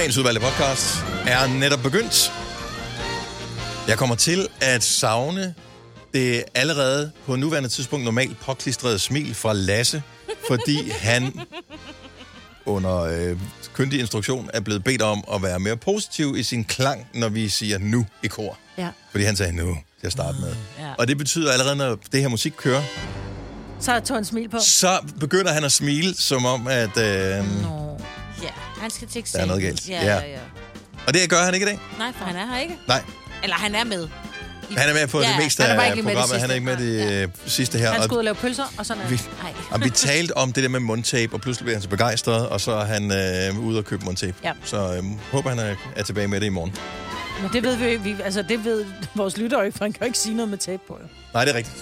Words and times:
Dagens 0.00 0.18
udvalgte 0.18 0.40
podcast 0.40 1.04
er 1.26 1.58
netop 1.58 1.78
begyndt. 1.82 2.32
Jeg 3.88 3.98
kommer 3.98 4.16
til 4.16 4.48
at 4.60 4.82
savne 4.82 5.54
det 6.14 6.44
allerede 6.54 7.10
på 7.26 7.36
nuværende 7.36 7.68
tidspunkt 7.68 8.04
normalt 8.04 8.40
påklistrede 8.40 8.98
smil 8.98 9.34
fra 9.34 9.52
Lasse, 9.52 10.02
fordi 10.48 10.90
han 10.90 11.40
under 12.66 12.98
øh, 13.00 13.38
kyndig 13.74 14.00
instruktion 14.00 14.50
er 14.54 14.60
blevet 14.60 14.84
bedt 14.84 15.02
om 15.02 15.24
at 15.34 15.42
være 15.42 15.58
mere 15.60 15.76
positiv 15.76 16.36
i 16.36 16.42
sin 16.42 16.64
klang, 16.64 17.06
når 17.14 17.28
vi 17.28 17.48
siger 17.48 17.78
nu 17.78 18.06
i 18.22 18.26
kor. 18.26 18.58
Ja. 18.78 18.88
Fordi 19.10 19.24
han 19.24 19.36
sagde 19.36 19.52
nu 19.52 19.78
til 20.00 20.06
at 20.06 20.12
starte 20.12 20.38
med. 20.40 20.54
Ja. 20.78 20.92
Og 20.98 21.08
det 21.08 21.18
betyder 21.18 21.52
allerede, 21.52 21.76
når 21.76 21.98
det 22.12 22.20
her 22.20 22.28
musik 22.28 22.52
kører, 22.56 22.82
Så 23.80 24.00
tog 24.00 24.16
han 24.16 24.24
smil 24.24 24.48
på. 24.48 24.58
så 24.60 24.98
begynder 25.20 25.52
han 25.52 25.64
at 25.64 25.72
smile, 25.72 26.14
som 26.14 26.44
om 26.44 26.66
at... 26.68 26.96
Øh, 26.98 27.62
Nå. 27.62 28.00
Ja, 28.42 28.48
han 28.80 28.90
skal 28.90 29.08
til 29.08 29.14
Der 29.14 29.18
er 29.18 29.22
eksamen. 29.22 29.48
noget 29.48 29.62
galt. 29.62 29.88
Ja, 29.88 30.04
Ja. 30.04 30.14
ja, 30.14 30.30
ja. 30.30 30.38
og 31.06 31.14
det 31.14 31.30
gør 31.30 31.44
han 31.44 31.54
ikke 31.54 31.66
i 31.66 31.68
dag. 31.68 31.78
Nej, 31.98 32.12
for 32.18 32.24
han 32.24 32.36
er 32.36 32.46
her 32.54 32.60
ikke. 32.60 32.78
Nej, 32.88 33.02
Eller 33.42 33.56
han 33.56 33.74
er 33.74 33.84
med. 33.84 34.08
I- 34.70 34.74
han 34.74 34.88
er 34.88 34.94
med 34.94 35.06
på 35.06 35.20
Ja, 35.20 35.28
det 35.28 35.36
meste 35.44 35.62
er 35.62 35.80
af 35.80 35.90
ikke 35.90 36.02
med 36.02 36.10
det 36.12 36.18
programmet. 36.18 36.40
Han 36.40 36.50
er 36.50 36.54
ikke 36.54 36.66
med 36.66 36.76
det 36.76 37.22
øh, 37.22 37.28
sidste 37.46 37.78
her. 37.78 37.90
Han 37.92 38.02
skulle 38.02 38.12
ud 38.14 38.18
og 38.18 38.24
lave 38.24 38.34
pølser, 38.34 38.64
og 38.78 38.86
sådan 38.86 39.02
er 39.02 39.06
Vi, 39.08 39.20
og 39.70 39.80
vi 39.84 39.90
talte 39.90 40.36
om 40.36 40.52
det 40.52 40.62
der 40.62 40.68
med 40.68 40.80
mundtape, 40.80 41.34
og 41.34 41.40
pludselig 41.40 41.64
blev 41.64 41.74
han 41.74 41.82
så 41.82 41.88
begejstret, 41.88 42.48
og 42.48 42.60
så 42.60 42.72
er 42.72 42.84
han 42.84 43.12
øh, 43.12 43.58
ude 43.60 43.78
og 43.78 43.84
købe 43.84 44.04
mundtape. 44.04 44.34
Ja. 44.44 44.52
Så 44.64 44.76
øh, 44.94 45.02
håber, 45.32 45.48
han 45.50 45.58
er, 45.58 45.74
er 45.96 46.02
tilbage 46.02 46.28
med 46.28 46.40
det 46.40 46.46
i 46.46 46.48
morgen. 46.48 46.74
Men 47.42 47.50
det 47.52 47.62
ved 47.62 47.76
vi. 47.76 47.96
Vi, 47.96 48.16
altså, 48.24 48.42
det 48.42 48.64
ved 48.64 48.84
vores 49.14 49.36
lytter 49.36 49.62
ikke, 49.62 49.78
for 49.78 49.84
han 49.84 49.92
kan 49.92 50.00
jo 50.02 50.06
ikke 50.06 50.18
sige 50.18 50.34
noget 50.36 50.48
med 50.50 50.58
tape 50.58 50.82
på. 50.88 50.98
Jo. 51.02 51.06
Nej, 51.34 51.44
det 51.44 51.52
er 51.52 51.56
rigtigt. 51.58 51.76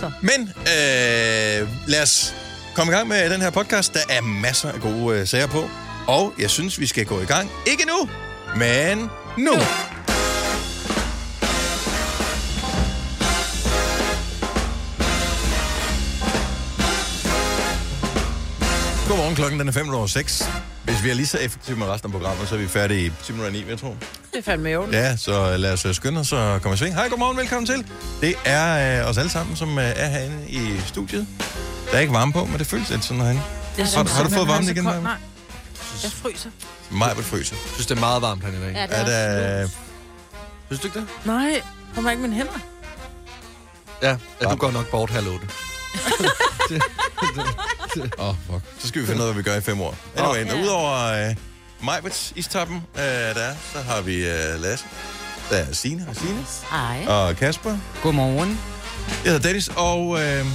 Så. 0.00 0.10
Men 0.20 0.40
øh, 0.58 1.68
lad 1.86 2.02
os 2.02 2.34
komme 2.74 2.92
i 2.92 2.96
gang 2.96 3.08
med 3.08 3.30
den 3.30 3.40
her 3.40 3.50
podcast. 3.50 3.94
Der 3.94 4.00
er 4.10 4.20
masser 4.20 4.72
af 4.72 4.80
gode 4.80 5.18
øh, 5.18 5.26
sager 5.26 5.46
på, 5.46 5.70
og 6.08 6.34
jeg 6.38 6.50
synes, 6.50 6.80
vi 6.80 6.86
skal 6.86 7.06
gå 7.06 7.20
i 7.20 7.24
gang. 7.24 7.50
Ikke 7.66 7.84
nu, 7.86 8.08
men 8.56 8.98
nu. 8.98 9.08
nu. 9.36 9.52
Godmorgen, 19.08 19.34
klokken 19.34 19.60
den 19.60 19.68
er 19.68 19.72
5 19.72 19.94
over 19.94 20.06
6. 20.06 20.50
Hvis 20.84 21.04
vi 21.04 21.10
er 21.10 21.14
lige 21.14 21.26
så 21.26 21.38
effektive 21.38 21.76
med 21.76 21.86
resten 21.86 22.06
af 22.08 22.12
programmet, 22.12 22.48
så 22.48 22.54
er 22.54 22.58
vi 22.58 22.68
færdige 22.68 23.06
i 23.06 23.12
10 23.24 23.32
minutter 23.32 23.52
9, 23.52 23.64
jeg 23.68 23.78
tror. 23.78 23.96
Det 24.32 24.38
er 24.38 24.42
fandme 24.42 24.68
jo. 24.68 24.86
Ja, 24.92 25.16
så 25.16 25.56
lad 25.56 25.72
os 25.72 25.84
øh, 25.84 25.94
skynde 25.94 26.20
os 26.20 26.32
og 26.32 26.62
komme 26.62 26.74
i 26.74 26.78
sving. 26.78 26.94
Hej, 26.94 27.08
godmorgen, 27.08 27.36
velkommen 27.36 27.66
til. 27.66 27.86
Det 28.20 28.34
er 28.44 29.00
øh, 29.02 29.08
os 29.10 29.18
alle 29.18 29.30
sammen, 29.30 29.56
som 29.56 29.78
øh, 29.78 29.84
er 29.84 30.08
herinde 30.08 30.48
i 30.48 30.80
studiet. 30.86 31.26
Der 31.90 31.96
er 31.96 32.00
ikke 32.00 32.12
varme 32.12 32.32
på, 32.32 32.44
men 32.44 32.58
det 32.58 32.66
føles 32.66 32.90
lidt 32.90 33.04
sådan 33.04 33.22
herinde. 33.22 33.42
Jeg 33.78 33.86
Har, 33.86 34.08
har 34.16 34.22
du 34.24 34.30
fået 34.30 34.48
varme 34.48 34.70
igen? 34.70 34.84
Nej. 34.84 35.16
Jeg 36.02 36.12
fryser. 36.12 36.50
Mig 36.90 37.16
vil 37.16 37.24
fryse. 37.24 37.54
Jeg 37.54 37.72
synes, 37.72 37.86
det 37.86 37.96
er 37.96 38.00
meget 38.00 38.22
varmt 38.22 38.42
herinde 38.42 38.60
i 38.60 38.74
dag. 38.74 38.74
Ja, 38.74 38.82
det 38.82 39.14
Er 39.14 39.18
er 39.18 39.60
der... 39.60 39.68
Synes 40.66 40.80
du 40.80 40.86
ikke 40.86 40.98
det? 40.98 41.08
Nej, 41.24 41.62
kommer 41.94 42.10
ikke 42.10 42.22
mine 42.22 42.34
hænder. 42.34 42.58
Ja, 44.02 44.16
ja 44.42 44.50
du 44.50 44.56
går 44.56 44.70
nok 44.70 44.90
bort 44.90 45.10
her, 45.10 45.20
Lotte. 45.20 45.46
Åh, 48.18 48.28
oh, 48.28 48.34
fuck. 48.46 48.62
Så 48.78 48.88
skal 48.88 49.02
vi 49.02 49.06
finde 49.06 49.22
ud 49.22 49.26
af, 49.26 49.32
hvad 49.34 49.42
vi 49.42 49.50
gør 49.50 49.56
i 49.56 49.60
fem 49.60 49.80
år. 49.80 49.94
Anyway, 50.16 50.52
oh. 50.54 50.62
udover 50.62 51.28
øh, 51.28 51.36
Majbets 51.84 52.32
istappen, 52.36 52.76
øh, 52.94 53.02
der 53.02 53.40
er, 53.42 53.54
så 53.72 53.78
har 53.80 54.00
vi 54.00 54.14
øh, 54.28 54.60
Lasse. 54.60 54.84
Der 55.50 55.56
er 55.56 55.72
Signe 55.72 56.06
og 56.08 56.16
Signe. 56.16 56.44
Ej. 56.72 57.06
Og 57.06 57.36
Kasper. 57.36 57.78
Godmorgen. 58.02 58.60
Jeg 59.24 59.32
hedder 59.32 59.48
Dennis, 59.48 59.68
og 59.76 60.20
øh, 60.20 60.46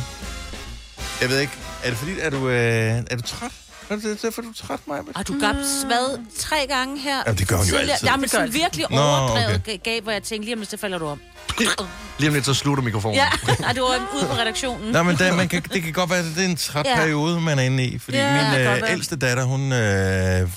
jeg 1.22 1.30
ved 1.30 1.40
ikke, 1.40 1.54
er 1.84 1.90
det 1.90 1.98
fordi, 1.98 2.20
er 2.20 2.30
du, 2.30 2.50
øh, 2.50 3.04
er 3.12 3.16
du 3.16 3.22
træt? 3.22 3.52
Er 3.90 3.96
det 3.96 4.22
derfor, 4.22 4.42
du 4.42 4.50
er 4.50 4.54
træt, 4.54 4.80
Majbet? 4.88 5.18
Og 5.18 5.28
du 5.28 5.40
gav 5.40 5.54
hvad 5.54 6.20
tre 6.40 6.68
gange 6.70 7.00
her? 7.00 7.18
Jamen, 7.28 7.38
det 7.40 7.48
gør 7.48 7.56
hun 7.58 7.66
jo 7.66 7.72
tidligere. 7.72 7.92
altid. 7.94 8.08
Jamen, 8.08 8.24
Det 8.24 8.32
sådan 8.32 8.54
virkelig 8.54 8.86
Nå, 8.90 8.98
overdrevet 9.02 9.56
okay. 9.56 9.78
gav, 9.84 10.02
hvor 10.02 10.12
jeg 10.12 10.24
tænkte, 10.24 10.46
lige 10.46 10.54
om 10.56 10.60
lidt, 10.60 10.70
så 10.72 10.78
falder 10.78 10.98
du 10.98 11.06
om. 11.08 11.22
Lige 12.20 12.28
om 12.30 12.34
lidt, 12.34 12.46
så 12.46 12.54
slutter 12.54 12.84
mikrofonen. 12.84 13.16
Ja, 13.16 13.30
det 13.74 13.82
var 13.82 14.10
ude 14.16 14.26
på 14.28 14.34
redaktionen. 14.34 14.92
Nej, 14.92 15.04
men 15.04 15.18
der, 15.18 15.36
man 15.36 15.48
kan, 15.50 15.62
det 15.74 15.84
kan 15.84 15.94
godt 15.94 16.10
være, 16.10 16.20
at 16.20 16.26
det 16.36 16.46
er 16.46 16.50
en 16.50 16.56
træt 16.56 16.86
Ja. 16.86 16.96
periode, 16.96 17.42
man 17.42 17.60
er 17.60 17.64
inde 17.64 17.84
i. 17.86 17.98
Fordi 18.00 18.18
Ja, 18.18 18.52
min 18.52 18.60
det 18.62 18.84
øh, 18.84 18.92
ældste 18.92 19.16
datter, 19.16 19.44
hun, 19.44 19.72
øh, 19.72 20.50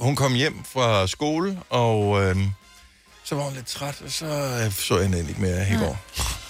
hun 0.00 0.16
kom 0.16 0.34
hjem 0.34 0.64
fra 0.72 1.06
skole, 1.06 1.58
og 1.70 2.22
øh, 2.22 2.36
så 3.24 3.34
var 3.34 3.42
hun 3.42 3.52
lidt 3.54 3.66
træt, 3.66 3.94
og 4.04 4.10
så 4.12 4.26
øh, 4.26 4.72
så 4.72 4.94
jeg 4.98 5.02
hende 5.04 5.18
ikke 5.28 5.40
mere 5.40 5.68
i 5.70 5.74
går. 5.78 5.98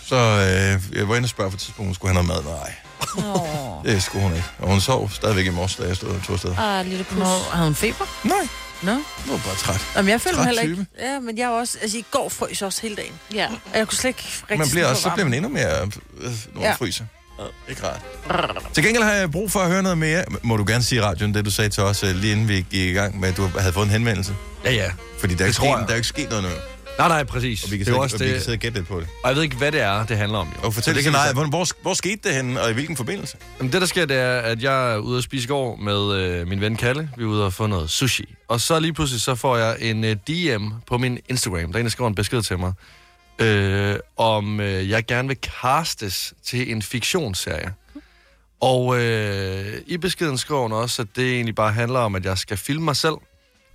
Så 0.07 0.17
øh, 0.17 0.99
jeg 0.99 1.09
var 1.09 1.17
inde 1.17 1.27
og 1.27 1.31
spørge 1.31 1.51
for 1.51 1.57
et 1.57 1.61
tidspunkt, 1.61 1.81
om 1.81 1.87
hun 1.87 1.95
skulle 1.95 2.15
have 2.15 2.27
noget 2.27 2.45
mad. 2.45 2.53
Nej, 2.55 2.75
det 3.85 4.03
skulle 4.03 4.23
hun 4.23 4.33
ikke. 4.33 4.47
Og 4.59 4.69
hun 4.69 4.81
sov 4.81 5.11
stadigvæk 5.11 5.47
i 5.47 5.51
morges, 5.51 5.77
da 5.77 5.83
jeg 5.87 5.97
stod 5.97 6.09
og 6.09 6.23
tog 6.23 6.33
afsted. 6.35 6.55
ah, 6.59 6.87
lille 6.87 7.05
pus. 7.05 7.19
Nå, 7.19 7.25
havde 7.53 7.65
hun 7.67 7.75
feber? 7.75 8.05
Nej, 8.25 8.49
Nå. 8.83 8.93
hun 8.93 9.03
var 9.27 9.37
bare 9.45 9.55
træt. 9.57 9.81
Jamen, 9.97 10.11
jeg 10.11 10.21
føler 10.21 10.37
Træt 10.37 10.47
heller 10.47 10.63
ikke. 10.63 10.75
type. 10.75 10.87
Ja, 11.01 11.21
men 11.21 11.39
jeg 11.39 11.45
er 11.45 11.49
også... 11.49 11.79
Altså, 11.83 11.99
i 11.99 12.05
går 12.11 12.29
frøs 12.29 12.61
jeg 12.61 12.67
også 12.67 12.83
hele 12.83 12.97
dagen. 12.97 13.13
Ja. 13.35 13.47
Og 13.73 13.79
jeg 13.79 13.89
kunne 13.89 13.99
slet 13.99 14.09
ikke 14.09 14.23
rigtig 14.43 14.59
Man 14.59 14.69
bliver 14.71 14.87
også, 14.87 15.03
så 15.03 15.11
bliver 15.11 15.25
man 15.25 15.35
endnu 15.35 15.49
mere, 15.49 15.83
øh, 15.83 15.89
når 16.21 16.31
man 16.55 16.63
Ja. 16.63 16.73
fryser. 16.73 17.05
Ikke 17.69 17.83
rart. 17.89 18.01
Til 18.75 18.85
gengæld 18.85 19.05
har 19.05 19.13
jeg 19.13 19.31
brug 19.31 19.51
for 19.53 19.61
at 19.61 19.71
høre 19.71 19.83
noget 19.83 19.99
mere. 19.99 20.25
Må 20.43 20.57
du 20.57 20.65
gerne 20.69 20.85
sige 20.85 20.99
i 20.99 21.03
radioen, 21.03 21.35
det 21.35 21.45
du 21.45 21.51
sagde 21.51 21.71
til 21.71 21.83
os, 21.83 22.03
øh, 22.03 22.15
lige 22.17 22.33
inden 22.33 22.49
vi 22.49 22.55
gik 22.71 22.89
i 22.89 22.93
gang 22.93 23.21
med, 23.21 23.29
at 23.29 23.37
du 23.37 23.49
havde 23.59 23.73
fået 23.73 23.85
en 23.85 23.91
henvendelse? 23.91 24.35
Ja, 24.65 24.73
ja. 24.73 24.91
Fordi 25.19 25.35
der 25.35 25.43
er, 25.45 25.47
ikke 25.47 25.57
sket, 25.57 25.69
der 25.87 25.93
er 25.93 25.95
ikke 25.95 26.09
sket 26.09 26.29
noget 26.31 26.45
nu. 26.45 26.51
Nej, 26.99 27.09
nej, 27.09 27.25
præcis. 27.25 27.65
Og 27.65 27.71
vi 27.71 27.77
kan, 27.77 27.87
det 27.87 27.91
er 27.91 27.95
sidde, 27.95 28.03
også 28.03 28.17
og 28.17 28.21
vi 28.21 28.27
kan 28.27 28.35
det, 28.35 28.43
sidde 28.43 28.55
og 28.57 28.61
gætte 28.61 28.79
lidt 28.79 28.89
på 28.89 29.01
det. 29.01 29.09
og 29.23 29.29
jeg 29.29 29.37
ved 29.37 29.43
ikke, 29.43 29.57
hvad 29.57 29.73
det 29.73 29.81
er, 29.81 30.07
det 30.07 30.17
handler 30.17 30.39
om. 30.39 30.49
Jo. 30.49 30.67
Og 30.67 30.75
fortæl 30.75 30.95
det 30.95 31.05
det 31.05 31.11
vi 31.11 31.17
nej, 31.17 31.33
hvor, 31.33 31.45
hvor, 31.45 31.67
hvor 31.83 31.95
skete 31.95 32.21
det 32.25 32.35
henne, 32.35 32.63
og 32.63 32.71
i 32.71 32.73
hvilken 32.73 32.97
forbindelse? 32.97 33.37
Jamen, 33.59 33.73
det, 33.73 33.81
der 33.81 33.87
sker, 33.87 34.07
det 34.07 34.17
er, 34.17 34.39
at 34.39 34.63
jeg 34.63 34.93
er 34.93 34.99
ude 34.99 35.19
at 35.19 35.25
spise 35.25 35.45
i 35.45 35.49
går 35.49 35.77
med 35.77 36.15
øh, 36.15 36.49
min 36.49 36.61
ven 36.61 36.77
Kalle. 36.77 37.11
Vi 37.17 37.23
er 37.23 37.27
ude 37.27 37.47
og 37.47 37.53
få 37.53 37.67
noget 37.67 37.91
sushi. 37.91 38.35
Og 38.49 38.61
så 38.61 38.81
lige 38.81 38.93
pludselig, 38.93 39.21
så 39.21 39.35
får 39.35 39.57
jeg 39.57 39.77
en 39.81 40.05
øh, 40.05 40.17
DM 40.29 40.73
på 40.87 40.99
min 40.99 41.19
Instagram. 41.29 41.73
Der 41.73 41.79
er 41.79 41.81
en, 41.81 41.85
der 41.85 41.91
skriver 41.91 42.09
en 42.09 42.15
besked 42.15 42.43
til 42.43 42.59
mig, 42.59 42.73
øh, 43.39 43.97
om 44.17 44.61
øh, 44.61 44.91
jeg 44.91 45.07
gerne 45.07 45.29
vil 45.29 45.37
castes 45.63 46.35
til 46.45 46.73
en 46.73 46.83
fiktionsserie. 46.83 47.73
Og 48.61 49.01
øh, 49.01 49.75
i 49.87 49.97
beskeden 49.97 50.39
skriver 50.39 50.63
hun 50.63 50.73
også, 50.73 51.03
at 51.03 51.09
det 51.17 51.33
egentlig 51.35 51.55
bare 51.55 51.73
handler 51.73 51.99
om, 51.99 52.15
at 52.15 52.25
jeg 52.25 52.39
skal 52.39 52.57
filme 52.57 52.85
mig 52.85 52.97
selv, 52.97 53.15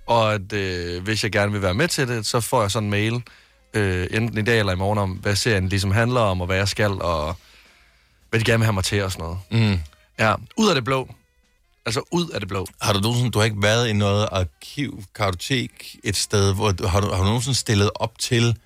og 0.06 0.34
at 0.34 0.52
øh, 0.52 1.02
hvis 1.02 1.22
jeg 1.22 1.32
gerne 1.32 1.52
vil 1.52 1.62
være 1.62 1.74
med 1.74 1.88
til 1.88 2.08
det, 2.08 2.26
så 2.26 2.40
får 2.40 2.60
jeg 2.60 2.70
sådan 2.70 2.86
en 2.86 2.90
mail, 2.90 3.22
øh, 3.74 4.06
enten 4.10 4.38
i 4.38 4.42
dag 4.42 4.58
eller 4.58 4.72
i 4.72 4.76
morgen, 4.76 4.98
om 4.98 5.10
hvad 5.10 5.36
serien 5.36 5.68
ligesom 5.68 5.90
handler 5.90 6.20
om, 6.20 6.40
og 6.40 6.46
hvad 6.46 6.56
jeg 6.56 6.68
skal, 6.68 6.90
og 6.90 7.36
hvad 8.30 8.40
de 8.40 8.44
gerne 8.44 8.58
vil 8.58 8.64
have 8.64 8.72
mig 8.72 8.84
til 8.84 9.02
og 9.02 9.12
sådan 9.12 9.24
noget. 9.24 9.38
Mm. 9.50 9.80
Ja, 10.18 10.34
ud 10.56 10.68
af 10.68 10.74
det 10.74 10.84
blå. 10.84 11.08
Altså 11.86 12.02
ud 12.10 12.28
af 12.28 12.40
det 12.40 12.48
blå. 12.48 12.66
Har 12.80 12.92
du 12.92 13.00
nogensinde, 13.00 13.30
du 13.30 13.38
har 13.38 13.44
ikke 13.44 13.62
været 13.62 13.88
i 13.88 13.92
noget 13.92 14.28
arkiv, 14.32 15.04
kartotek, 15.14 15.96
et 16.04 16.16
sted, 16.16 16.54
hvor 16.54 16.70
du, 16.72 16.86
har, 16.86 17.00
du, 17.00 17.06
har 17.06 17.18
du 17.18 17.24
nogensinde 17.24 17.58
stillet 17.58 17.90
op 17.94 18.18
til 18.18 18.56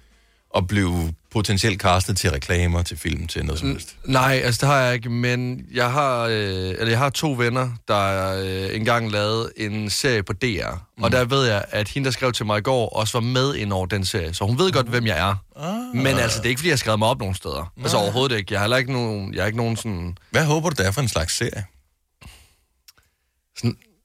at 0.56 0.66
blive 0.66 1.12
potentielt 1.32 1.80
castet 1.80 2.16
til 2.16 2.30
reklamer, 2.30 2.82
til 2.82 2.96
film, 2.98 3.26
til 3.26 3.44
noget 3.44 3.58
som 3.60 3.68
helst? 3.68 3.96
Nej, 4.04 4.40
altså 4.44 4.58
det 4.60 4.68
har 4.68 4.80
jeg 4.80 4.94
ikke, 4.94 5.10
men 5.10 5.66
jeg 5.74 5.92
har, 5.92 6.22
øh, 6.22 6.34
eller 6.34 6.88
jeg 6.88 6.98
har 6.98 7.10
to 7.10 7.32
venner, 7.32 7.70
der 7.88 8.32
øh, 8.42 8.76
engang 8.76 9.12
lavede 9.12 9.52
en 9.56 9.90
serie 9.90 10.22
på 10.22 10.32
DR. 10.32 10.70
Mm. 10.96 11.02
Og 11.02 11.12
der 11.12 11.24
ved 11.24 11.46
jeg, 11.46 11.64
at 11.70 11.88
hende, 11.88 12.04
der 12.04 12.10
skrev 12.10 12.32
til 12.32 12.46
mig 12.46 12.58
i 12.58 12.62
går, 12.62 12.88
også 12.88 13.20
var 13.20 13.26
med 13.26 13.54
ind 13.54 13.72
over 13.72 13.86
den 13.86 14.04
serie. 14.04 14.34
Så 14.34 14.44
hun 14.44 14.58
ved 14.58 14.72
godt, 14.72 14.86
hvem 14.86 15.06
jeg 15.06 15.18
er. 15.18 15.34
Ah. 15.56 15.96
Men 15.96 16.06
altså, 16.06 16.38
det 16.38 16.46
er 16.46 16.48
ikke, 16.48 16.58
fordi 16.58 16.68
jeg 16.68 16.72
har 16.72 16.78
skrevet 16.78 16.98
mig 16.98 17.08
op 17.08 17.18
nogen 17.18 17.34
steder. 17.34 17.72
Altså 17.82 17.96
overhovedet 17.96 18.36
ikke. 18.36 18.54
Jeg 18.54 18.60
har 18.60 18.76
ikke 18.76 18.92
nogen, 18.92 19.34
jeg 19.34 19.42
har 19.42 19.46
ikke 19.46 19.58
nogen 19.58 19.76
sådan... 19.76 20.18
Hvad 20.30 20.44
håber 20.44 20.70
du, 20.70 20.74
det 20.78 20.86
er 20.86 20.90
for 20.90 21.00
en 21.00 21.08
slags 21.08 21.36
serie? 21.36 21.64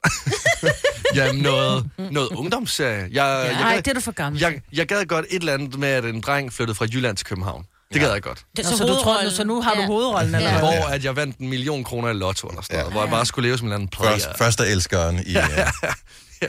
Jamen, 1.16 1.42
noget, 1.42 1.90
noget 2.12 2.30
ungdomsserie. 2.30 3.00
Jeg, 3.02 3.10
Ja, 3.14 3.26
jeg, 3.28 3.54
Nej, 3.54 3.74
gad- 3.74 3.82
det 3.82 3.88
er 3.88 3.94
du 3.94 4.00
for 4.02 4.12
gammel. 4.12 4.42
jeg, 4.42 4.62
jeg 4.74 4.88
gad 4.88 5.06
godt 5.06 5.26
et 5.30 5.40
eller 5.40 5.54
andet 5.54 5.80
med, 5.80 5.90
at 5.90 6.06
en 6.06 6.22
dreng 6.22 6.54
flyttede 6.54 6.76
fra 6.76 6.86
Jylland 6.94 7.18
til 7.18 7.26
København. 7.28 7.66
Det 7.94 8.02
gad 8.02 8.12
jeg 8.12 8.22
godt. 8.22 8.46
Det, 8.58 8.66
Nå, 8.66 8.78
så, 8.78 8.84
du 8.86 8.94
tror, 9.04 9.30
så 9.30 9.44
nu 9.44 9.62
har 9.62 9.74
du 9.76 9.82
hovedrollen, 9.82 10.36
eller 10.36 10.50
Ja. 10.52 10.60
hvad? 10.60 10.70
Hvor 10.78 10.88
at 10.88 11.04
jeg 11.04 11.16
vandt 11.16 11.38
en 11.38 11.50
million 11.50 11.84
kroner 11.84 12.10
i 12.10 12.14
lotto 12.14 12.48
eller 12.48 12.62
sådan 12.62 12.76
noget. 12.78 12.88
Ja. 12.88 12.92
Hvor 12.92 13.02
jeg 13.02 13.10
bare 13.10 13.26
skulle 13.26 13.48
leve 13.50 13.58
som 13.58 13.68
en 13.68 13.72
eller 13.72 13.76
anden 13.76 13.90
player. 13.90 14.12
Først, 14.12 14.28
første 14.38 14.64
elskeren 14.68 15.20
i... 15.26 15.32
Ja. 15.32 15.46
ja. 16.42 16.48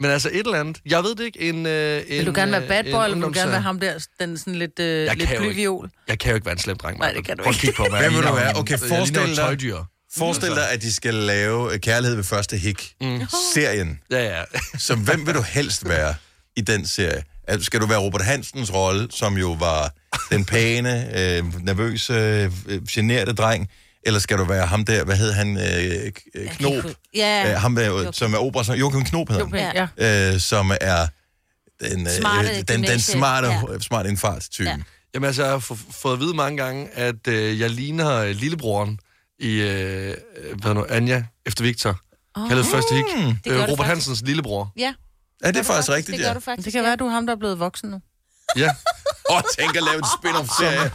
Men 0.00 0.10
altså 0.10 0.28
et 0.32 0.38
eller 0.38 0.60
andet. 0.60 0.78
Jeg 0.86 1.02
ved 1.04 1.14
det 1.14 1.24
ikke. 1.24 1.40
En, 1.48 1.66
øh, 1.66 2.02
en, 2.08 2.18
Vil 2.18 2.26
du 2.26 2.32
gerne 2.34 2.52
være 2.52 2.62
øh, 2.62 2.68
bad 2.68 2.84
boy, 2.84 3.04
eller 3.04 3.14
vil 3.16 3.22
du 3.24 3.32
gerne 3.34 3.52
være 3.52 3.60
ham 3.60 3.80
der, 3.80 4.06
den 4.20 4.38
sådan 4.38 4.54
lidt, 4.54 4.78
øh, 4.80 5.04
Jeg 5.04 5.16
lidt 5.16 5.30
ikke. 5.30 5.42
blyviol? 5.42 5.90
Jeg 6.08 6.18
kan 6.18 6.30
jo 6.30 6.34
ikke 6.34 6.46
være 6.46 6.52
en 6.52 6.58
slem 6.58 6.76
dreng. 6.76 6.98
Nej, 6.98 7.08
Maja. 7.08 7.16
det 7.18 7.26
kan 7.26 7.36
du 7.36 7.42
Prøv 7.42 7.50
at 7.50 7.54
ikke. 7.54 7.60
kigge 7.60 7.76
på 7.76 7.86
mig. 7.90 8.00
Hvem 8.00 8.10
vil 8.12 8.16
Jeg 8.16 8.22
du 8.22 8.28
ligner 8.28 8.40
være? 8.44 8.56
Okay, 8.56 8.70
jeg 8.72 8.80
ligner 8.80 8.96
forestil 8.96 9.26
dig- 9.26 9.36
tøjdyr. 9.36 9.76
Forestil 10.16 10.50
dig, 10.50 10.70
at 10.70 10.82
de 10.82 10.92
skal 10.92 11.14
lave 11.14 11.72
øh, 11.72 11.80
Kærlighed 11.80 12.16
ved 12.16 12.24
første 12.24 12.56
hik. 12.56 12.94
Mm. 13.00 13.20
Serien. 13.54 14.00
Ja, 14.10 14.24
ja. 14.38 14.42
Så 14.78 14.94
hvem 14.94 15.26
vil 15.26 15.34
du 15.34 15.42
helst 15.42 15.88
være 15.88 16.14
i 16.56 16.60
den 16.60 16.86
serie? 16.86 17.22
Altså, 17.48 17.64
Skal 17.64 17.80
du 17.80 17.86
være 17.86 17.98
Robert 17.98 18.24
Hansens 18.24 18.74
rolle, 18.74 19.08
som 19.10 19.36
jo 19.38 19.52
var 19.52 19.92
den 20.30 20.44
pæne, 20.44 21.18
øh, 21.18 21.64
nervøse, 21.64 22.12
øh, 22.12 22.86
generte 22.90 23.32
dreng? 23.32 23.68
Eller 24.02 24.20
skal 24.20 24.38
du 24.38 24.44
være 24.44 24.66
ham 24.66 24.84
der, 24.84 25.04
hvad 25.04 25.16
hed 25.16 25.32
han, 25.32 25.56
øh, 25.56 26.12
øh, 26.34 26.48
Knop? 26.50 26.84
Ja. 27.14 27.50
Øh, 27.52 27.60
ham 27.60 27.74
der, 27.74 28.12
som 28.12 28.34
er 28.34 28.38
opera, 28.38 28.74
Joachim 28.74 29.04
Knop 29.04 29.28
hedder 29.28 29.46
han. 29.74 29.88
ja. 29.98 30.32
Øh, 30.34 30.40
som 30.40 30.72
er 30.80 31.06
den, 31.90 32.06
øh, 32.06 32.12
Smarte 32.12 32.48
den, 32.56 32.64
den 32.68 32.84
gymnasie- 32.84 33.12
smarte, 33.12 33.48
ja. 33.48 33.60
smarte 33.80 34.08
indfart-type. 34.08 34.64
Ja. 34.68 34.70
Ja. 34.70 34.82
Jamen 35.14 35.26
altså, 35.26 35.42
jeg 35.42 35.50
har 35.52 35.58
fået 36.02 36.12
at 36.14 36.20
vide 36.20 36.34
mange 36.34 36.56
gange, 36.64 36.88
at 36.94 37.28
øh, 37.28 37.60
jeg 37.60 37.70
ligner 37.70 38.10
øh, 38.16 38.30
lillebroren 38.36 38.98
i 39.38 39.60
øh, 39.60 40.14
hvad 40.62 40.74
nu, 40.74 40.84
Anja 40.88 41.24
efter 41.46 41.64
Victor. 41.64 42.00
Oh. 42.34 42.48
Kaldet 42.48 42.66
første 42.66 42.94
hik. 42.94 43.04
gør 43.04 43.20
Øh, 43.20 43.34
det 43.44 43.52
Robert 43.52 43.68
faktisk. 43.68 43.86
Hansens 43.88 44.22
lillebror. 44.22 44.72
Ja. 44.76 44.94
Ja, 45.44 45.48
det 45.48 45.56
er 45.56 45.62
faktisk 45.62 45.88
rigtigt, 45.88 46.16
Det 46.16 46.22
gør 46.24 46.28
ja. 46.28 46.34
du 46.34 46.40
faktisk. 46.40 46.64
Det 46.64 46.72
kan 46.72 46.82
være, 46.82 46.92
at 46.92 46.98
du 46.98 47.06
er 47.06 47.10
ham, 47.10 47.26
der 47.26 47.34
er 47.34 47.38
blevet 47.38 47.58
voksen 47.58 47.90
nu. 47.90 48.00
Ja. 48.56 48.70
Og 49.30 49.42
tænk 49.58 49.76
at 49.76 49.82
lave 49.82 49.98
en 49.98 50.04
spin-off-serie 50.18 50.90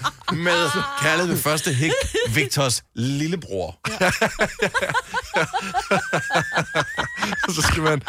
med 0.45 0.69
kaldet 1.01 1.29
ved 1.29 1.37
første 1.37 1.73
hik, 1.73 1.91
Victors 2.33 2.83
lillebror. 2.95 3.79
så 7.55 7.61
skal 7.61 7.83
man... 7.83 8.01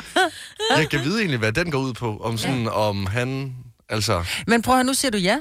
Jeg 0.77 0.91
kan 0.91 1.01
vide 1.05 1.19
egentlig, 1.19 1.39
hvad 1.39 1.53
den 1.53 1.71
går 1.71 1.79
ud 1.79 1.95
på. 1.95 2.17
Om 2.19 2.39
sådan, 2.39 2.69
om 2.69 3.07
han... 3.07 3.57
Altså, 3.89 4.25
Men 4.47 4.63
prøv 4.63 4.75
at 4.75 4.77
høre, 4.79 4.85
nu 4.85 4.95
siger 4.95 5.11
du 5.11 5.19
ja. 5.19 5.39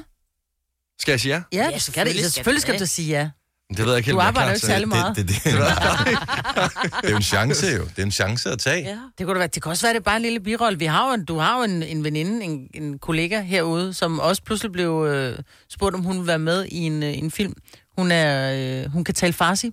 skal 1.00 1.12
jeg 1.12 1.20
sige 1.20 1.34
ja? 1.34 1.42
Ja, 1.52 1.64
Ja, 1.64 1.70
det. 1.74 1.82
selvfølgelig 1.82 2.20
skal 2.22 2.30
Selvfølgelig 2.32 2.62
skal 2.62 2.74
du 2.74 2.78
det. 2.78 2.88
sige 2.88 3.08
ja. 3.08 3.30
Det 3.76 3.84
ved 3.84 3.92
jeg 3.92 3.96
ikke 3.96 4.06
helt, 4.06 4.14
Du 4.14 4.18
om 4.18 4.20
jeg 4.20 4.24
er 4.24 4.28
arbejder 4.28 4.50
jo 4.50 4.54
ikke 4.54 4.66
særlig 4.66 4.88
meget. 4.88 5.16
Det, 5.16 5.28
det, 5.28 5.36
det, 5.44 5.52
det 7.02 7.06
er 7.06 7.10
jo 7.10 7.16
en 7.16 7.22
chance, 7.22 7.66
jo. 7.66 7.82
Det 7.84 7.98
er 7.98 8.02
en 8.02 8.10
chance 8.12 8.50
at 8.50 8.58
tage. 8.58 8.82
Ja. 8.84 8.98
Det 9.18 9.26
kunne 9.26 9.34
da 9.34 9.38
være, 9.38 9.48
det 9.54 9.62
kan 9.62 9.70
også 9.70 9.86
være, 9.86 9.92
det 9.92 10.00
er 10.00 10.04
bare 10.04 10.16
en 10.16 10.22
lille 10.22 10.40
birolle. 10.40 10.78
Vi 10.78 10.84
har 10.84 11.08
jo 11.08 11.14
en, 11.14 11.24
du 11.24 11.38
har 11.38 11.56
jo 11.58 11.64
en, 11.64 11.82
en 11.82 12.04
veninde, 12.04 12.44
en, 12.44 12.68
en 12.74 12.98
kollega 12.98 13.40
herude, 13.40 13.94
som 13.94 14.20
også 14.20 14.42
pludselig 14.42 14.72
blev 14.72 15.06
øh, 15.08 15.38
spurgt, 15.70 15.94
om 15.94 16.02
hun 16.02 16.14
ville 16.16 16.26
være 16.28 16.38
med 16.38 16.64
i 16.64 16.76
en, 16.78 17.02
øh, 17.02 17.18
en 17.18 17.30
film. 17.30 17.54
Hun, 17.98 18.10
er, 18.10 18.52
øh, 18.84 18.92
hun 18.92 19.04
kan 19.04 19.14
tale 19.14 19.32
farsi. 19.32 19.70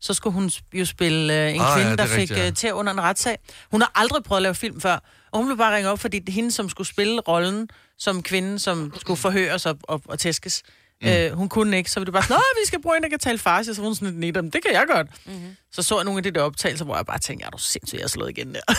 Så 0.00 0.14
skulle 0.14 0.34
hun 0.34 0.46
sp- 0.46 0.68
jo 0.78 0.84
spille 0.84 1.34
øh, 1.44 1.54
en 1.54 1.60
Ah, 1.60 1.66
ah, 1.66 1.70
ja, 1.70 1.74
kvinde, 1.76 1.90
det 1.90 1.98
der 1.98 2.04
er 2.04 2.08
fik 2.08 2.18
rigtigt, 2.20 2.38
ja. 2.38 2.46
øh, 2.46 2.52
til 2.54 2.72
under 2.74 2.92
en 2.92 3.00
retssag. 3.00 3.36
Hun 3.70 3.80
har 3.80 3.92
aldrig 3.94 4.22
prøvet 4.24 4.38
at 4.38 4.42
lave 4.42 4.54
film 4.54 4.80
før. 4.80 4.98
Og 5.32 5.38
hun 5.38 5.46
blev 5.46 5.58
bare 5.58 5.76
ringe 5.76 5.90
op, 5.90 5.98
fordi 5.98 6.30
hende, 6.32 6.50
som 6.50 6.68
skulle 6.68 6.88
spille 6.88 7.20
rollen 7.20 7.68
som 7.98 8.22
kvinde, 8.22 8.58
som 8.58 8.92
skulle 9.00 9.16
forhøres 9.16 9.66
og, 9.66 9.78
og, 9.82 10.02
og 10.08 10.18
tæskes. 10.18 10.62
Mm. 11.02 11.08
Øh, 11.08 11.32
hun 11.32 11.48
kunne 11.48 11.76
ikke, 11.76 11.90
så 11.90 12.00
var 12.00 12.04
det 12.04 12.12
bare 12.14 12.22
sådan, 12.22 12.42
vi 12.62 12.66
skal 12.66 12.82
bruge 12.82 12.96
en, 12.96 13.02
der 13.02 13.08
kan 13.08 13.18
tale 13.18 13.38
farsi. 13.38 13.74
Så 13.74 13.80
var 13.80 13.88
hun 13.88 13.94
sådan 13.94 14.20
lidt, 14.20 14.34
"Nej, 14.36 14.42
det 14.42 14.62
kan 14.64 14.72
jeg 14.72 14.84
godt. 14.90 15.06
Mm-hmm. 15.26 15.56
Så 15.72 15.82
så 15.82 15.96
jeg 15.96 16.04
nogle 16.04 16.18
af 16.18 16.22
de 16.22 16.30
der 16.30 16.40
optagelser, 16.42 16.84
hvor 16.84 16.96
jeg 16.96 17.06
bare 17.06 17.18
tænkte, 17.18 17.44
ja, 17.46 17.50
du 17.50 17.56
er 17.56 17.60
sindssygt, 17.60 17.98
jeg 17.98 18.04
er 18.04 18.08
slået 18.08 18.30
igen 18.30 18.54
der. 18.54 18.60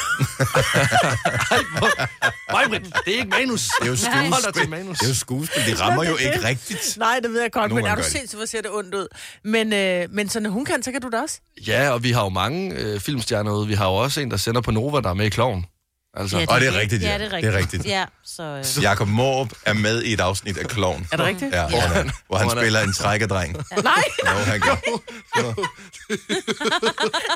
Nej, 2.53 2.63
det 3.05 3.13
er 3.13 3.17
ikke 3.17 3.29
manus. 3.29 3.67
Det 3.79 3.85
er 3.85 3.89
jo 3.89 3.95
skuespil. 3.95 4.69
manus. 4.69 4.97
Det 4.97 5.05
er 5.05 5.09
jo 5.09 5.15
skuespil. 5.15 5.61
De 5.67 5.81
rammer 5.81 6.03
jo 6.03 6.15
ikke 6.17 6.43
rigtigt. 6.47 6.97
Nej, 6.97 7.19
det 7.23 7.33
ved 7.33 7.41
jeg 7.41 7.51
godt, 7.51 7.69
Nogle 7.69 7.83
men 7.83 7.91
er 7.91 7.95
du 7.95 8.03
sindssygt, 8.03 8.39
hvor 8.39 8.45
ser 8.45 8.61
det 8.61 8.71
ondt 8.71 8.95
ud. 8.95 9.07
Men, 9.43 9.73
øh, 9.73 10.07
men 10.11 10.29
så 10.29 10.39
når 10.39 10.49
hun 10.49 10.65
kan, 10.65 10.83
så 10.83 10.91
kan 10.91 11.01
du 11.01 11.09
da 11.09 11.21
også. 11.21 11.39
Ja, 11.67 11.89
og 11.89 12.03
vi 12.03 12.11
har 12.11 12.23
jo 12.23 12.29
mange 12.29 12.73
øh, 12.75 12.99
filmstjerner 12.99 13.51
ude. 13.51 13.67
Vi 13.67 13.73
har 13.73 13.85
jo 13.89 13.95
også 13.95 14.21
en, 14.21 14.31
der 14.31 14.37
sender 14.37 14.61
på 14.61 14.71
Nova, 14.71 15.01
der 15.01 15.09
er 15.09 15.13
med 15.13 15.25
i 15.25 15.29
Kloven. 15.29 15.65
Altså, 16.13 16.37
Ja, 16.37 16.41
ja, 16.41 16.53
Og 16.53 16.61
det 16.61 16.67
er 16.67 16.79
rigtigt, 16.79 17.03
ja. 17.03 17.11
Ja, 17.11 17.17
det 17.17 17.33
er 17.33 17.39
Det 17.41 17.53
er 17.53 17.57
rigtigt. 17.57 17.85
Ja, 17.85 18.05
så... 18.23 18.43
Øh. 18.77 18.83
Jakob 18.83 19.07
Morup 19.07 19.53
er 19.65 19.73
med 19.73 20.03
i 20.03 20.13
et 20.13 20.19
afsnit 20.19 20.57
af 20.57 20.67
Kloven. 20.67 21.07
Er 21.11 21.17
det 21.17 21.25
rigtigt? 21.25 21.53
Ja, 21.53 21.69
hvor 21.69 21.79
han, 21.79 21.89
hvor 21.89 22.03
han 22.03 22.11
Hvor 22.27 22.37
han 22.37 22.47
er- 22.47 22.61
spiller 22.61 22.79
en 22.81 22.93
trækkerdreng. 22.93 23.53
Nej, 23.83 24.03
Jo, 24.25 24.29
han 24.31 24.59
gør. 24.59 24.75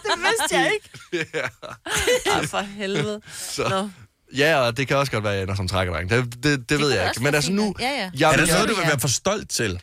det 0.04 0.20
vidste 0.20 0.56
jeg 0.58 0.72
ikke. 0.74 0.90
Ej, 2.36 2.46
for 2.48 2.60
helvede. 2.62 3.22
Nå. 3.58 3.90
ja, 4.38 4.56
og 4.58 4.78
det 4.78 4.88
kan 4.88 4.98
også 4.98 5.12
godt 5.12 5.24
være, 5.24 5.34
at 5.34 5.38
jeg 5.38 5.44
ender 5.44 5.56
som 5.56 5.68
trækkerdreng. 5.68 6.10
Det, 6.10 6.26
det, 6.34 6.44
det, 6.44 6.70
det 6.70 6.80
ved 6.80 6.92
jeg 6.92 7.08
ikke. 7.10 7.24
Men 7.24 7.36
altså 7.36 7.52
nu... 7.52 7.76
Ja, 7.80 7.90
ja. 7.90 8.10
Jeg 8.18 8.34
Er 8.34 8.38
der 8.38 8.46
noget, 8.54 8.70
du 8.70 8.76
vil 8.76 8.84
være 8.88 9.00
for 9.00 9.08
stolt 9.08 9.50
til? 9.50 9.82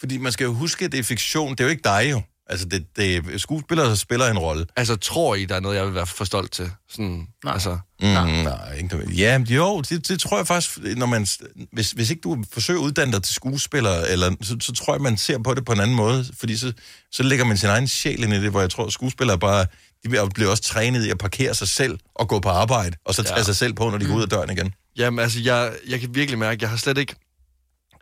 Fordi 0.00 0.18
man 0.18 0.32
skal 0.32 0.44
jo 0.44 0.52
huske, 0.52 0.84
at 0.84 0.92
det 0.92 1.00
er 1.00 1.04
fiktion. 1.04 1.50
Det 1.50 1.60
er 1.60 1.64
jo 1.64 1.70
ikke 1.70 1.82
dig 1.84 2.08
jo. 2.10 2.22
Altså, 2.46 2.66
det, 2.66 2.84
det 2.96 3.16
er 3.16 3.38
skuespillere, 3.38 3.96
spiller 3.96 4.26
en 4.30 4.38
rolle. 4.38 4.66
Altså, 4.76 4.96
tror 4.96 5.34
I, 5.34 5.44
der 5.44 5.54
er 5.54 5.60
noget, 5.60 5.76
jeg 5.76 5.86
vil 5.86 5.94
være 5.94 6.06
for 6.06 6.24
stolt 6.24 6.52
til? 6.52 6.70
Sådan, 6.90 7.26
Nej. 7.44 7.52
Altså, 7.52 7.78
Mm, 8.02 8.08
nej, 8.08 8.74
ikke 8.76 8.88
noget. 8.96 9.18
Ja, 9.18 9.38
jo, 9.48 9.80
det, 9.80 10.08
det 10.08 10.20
tror 10.20 10.36
jeg 10.36 10.46
faktisk, 10.46 10.78
når 10.96 11.06
man, 11.06 11.26
hvis, 11.72 11.90
hvis 11.90 12.10
ikke 12.10 12.20
du 12.20 12.44
forsøger 12.52 12.80
at 12.80 12.84
uddanne 12.84 13.12
dig 13.12 13.22
til 13.22 13.34
skuespiller, 13.34 13.90
eller, 13.90 14.34
så, 14.42 14.56
så 14.60 14.72
tror 14.72 14.94
jeg, 14.94 15.00
man 15.02 15.16
ser 15.16 15.38
på 15.38 15.54
det 15.54 15.64
på 15.64 15.72
en 15.72 15.80
anden 15.80 15.96
måde, 15.96 16.26
fordi 16.38 16.56
så, 16.56 16.72
så 17.12 17.22
lægger 17.22 17.44
man 17.44 17.56
sin 17.56 17.68
egen 17.68 17.88
sjæl 17.88 18.22
ind 18.22 18.32
i 18.34 18.40
det, 18.42 18.50
hvor 18.50 18.60
jeg 18.60 18.70
tror, 18.70 18.86
at 18.86 18.92
skuespillere 18.92 19.38
bare, 19.38 19.66
de 20.04 20.08
bliver- 20.08 20.28
bliver 20.34 20.50
også 20.50 20.62
trænet 20.62 21.04
i 21.04 21.10
at 21.10 21.18
parkere 21.18 21.54
sig 21.54 21.68
selv 21.68 21.98
og 22.14 22.28
gå 22.28 22.38
på 22.40 22.48
arbejde, 22.48 22.96
og 23.04 23.14
så 23.14 23.22
tage 23.22 23.36
Ja. 23.38 23.42
sig 23.42 23.56
selv 23.56 23.72
på, 23.72 23.90
når 23.90 23.98
de 23.98 24.06
går 24.06 24.14
ud 24.14 24.22
af 24.22 24.28
døren 24.28 24.50
igen. 24.50 24.74
Jamen, 24.96 25.18
altså, 25.18 25.40
jeg, 25.40 25.72
jeg 25.88 26.00
kan 26.00 26.14
virkelig 26.14 26.38
mærke, 26.38 26.58
jeg 26.62 26.70
har 26.70 26.76
slet 26.76 26.98
ikke... 26.98 27.14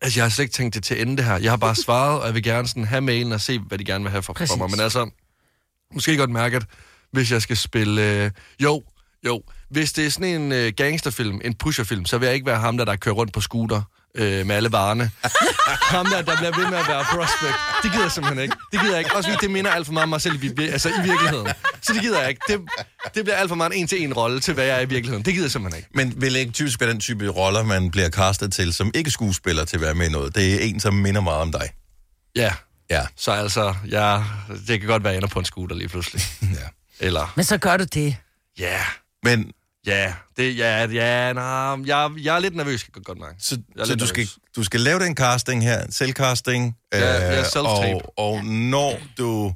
Altså, 0.02 0.18
jeg 0.20 0.24
har 0.24 0.30
slet 0.30 0.44
ikke 0.44 0.52
tænkt 0.52 0.74
det 0.74 0.82
til 0.82 1.02
ende, 1.02 1.16
det 1.16 1.24
her. 1.24 1.38
Jeg 1.38 1.52
har 1.52 1.56
bare 1.56 1.74
svaret, 1.84 2.20
og 2.20 2.26
jeg 2.26 2.34
vil 2.34 2.42
gerne 2.42 2.68
sådan 2.68 2.84
have 2.84 3.00
mailen 3.00 3.32
og 3.32 3.40
se, 3.40 3.58
hvad 3.58 3.78
de 3.78 3.84
gerne 3.84 4.04
vil 4.04 4.10
have 4.10 4.22
for, 4.22 4.32
for 4.32 4.38
Præcis. 4.38 4.58
mig. 4.58 4.70
Men 4.70 4.80
altså, 4.80 5.10
måske 5.94 6.16
godt 6.16 6.30
mærke, 6.30 6.56
at 6.56 6.64
hvis 7.12 7.32
jeg 7.32 7.42
skal 7.42 7.56
spille... 7.56 8.24
Øh, 8.24 8.30
jo, 8.62 8.82
jo. 9.26 9.42
Hvis 9.68 9.92
det 9.92 10.06
er 10.06 10.10
sådan 10.10 10.42
en 10.42 10.52
øh, 10.52 10.72
gangsterfilm, 10.76 11.40
en 11.44 11.54
pusherfilm, 11.54 12.04
så 12.04 12.18
vil 12.18 12.26
jeg 12.26 12.34
ikke 12.34 12.46
være 12.46 12.60
ham, 12.60 12.76
der, 12.76 12.84
der 12.84 12.96
kører 12.96 13.14
rundt 13.14 13.32
på 13.32 13.40
scooter 13.40 13.82
øh, 14.14 14.46
med 14.46 14.56
alle 14.56 14.72
varerne. 14.72 15.10
ham 15.96 16.06
der, 16.06 16.22
der 16.22 16.36
bliver 16.36 16.56
ved 16.58 16.70
med 16.70 16.78
at 16.78 16.88
være 16.88 17.04
prospect. 17.04 17.54
Det 17.82 17.90
gider 17.92 18.04
jeg 18.04 18.12
simpelthen 18.12 18.42
ikke. 18.42 18.56
Det 18.72 18.80
gider 18.80 18.92
jeg 18.92 18.98
ikke. 18.98 19.16
Også 19.16 19.30
fordi 19.30 19.46
det 19.46 19.50
minder 19.50 19.70
alt 19.70 19.86
for 19.86 19.92
meget 19.92 20.02
om 20.02 20.08
mig 20.08 20.20
selv 20.20 20.44
i, 20.44 20.52
altså, 20.58 20.88
i 20.88 21.02
virkeligheden. 21.04 21.48
Så 21.82 21.92
det 21.92 22.02
gider 22.02 22.20
jeg 22.20 22.28
ikke. 22.28 22.40
Det, 22.48 22.60
det 23.14 23.24
bliver 23.24 23.36
alt 23.36 23.48
for 23.48 23.54
meget 23.56 23.72
en 23.72 23.78
en-til-en 23.78 24.12
rolle 24.14 24.40
til, 24.40 24.54
hvad 24.54 24.64
jeg 24.64 24.76
er 24.76 24.80
i 24.80 24.88
virkeligheden. 24.88 25.24
Det 25.24 25.32
gider 25.34 25.44
jeg 25.44 25.50
simpelthen 25.50 25.78
ikke. 25.78 25.88
Men 25.94 26.22
vil 26.22 26.36
ikke 26.36 26.52
typisk 26.52 26.80
være 26.80 26.90
den 26.90 27.00
type 27.00 27.28
roller, 27.28 27.62
man 27.62 27.90
bliver 27.90 28.10
castet 28.10 28.52
til, 28.52 28.72
som 28.74 28.90
ikke 28.94 29.10
skuespiller 29.10 29.64
til 29.64 29.76
at 29.76 29.80
være 29.82 29.94
med 29.94 30.06
i 30.06 30.10
noget. 30.10 30.34
Det 30.34 30.54
er 30.54 30.58
en, 30.68 30.80
som 30.80 30.94
minder 30.94 31.20
meget 31.20 31.40
om 31.40 31.52
dig. 31.52 31.70
Ja, 32.36 32.52
Ja, 32.90 33.02
Så 33.16 33.32
altså, 33.32 33.74
ja, 33.90 34.22
det 34.66 34.80
kan 34.80 34.88
godt 34.88 35.04
være, 35.04 35.10
at 35.10 35.14
jeg 35.14 35.16
ender 35.18 35.28
på 35.28 35.38
en 35.38 35.44
scooter 35.44 35.76
lige 35.76 35.88
pludselig. 35.88 36.22
ja. 36.42 36.68
Eller, 37.06 37.32
Men 37.36 37.44
så 37.44 37.58
gør 37.58 37.76
du 37.76 37.84
det. 37.84 38.16
ja, 38.58 38.80
Men 39.22 39.52
ja, 39.86 40.14
det, 40.36 40.56
ja, 40.58 40.86
ja, 40.86 41.32
nej, 41.32 41.76
jeg, 41.86 42.10
jeg 42.18 42.34
er 42.36 42.38
lidt 42.38 42.56
nervøs, 42.56 42.82
kan 42.82 43.02
godt 43.02 43.18
mærke. 43.18 43.36
Så, 43.38 43.62
så 43.84 43.94
du, 43.94 44.06
skal, 44.06 44.28
du 44.56 44.62
skal 44.64 44.80
lave 44.80 45.00
den 45.00 45.16
casting 45.16 45.62
her, 45.62 45.86
selvcasting, 45.90 46.76
Ja, 46.92 47.32
ja, 47.34 47.42
self-tape. 47.42 47.94
og, 48.16 48.18
og 48.18 48.44
når 48.44 48.98
du, 49.18 49.54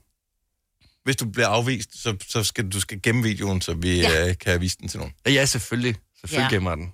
hvis 1.05 1.17
du 1.17 1.27
bliver 1.31 1.49
afvist, 1.49 2.03
så, 2.03 2.17
så 2.29 2.45
skal 2.45 2.69
du 2.69 2.81
skal 2.81 3.03
gemme 3.03 3.23
videoen, 3.23 3.61
så 3.61 3.75
vi 3.75 4.01
Ja. 4.01 4.11
ja. 4.25 4.31
uh, 4.31 4.37
kan 4.41 4.61
vise 4.61 4.77
den 4.81 4.89
til 4.89 4.99
nogen. 4.99 5.15
Ja, 5.27 5.31
ja 5.31 5.45
selvfølgelig. 5.47 5.97
Selvfølgelig 6.21 6.51
Ja. 6.51 6.55
gemmer 6.57 6.71
jeg 6.71 6.79
den. 6.79 6.93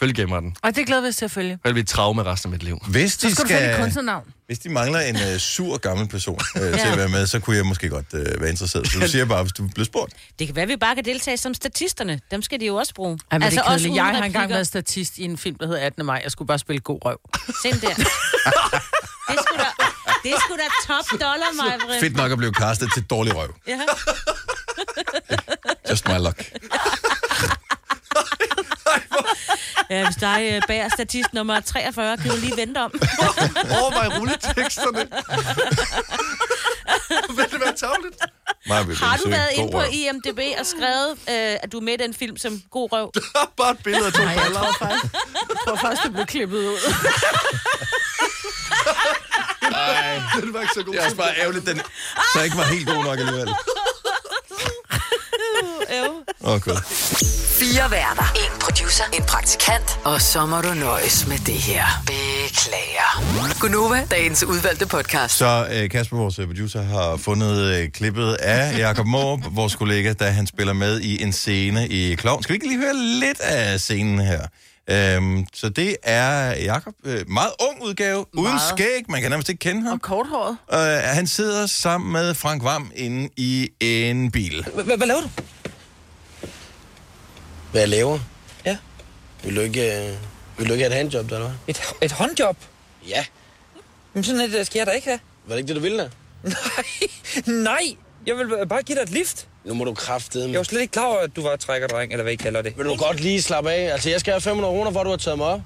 Selvfølgelig 0.00 0.22
gemmer 0.22 0.36
jeg 0.36 0.42
den. 0.42 0.56
Og 0.62 0.76
det 0.76 0.86
glæder 0.86 1.02
vi 1.02 1.08
os 1.08 1.16
til 1.16 1.24
at 1.24 1.30
følge. 1.30 1.58
Blive 1.62 1.80
et 1.80 1.88
traume 1.88 2.22
resten 2.22 2.48
af 2.48 2.50
mit 2.50 2.62
liv. 2.62 2.78
Hvis 2.88 3.12
Så 3.12 3.18
de, 3.26 3.34
skal 3.34 3.44
du 3.44 3.48
skal, 3.48 3.76
kunstnernavn. 3.80 4.24
hvis 4.46 4.58
de 4.58 4.68
mangler 4.68 5.00
en 5.00 5.16
uh, 5.16 5.38
sur 5.38 5.76
gammel 5.76 6.08
person 6.08 6.38
uh, 6.54 6.60
til 6.60 6.68
at 6.92 6.98
være 6.98 7.08
med, 7.08 7.26
så 7.26 7.40
kunne 7.40 7.56
jeg 7.56 7.66
måske 7.66 7.88
godt 7.88 8.06
uh, 8.12 8.40
være 8.40 8.50
interesseret. 8.50 8.92
Så 8.92 8.98
du 8.98 9.08
siger 9.08 9.24
bare, 9.24 9.42
hvis 9.42 9.52
du 9.52 9.68
bliver 9.74 9.84
spurgt. 9.84 10.12
Det 10.38 10.46
kan 10.46 10.56
være, 10.56 10.62
at 10.62 10.68
vi 10.68 10.76
bare 10.76 10.94
kan 10.94 11.04
deltage 11.04 11.36
som 11.36 11.54
statisterne. 11.54 12.20
Dem 12.30 12.42
skal 12.42 12.60
de 12.60 12.66
jo 12.66 12.76
også 12.76 12.94
bruge. 12.94 13.18
Ej, 13.30 13.38
altså, 13.42 13.60
det 13.60 13.72
også. 13.72 13.92
Jeg 13.94 14.04
har 14.04 14.22
engang 14.24 14.50
været 14.50 14.66
statist 14.66 15.18
i 15.18 15.24
en 15.24 15.38
film, 15.38 15.56
der 15.58 15.66
hedder 15.66 15.86
18. 15.86 16.06
maj. 16.06 16.20
Jeg 16.24 16.30
skulle 16.32 16.46
bare 16.48 16.58
spille 16.58 16.80
god 16.80 16.98
røv. 17.04 17.18
Se 17.62 17.70
der. 17.70 17.94
Det 17.94 19.38
er 19.38 19.42
sgu 19.42 19.56
da, 19.56 19.64
det 20.22 20.30
er 20.32 20.40
sgu 20.40 20.56
da 20.56 20.94
top 20.94 21.20
dollar, 21.20 21.52
mig, 21.88 22.00
Fedt 22.00 22.16
nok 22.16 22.32
at 22.32 22.38
blive 22.38 22.52
castet 22.52 22.88
til 22.94 23.02
dårlig 23.02 23.36
røv. 23.36 23.54
Ja. 23.68 23.80
Just 25.90 26.08
my 26.08 26.18
luck. 26.18 26.44
ja, 29.90 30.04
hvis 30.04 30.16
dig 30.16 30.50
øh, 30.52 30.62
bærer 30.68 30.88
statist 30.88 31.32
nummer 31.32 31.60
43, 31.60 32.16
kan 32.16 32.30
du 32.30 32.36
lige 32.36 32.56
vente 32.56 32.78
om. 32.78 32.92
Overvej 33.80 34.18
rulleteksterne. 34.18 34.98
vil 37.36 37.44
det 37.52 37.60
være 37.60 37.72
tavligt? 37.76 38.16
Maja 38.66 38.82
vil 38.82 38.96
Har 38.96 39.16
du 39.16 39.22
søge 39.22 39.32
været 39.32 39.48
inde 39.54 39.72
på. 39.72 39.82
IMDb 39.92 40.40
og 40.60 40.66
skrevet, 40.66 41.10
øh, 41.12 41.58
at 41.62 41.72
du 41.72 41.76
er 41.78 41.82
med 41.82 41.92
i 41.92 41.96
den 41.96 42.14
film 42.14 42.36
som 42.36 42.62
god 42.70 42.92
røv? 42.92 43.12
Bare 43.58 43.70
et 43.70 43.82
billede 43.84 44.06
af 44.06 44.12
to 44.12 44.22
Nej, 44.22 44.32
jeg 44.32 44.52
tror 44.54 44.72
faktisk, 44.78 45.04
jeg 45.48 45.56
tror 45.66 45.76
faktisk, 45.76 46.02
det 46.02 46.12
blev 46.12 46.26
klippet 46.26 46.58
ud. 46.58 46.78
Det 50.42 50.54
var 50.54 50.60
ikke 50.60 50.74
så 50.74 50.82
god. 50.82 50.92
Det 50.92 51.00
er 51.00 51.04
også 51.04 51.16
bare 51.16 51.34
ærgerligt, 51.38 51.66
den 51.66 51.80
så 52.32 52.42
ikke 52.42 52.56
var 52.56 52.64
helt 52.64 52.86
god 52.88 53.04
nok 53.04 53.18
alligevel. 53.18 53.48
Øv. 55.98 56.12
Åh, 56.40 56.52
oh. 56.52 56.60
Fire 57.60 57.90
værter. 57.90 58.32
En 58.36 58.60
producer. 58.60 59.04
En 59.12 59.22
praktikant. 59.22 59.98
Og 60.04 60.20
så 60.20 60.46
må 60.46 60.60
du 60.60 60.74
nøjes 60.74 61.26
med 61.26 61.38
det 61.38 61.54
her. 61.54 61.84
Beklager. 62.06 63.58
Gunova, 63.60 64.06
dagens 64.10 64.44
udvalgte 64.44 64.86
podcast. 64.86 65.36
Så 65.36 65.66
øh, 65.72 65.90
Kasper, 65.90 66.16
vores 66.16 66.38
øh, 66.38 66.46
producer, 66.46 66.82
har 66.82 67.16
fundet 67.16 67.74
øh, 67.74 67.88
klippet 67.88 68.34
af 68.34 68.78
Jakob 68.78 69.06
Morup, 69.06 69.40
vores 69.60 69.74
kollega, 69.74 70.12
da 70.12 70.30
han 70.30 70.46
spiller 70.46 70.72
med 70.72 71.00
i 71.00 71.22
en 71.22 71.32
scene 71.32 71.88
i 71.88 72.14
Klovn. 72.14 72.42
Skal 72.42 72.52
vi 72.52 72.56
ikke 72.56 72.68
lige 72.68 72.80
høre 72.80 72.94
lidt 72.96 73.40
af 73.40 73.80
scenen 73.80 74.18
her? 74.18 74.40
Øhm, 74.90 75.46
så 75.54 75.68
det 75.68 75.96
er 76.02 76.54
Jakob, 76.56 76.94
øh, 77.04 77.30
meget 77.30 77.50
ung 77.60 77.82
udgave, 77.82 78.24
uden 78.34 78.44
Meget. 78.44 78.60
skæg, 78.78 79.04
man 79.08 79.20
kan 79.20 79.30
nærmest 79.30 79.48
ikke 79.48 79.58
kende 79.58 79.82
ham. 79.82 79.92
Og 79.92 80.02
korthåret. 80.02 80.56
Øh, 80.72 81.02
han 81.04 81.26
sidder 81.26 81.66
sammen 81.66 82.12
med 82.12 82.34
Frank 82.34 82.64
Vam 82.64 82.90
inde 82.96 83.28
i 83.36 83.68
en 83.80 84.30
bil. 84.30 84.66
Hvad 84.84 85.06
laver 85.06 85.20
du? 85.20 85.28
Hvad 87.70 87.80
jeg 87.80 87.88
laver? 87.88 88.18
Ja. 88.66 88.76
Vil 89.44 89.56
du 89.56 89.60
ikke, 89.60 90.08
øh, 90.08 90.14
vil 90.58 90.68
du 90.68 90.72
ikke 90.72 90.84
have 90.84 90.92
et 90.92 90.96
handjob, 90.96 91.24
eller 91.26 91.38
hvad? 91.38 91.50
Et, 91.68 91.82
et 92.02 92.12
håndjob? 92.12 92.56
Ja. 93.08 93.24
Men 94.14 94.24
sådan 94.24 94.40
et 94.40 94.66
skal 94.66 94.78
jeg 94.78 94.86
da 94.86 94.90
ikke 94.92 95.08
have. 95.08 95.20
Var 95.46 95.54
det 95.54 95.58
ikke 95.58 95.68
det, 95.68 95.76
du 95.76 95.80
ville 95.80 95.98
da? 95.98 96.08
Nej, 96.42 96.84
nej. 97.64 97.96
Jeg 98.26 98.36
vil 98.36 98.66
bare 98.68 98.82
give 98.82 98.96
dig 98.96 99.02
et 99.02 99.10
lift. 99.10 99.46
Nu 99.64 99.74
må 99.74 99.84
du 99.84 99.94
kraftedeme. 99.94 100.52
Jeg 100.52 100.58
var 100.58 100.64
slet 100.64 100.80
ikke 100.80 100.92
klar 100.92 101.06
over, 101.06 101.18
at 101.18 101.36
du 101.36 101.42
var 101.42 101.56
trækkerdreng, 101.56 102.12
eller 102.12 102.22
hvad 102.22 102.32
I 102.32 102.36
kalder 102.36 102.62
det. 102.62 102.76
Vil 102.78 102.86
du 102.86 102.96
godt 102.96 103.20
lige 103.20 103.42
slappe 103.42 103.70
af? 103.72 103.92
Altså, 103.92 104.10
jeg 104.10 104.20
skal 104.20 104.32
have 104.32 104.40
500 104.40 104.72
kroner, 104.72 104.92
for 104.92 105.00
at 105.00 105.04
du 105.04 105.10
har 105.10 105.16
taget 105.16 105.38
mig 105.38 105.46
op. 105.46 105.60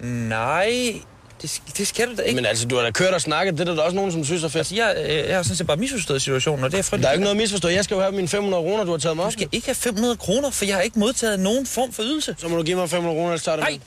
Nej. 0.00 0.94
Det, 1.42 1.62
det 1.78 1.86
skal 1.86 2.08
du 2.10 2.16
da 2.16 2.22
ikke. 2.22 2.36
Men 2.36 2.46
altså, 2.46 2.66
du 2.68 2.76
har 2.76 2.82
da 2.82 2.90
kørt 2.90 3.14
og 3.14 3.20
snakket. 3.20 3.58
Det 3.58 3.68
er 3.68 3.74
der 3.74 3.82
også 3.82 3.96
nogen, 3.96 4.12
som 4.12 4.24
synes 4.24 4.44
er 4.44 4.48
fedt. 4.48 4.56
Altså, 4.56 4.74
jeg, 4.74 4.96
øh, 5.08 5.28
jeg 5.28 5.36
har 5.36 5.42
sådan 5.42 5.56
set 5.56 5.66
bare 5.66 5.76
misforstået 5.76 6.22
situationen, 6.22 6.64
og 6.64 6.72
det 6.72 6.78
er 6.78 6.82
frygteligt. 6.82 7.02
Der 7.02 7.08
er 7.08 7.12
ikke 7.12 7.22
noget 7.24 7.36
misforstå. 7.36 7.68
Jeg 7.68 7.84
skal 7.84 7.94
jo 7.94 8.00
have 8.00 8.12
mine 8.12 8.28
500 8.28 8.62
kroner, 8.62 8.84
du 8.84 8.90
har 8.90 8.98
taget 8.98 9.16
mig 9.16 9.22
Du 9.22 9.26
op. 9.26 9.32
skal 9.32 9.48
ikke 9.52 9.66
have 9.66 9.74
500 9.74 10.16
kroner, 10.16 10.50
for 10.50 10.64
jeg 10.64 10.74
har 10.74 10.82
ikke 10.82 10.98
modtaget 10.98 11.40
nogen 11.40 11.66
form 11.66 11.92
for 11.92 12.02
ydelse. 12.02 12.36
Så 12.38 12.48
må 12.48 12.56
du 12.56 12.62
give 12.62 12.76
mig 12.76 12.90
500 12.90 13.16
kroner, 13.16 13.28
ellers 13.30 13.42
tager 13.42 13.56
det 13.56 13.64
Nej, 13.64 13.78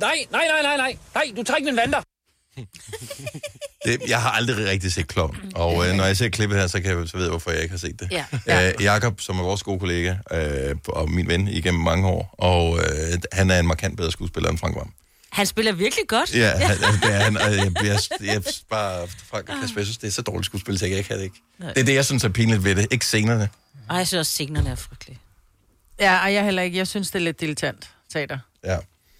nej, 0.00 0.16
nej, 0.32 0.40
nej, 0.52 0.62
nej, 0.62 0.76
nej. 0.76 0.96
Nej, 1.14 1.24
du 1.36 1.42
tager 1.42 1.56
ikke 1.56 1.66
min 1.66 1.76
vanter. 1.76 2.02
Det, 3.84 3.98
jeg 4.08 4.22
har 4.22 4.30
aldrig 4.30 4.66
rigtig 4.66 4.92
set 4.92 5.08
Klovn, 5.08 5.36
og 5.54 5.88
øh, 5.88 5.94
når 5.94 6.04
jeg 6.04 6.16
ser 6.16 6.28
klippet 6.28 6.58
her, 6.58 6.66
så, 6.66 6.80
kan 6.80 6.98
jeg, 6.98 7.08
så 7.08 7.16
ved 7.16 7.24
jeg, 7.24 7.30
hvorfor 7.30 7.50
jeg 7.50 7.62
ikke 7.62 7.72
har 7.72 7.78
set 7.78 8.00
det. 8.00 8.24
Ja. 8.46 8.68
Øh, 8.68 8.82
Jakob, 8.82 9.20
som 9.20 9.38
er 9.38 9.42
vores 9.42 9.62
gode 9.62 9.78
kollega 9.80 10.14
øh, 10.32 10.76
og 10.88 11.10
min 11.10 11.28
ven 11.28 11.48
igennem 11.48 11.82
mange 11.82 12.08
år, 12.08 12.34
og 12.38 12.78
øh, 12.78 13.18
han 13.32 13.50
er 13.50 13.58
en 13.58 13.66
markant 13.66 13.96
bedre 13.96 14.12
skuespiller 14.12 14.50
end 14.50 14.58
Frank 14.58 14.76
Vam. 14.76 14.92
Han 15.32 15.46
spiller 15.46 15.72
virkelig 15.72 16.08
godt. 16.08 16.34
Ja, 16.34 16.48
han, 16.50 16.70
altså, 16.70 16.86
det 17.02 17.14
er 17.14 17.18
han, 17.18 17.36
og 17.36 17.56
jeg, 17.56 17.72
jeg, 17.84 17.98
jeg, 18.34 18.42
bare, 18.70 19.08
Frank 19.08 19.48
og 19.48 19.54
Kasper, 19.60 19.80
jeg 19.80 19.86
synes, 19.86 19.98
det 19.98 20.06
er 20.06 20.10
så 20.12 20.22
dårligt 20.22 20.46
skuespil, 20.46 20.78
så 20.78 20.86
jeg 20.86 21.04
kan 21.04 21.16
det 21.16 21.24
ikke. 21.24 21.36
Det 21.60 21.78
er 21.78 21.84
det, 21.84 21.94
jeg 21.94 22.04
synes 22.04 22.24
er 22.24 22.28
pinligt 22.28 22.64
ved 22.64 22.74
det, 22.74 22.86
ikke 22.90 23.04
scenerne. 23.06 23.48
Ej, 23.90 23.96
jeg 23.96 24.06
synes 24.06 24.18
også, 24.20 24.32
signerne 24.32 24.70
er 24.70 24.74
frygtelige. 24.74 25.18
Ja, 26.00 26.24
og 26.24 26.34
jeg 26.34 26.44
heller 26.44 26.62
ikke. 26.62 26.78
Jeg 26.78 26.86
synes, 26.88 27.10
det 27.10 27.18
er 27.18 27.22
lidt 27.24 27.40
dilettant 27.40 27.90
teater. 28.12 28.38
Ja. 28.64 28.78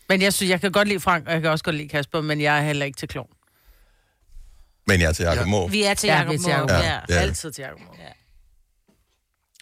Men 0.09 0.23
jeg 0.23 0.35
synes, 0.35 0.51
jeg 0.51 0.61
kan 0.61 0.73
godt 0.73 0.89
lide 0.89 1.01
Frank, 1.01 1.27
og 1.27 1.33
jeg 1.33 1.41
kan 1.43 1.51
også 1.51 1.65
godt 1.65 1.77
lide 1.77 1.89
Kasper, 1.89 2.21
men 2.21 2.41
jeg 2.41 2.59
er 2.59 2.63
heller 2.63 2.87
ikke 2.87 2.99
til 2.99 3.09
klovn. 3.09 3.29
Men 4.87 5.01
jeg 5.01 5.09
er 5.09 5.13
til 5.13 5.23
Jakob 5.23 5.47
Ja. 5.47 5.57
ja. 5.61 5.67
Vi 5.67 5.83
er 5.83 5.95
til 5.95 6.07
Ja, 6.09 6.17
Jacob 6.17 6.31
vi 6.31 6.35
er 6.35 6.39
til 6.39 6.51
Jacob. 6.51 6.71
Måb. 6.71 6.71
Ja. 6.71 6.93
Ja. 6.93 6.99
Ja. 7.09 7.15
Altid 7.15 7.53
til 7.53 7.63
Jacob. 7.63 7.81
Ja. 7.99 8.05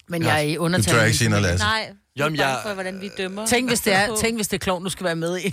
Men 0.07 0.23
jeg 0.23 0.35
er 0.37 0.41
i 0.41 0.53
Du 0.55 0.59
undertal. 0.59 0.93
tør 0.93 1.03
ikke 1.03 1.17
sige 1.17 1.29
noget, 1.29 1.43
Lasse. 1.43 1.65
Nej, 1.65 1.89
Jamen, 2.17 2.39
jeg... 2.39 2.45
jeg- 2.47 2.59
for, 2.65 2.73
hvordan 2.73 3.01
vi 3.01 3.09
dømmer. 3.17 3.45
Tænk 3.45 3.69
hvis, 3.69 3.79
det 3.79 3.93
er, 3.93 4.15
tænk, 4.21 4.35
hvis 4.37 4.47
det 4.47 4.53
er 4.57 4.63
klovn, 4.63 4.83
du 4.83 4.89
skal 4.89 5.03
være 5.03 5.15
med 5.15 5.37
i. 5.39 5.41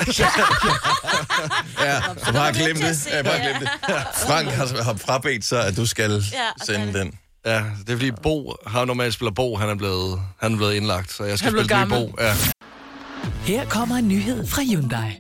Ja, 1.85 2.01
bare 2.33 2.53
glem 2.53 2.77
til 2.77 2.85
at 2.85 2.95
det. 2.95 3.07
Ja, 3.13 3.19
det, 3.19 3.25
bare 3.25 3.35
ja. 3.35 3.43
glem 3.49 3.61
det. 3.61 3.69
Frank 4.27 4.49
har, 4.49 4.83
har 4.83 4.95
frabedt 4.97 5.45
sig, 5.45 5.67
at 5.67 5.77
du 5.77 5.87
skal 5.87 6.11
Ja, 6.33 6.65
sende 6.65 6.89
okay. 6.89 6.99
den. 6.99 7.13
Ja, 7.47 7.65
det 7.87 7.93
er 7.93 7.97
fordi 7.97 8.11
Bo, 8.23 8.55
har 8.67 8.85
normalt 8.85 9.15
spiller 9.15 9.33
Bo, 9.33 9.57
han 9.57 9.69
er 9.69 9.75
blevet, 9.75 10.21
han 10.41 10.53
er 10.53 10.57
blevet 10.57 10.75
indlagt, 10.75 11.13
så 11.13 11.25
jeg 11.25 11.39
skal 11.39 11.51
Han 11.53 11.59
spille 11.61 11.79
gammel. 11.79 11.99
Bo. 11.99 12.17
Ja. 12.21 12.35
Her 13.45 13.65
kommer 13.69 13.97
en 13.97 14.09
nyhed 14.09 14.47
fra 14.47 14.63
Hyundai. 14.63 15.19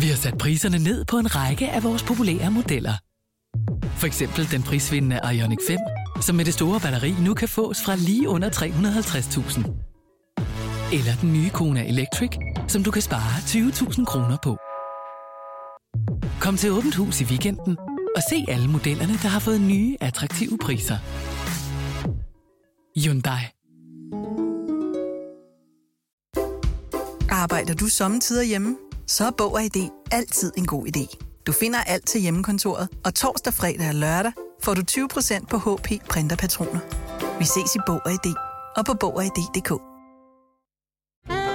Vi 0.00 0.08
har 0.08 0.16
sat 0.16 0.38
priserne 0.38 0.78
ned 0.78 1.04
på 1.04 1.18
en 1.18 1.34
række 1.36 1.68
af 1.70 1.82
vores 1.82 2.02
populære 2.02 2.50
modeller. 2.50 2.94
For 3.98 4.06
eksempel 4.06 4.50
den 4.50 4.62
prisvindende 4.62 5.20
Ioniq 5.34 5.58
5, 5.68 5.78
som 6.20 6.36
med 6.36 6.44
det 6.44 6.54
store 6.54 6.80
batteri 6.80 7.14
nu 7.18 7.34
kan 7.34 7.48
fås 7.48 7.78
fra 7.84 7.96
lige 7.96 8.28
under 8.28 8.50
350.000. 8.50 9.93
Eller 10.92 11.16
den 11.20 11.32
nye 11.32 11.50
Kona 11.50 11.84
Electric, 11.88 12.30
som 12.68 12.82
du 12.82 12.90
kan 12.90 13.02
spare 13.02 13.38
20.000 13.38 14.04
kroner 14.04 14.36
på. 14.42 14.56
Kom 16.40 16.56
til 16.56 16.72
Åbent 16.72 16.94
Hus 16.94 17.20
i 17.20 17.24
weekenden 17.24 17.78
og 18.16 18.22
se 18.30 18.44
alle 18.48 18.68
modellerne, 18.68 19.12
der 19.12 19.28
har 19.28 19.40
fået 19.40 19.60
nye, 19.60 19.96
attraktive 20.00 20.58
priser. 20.58 20.98
Hyundai. 23.00 23.42
Arbejder 27.30 27.74
du 27.74 27.86
sommetider 27.86 28.42
hjemme? 28.42 28.76
Så 29.06 29.26
er 29.26 29.30
Bog 29.38 29.52
og 29.52 29.62
ID 29.62 29.90
altid 30.10 30.52
en 30.56 30.66
god 30.66 30.86
idé. 30.86 31.16
Du 31.46 31.52
finder 31.52 31.78
alt 31.78 32.06
til 32.06 32.20
hjemmekontoret, 32.20 32.88
og 33.04 33.14
torsdag, 33.14 33.54
fredag 33.54 33.88
og 33.88 33.94
lørdag 33.94 34.32
får 34.62 34.74
du 34.74 34.82
20% 34.90 35.46
på 35.46 35.58
HP 35.58 35.88
printerpatroner. 36.10 36.80
Vi 37.38 37.44
ses 37.44 37.74
i 37.74 37.78
Bog 37.86 38.00
og 38.04 38.12
ID 38.12 38.34
og 38.76 38.84
på 38.86 38.94
Bog 38.94 39.16
og 39.16 39.24
ID.dk. 39.24 39.93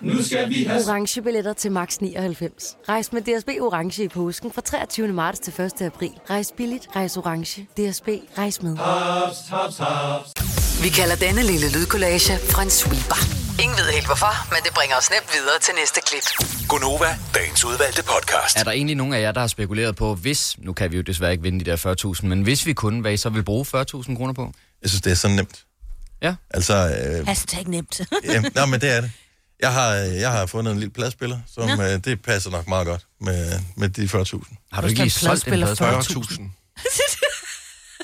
Nu 0.00 0.22
skal 0.22 0.48
vi 0.48 0.64
have... 0.64 0.84
Orange 0.84 1.22
billetter 1.22 1.52
til 1.52 1.72
max 1.72 1.96
99. 1.98 2.76
Rejs 2.88 3.12
med 3.12 3.22
DSB 3.22 3.48
Orange 3.60 4.04
i 4.04 4.08
påsken 4.08 4.52
fra 4.52 4.60
23. 4.60 5.08
marts 5.08 5.38
til 5.38 5.60
1. 5.60 5.82
april. 5.82 6.10
Rejs 6.30 6.52
billigt, 6.56 6.88
rejs 6.96 7.16
orange. 7.16 7.62
DSB, 7.62 8.08
rejs 8.38 8.62
med. 8.62 8.76
Haps, 8.76 9.36
haps, 9.50 9.78
haps. 9.78 10.30
Vi 10.82 10.88
kalder 10.88 11.16
denne 11.16 11.42
lille 11.42 11.72
lydkollage 11.72 12.32
en 12.62 12.70
sweeper. 12.70 13.20
Ingen 13.62 13.76
ved 13.78 13.92
helt 13.92 14.06
hvorfor, 14.06 14.34
men 14.54 14.60
det 14.64 14.72
bringer 14.74 14.96
os 14.96 15.10
nemt 15.10 15.28
videre 15.34 15.58
til 15.60 15.74
næste 15.80 16.00
klip. 16.06 16.26
Gonova, 16.68 17.10
dagens 17.34 17.64
udvalgte 17.64 18.02
podcast. 18.02 18.56
Er 18.56 18.64
der 18.64 18.70
egentlig 18.70 18.96
nogen 18.96 19.12
af 19.14 19.20
jer, 19.20 19.32
der 19.32 19.40
har 19.40 19.46
spekuleret 19.46 19.96
på, 19.96 20.14
hvis, 20.14 20.56
nu 20.58 20.72
kan 20.72 20.92
vi 20.92 20.96
jo 20.96 21.02
desværre 21.02 21.32
ikke 21.32 21.42
vinde 21.42 21.64
de 21.64 21.70
der 21.70 22.16
40.000, 22.20 22.26
men 22.26 22.42
hvis 22.42 22.66
vi 22.66 22.72
kunne, 22.72 23.00
hvad 23.00 23.12
I 23.12 23.16
så 23.16 23.28
vil 23.28 23.42
bruge 23.42 23.64
40.000 23.64 24.16
kroner 24.16 24.32
på? 24.32 24.52
Jeg 24.82 24.90
synes, 24.90 25.02
det 25.02 25.10
er 25.10 25.16
så 25.16 25.28
nemt. 25.28 25.64
Ja. 26.22 26.34
Altså, 26.50 26.74
øh, 26.74 27.26
Hashtag 27.26 27.64
nemt. 27.66 28.00
ja, 28.24 28.40
nej, 28.40 28.66
men 28.66 28.80
det 28.80 28.96
er 28.96 29.00
det. 29.00 29.10
Jeg 29.60 29.72
har, 29.72 29.90
jeg 29.94 30.30
har 30.32 30.46
fundet 30.46 30.72
en 30.72 30.78
lille 30.78 30.92
pladspiller, 30.92 31.38
som 31.54 31.68
Nå. 31.78 31.82
øh, 31.82 32.04
det 32.04 32.22
passer 32.22 32.50
nok 32.50 32.68
meget 32.68 32.86
godt 32.86 33.06
med, 33.20 33.60
med 33.76 33.88
de 33.88 34.02
40.000. 34.04 34.68
Har 34.72 34.80
du 34.82 34.86
ikke 34.88 35.00
lige 35.00 35.10
solgt 35.10 35.46
en 35.46 35.52
pladspiller 35.52 35.74
pladspiller? 35.74 36.24
40.000. 36.24 36.42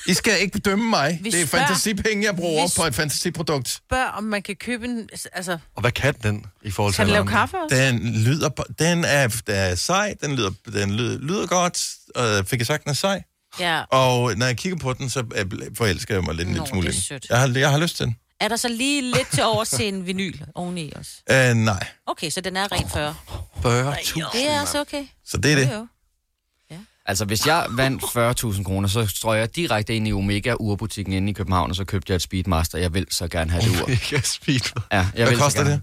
I 0.11 0.13
skal 0.13 0.41
ikke 0.41 0.51
bedømme 0.51 0.89
mig. 0.89 1.19
Vi 1.21 1.29
det 1.29 1.41
er 1.41 1.47
spørger- 1.47 1.67
fantasipenge, 1.67 2.25
jeg 2.25 2.35
bruger 2.35 2.63
Vi 2.67 2.71
på 2.77 2.85
et 2.85 2.95
fantasiprodukt. 2.95 3.69
Spørg, 3.69 4.07
om 4.17 4.23
man 4.23 4.41
kan 4.41 4.55
købe 4.55 4.85
en... 4.85 5.09
Altså, 5.33 5.57
Og 5.75 5.81
hvad 5.81 5.91
kan 5.91 6.13
den 6.23 6.45
i 6.63 6.71
forhold 6.71 6.93
til 6.93 6.97
kan 6.97 7.05
den 7.05 7.13
lave 7.13 7.27
kaffe 7.27 7.57
også? 7.57 7.75
Den 7.75 8.13
lyder, 8.23 8.49
den 8.79 9.05
er, 9.05 9.27
den 9.27 9.55
er 9.55 9.75
sej, 9.75 10.15
den 10.21 10.35
lyder, 10.35 10.51
den 10.73 10.93
lyder, 10.93 11.19
lyder 11.19 11.47
godt, 11.47 11.87
og 12.15 12.47
fik 12.47 12.59
jeg 12.59 12.67
sagt, 12.67 12.83
den 12.83 12.89
er 12.89 12.93
sej. 12.93 13.23
Ja. 13.59 13.81
Og 13.91 14.35
når 14.37 14.45
jeg 14.45 14.57
kigger 14.57 14.77
på 14.77 14.93
den, 14.93 15.09
så 15.09 15.19
er- 15.35 15.69
forelsker 15.77 16.13
jeg 16.15 16.23
mig 16.23 16.35
lidt 16.35 16.47
en 16.47 16.53
Nå, 16.53 16.67
lille 16.73 16.93
smule 16.99 17.15
er. 17.15 17.19
Jeg 17.29 17.39
har, 17.39 17.59
jeg 17.59 17.71
har 17.71 17.77
lyst 17.77 17.95
til 17.97 18.05
den. 18.05 18.15
Er 18.39 18.47
der 18.47 18.55
så 18.55 18.67
lige 18.67 19.01
lidt 19.01 19.27
til 19.33 19.43
overs 19.43 19.69
til 19.69 19.87
en 19.87 20.07
vinyl 20.07 20.39
oveni 20.55 20.91
også? 20.95 21.11
Uh, 21.31 21.57
nej, 21.57 21.87
Okay, 22.05 22.29
så 22.29 22.41
den 22.41 22.57
er 22.57 22.71
rent 22.71 22.91
40. 22.91 23.15
40.000. 23.55 24.37
Det 24.37 24.47
er 24.49 24.61
også 24.61 24.81
okay. 24.81 25.07
så 25.25 25.37
det 25.37 25.51
er 25.51 25.55
det. 25.55 25.67
Jo, 25.69 25.73
jo. 25.73 25.87
Altså, 27.07 27.25
hvis 27.25 27.47
jeg 27.47 27.65
vandt 27.69 28.03
40.000 28.57 28.63
kroner, 28.63 28.87
så 28.87 29.07
strøg 29.07 29.39
jeg 29.39 29.55
direkte 29.55 29.95
ind 29.95 30.07
i 30.07 30.13
Omega 30.13 30.53
urbutikken 30.59 31.13
inde 31.13 31.29
i 31.29 31.33
København, 31.33 31.69
og 31.69 31.75
så 31.75 31.85
købte 31.85 32.11
jeg 32.11 32.15
et 32.15 32.21
Speedmaster. 32.21 32.77
Jeg 32.77 32.93
vil 32.93 33.05
så 33.09 33.27
gerne 33.27 33.51
have 33.51 33.63
det 33.63 33.81
ur. 33.81 33.87
Ikke 33.89 34.21
speed. 34.29 34.59
Ja, 34.91 34.97
jeg 34.97 35.07
Hvad 35.13 35.27
vil 35.27 35.37
koster 35.37 35.63
gerne. 35.63 35.81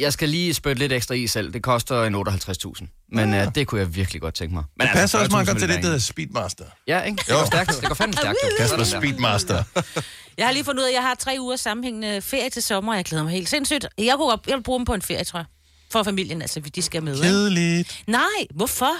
Jeg 0.00 0.12
skal 0.12 0.28
lige 0.28 0.54
spytte 0.54 0.78
lidt 0.78 0.92
ekstra 0.92 1.14
i 1.14 1.26
selv. 1.26 1.52
Det 1.52 1.62
koster 1.62 2.04
en 2.04 2.14
58.000. 2.14 3.06
Men 3.12 3.34
uh, 3.34 3.54
det 3.54 3.66
kunne 3.66 3.80
jeg 3.80 3.94
virkelig 3.94 4.20
godt 4.20 4.34
tænke 4.34 4.54
mig. 4.54 4.64
Men 4.76 4.86
Det 4.86 4.94
passer 4.94 5.18
også 5.18 5.30
meget 5.30 5.44
40.000 5.48 5.50
godt 5.50 5.58
til 5.58 5.68
det, 5.68 5.76
der 5.76 5.82
hedder 5.82 5.98
Speedmaster. 5.98 6.64
Ja, 6.86 7.00
ikke? 7.00 7.16
Det 7.16 7.26
går 7.26 7.44
stærkt. 7.46 7.70
Det 7.80 7.88
går 7.88 7.94
fandme 7.94 8.12
stærkt. 8.16 8.38
Kasper. 8.58 8.84
Speedmaster. 8.84 9.62
Jeg 10.38 10.46
har 10.46 10.52
lige 10.52 10.64
fundet 10.64 10.80
ud 10.80 10.84
af, 10.84 10.90
at 10.90 10.94
jeg 10.94 11.02
har 11.02 11.14
tre 11.14 11.36
uger 11.40 11.56
sammenhængende 11.56 12.20
ferie 12.20 12.50
til 12.50 12.62
sommer, 12.62 12.92
og 12.92 12.96
jeg 12.96 13.04
glæder 13.04 13.24
mig 13.24 13.32
helt 13.32 13.48
sindssygt. 13.48 13.86
Jeg, 13.98 14.14
kunne, 14.16 14.28
godt- 14.30 14.46
jeg 14.48 14.56
vil 14.56 14.62
bruge 14.62 14.78
dem 14.78 14.84
på 14.84 14.94
en 14.94 15.02
ferie, 15.02 15.24
tror 15.24 15.38
jeg. 15.38 15.46
For 15.92 16.02
familien, 16.02 16.42
altså, 16.42 16.60
de 16.60 16.82
skal 16.82 17.02
med. 17.02 17.22
Kedeligt. 17.22 18.02
Nej, 18.06 18.22
hvorfor? 18.54 18.92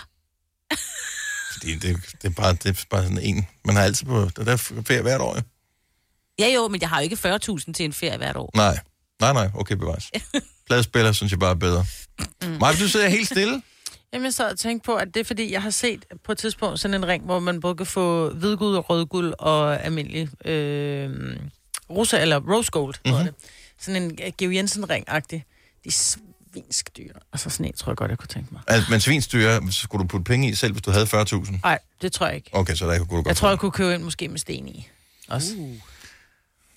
Fordi 1.61 1.75
det, 1.75 1.97
det, 2.23 2.29
er 2.29 2.35
bare, 2.43 2.52
det 2.52 2.67
er 2.67 2.85
bare 2.90 3.02
sådan 3.02 3.19
en. 3.19 3.47
Man 3.64 3.76
har 3.76 3.83
altid 3.83 4.07
på 4.07 4.29
der 4.37 4.57
ferie 4.57 5.02
hvert 5.02 5.21
år. 5.21 5.37
jo. 5.37 5.43
Ja 6.38 6.49
jo, 6.55 6.69
men 6.69 6.81
jeg 6.81 6.88
har 6.88 7.00
jo 7.00 7.02
ikke 7.02 7.17
40.000 7.17 7.73
til 7.73 7.85
en 7.85 7.93
ferie 7.93 8.17
hvert 8.17 8.37
år. 8.37 8.50
Nej. 8.55 8.79
Nej, 9.21 9.33
nej. 9.33 9.50
Okay, 9.55 9.75
bevares. 9.75 10.11
Pladespiller 10.67 11.12
synes 11.12 11.33
jeg 11.33 11.38
bare 11.38 11.50
er 11.50 11.55
bedre. 11.55 11.85
Mm. 12.43 12.49
Maja, 12.61 12.73
du 12.73 12.88
sidder 12.88 13.09
helt 13.09 13.26
stille. 13.26 13.62
Jamen, 14.12 14.25
jeg 14.25 14.35
sad 14.35 14.50
og 14.50 14.59
tænkte 14.59 14.87
på, 14.87 14.95
at 14.95 15.14
det 15.14 15.21
er 15.21 15.25
fordi, 15.25 15.52
jeg 15.52 15.62
har 15.62 15.71
set 15.71 16.05
på 16.25 16.33
et 16.33 16.38
tidspunkt 16.38 16.81
sådan 16.81 16.95
en 16.95 17.09
ring, 17.09 17.25
hvor 17.25 17.38
man 17.38 17.61
både 17.61 17.76
kan 17.76 17.87
få 17.87 18.31
hvidguld, 18.31 18.90
rødguld 18.90 19.35
og 19.38 19.85
almindelig 19.85 20.47
øh, 20.49 21.37
rosa, 21.90 22.21
eller 22.21 22.40
rose 22.55 22.71
gold, 22.71 22.95
mm-hmm. 23.05 23.25
det. 23.25 23.35
Sådan 23.81 24.02
en 24.02 24.11
uh, 24.11 24.33
Geo 24.38 24.50
Jensen-ring-agtig. 24.50 25.45
De 25.85 25.88
er 25.88 26.17
svinsk 26.52 26.90
dyre. 26.97 27.14
Altså 27.33 27.50
sådan 27.50 27.66
en, 27.66 27.73
tror 27.73 27.92
jeg 27.92 27.97
godt, 27.97 28.11
jeg 28.11 28.19
kunne 28.19 28.28
tænke 28.28 28.49
mig. 28.52 28.62
Altså, 28.66 28.90
men 28.90 29.00
svinstyre, 29.00 29.73
så 29.73 29.80
skulle 29.80 30.02
du 30.02 30.09
putte 30.09 30.25
penge 30.25 30.49
i 30.49 30.54
selv, 30.54 30.73
hvis 30.73 30.83
du 30.83 30.90
havde 30.90 31.04
40.000. 31.07 31.59
Nej, 31.62 31.78
det 32.02 32.12
tror 32.12 32.26
jeg 32.26 32.37
ikke. 32.37 32.50
Okay, 32.52 32.75
så 32.75 32.87
der 32.87 32.99
kunne 32.99 33.07
du 33.09 33.14
godt 33.16 33.26
Jeg 33.26 33.37
tror, 33.37 33.49
jeg 33.49 33.59
kunne 33.59 33.71
købe 33.71 33.95
en 33.95 34.04
måske 34.04 34.28
med 34.28 34.38
sten 34.38 34.69
i. 34.69 34.88
Også. 35.28 35.49
Uh. 35.59 35.76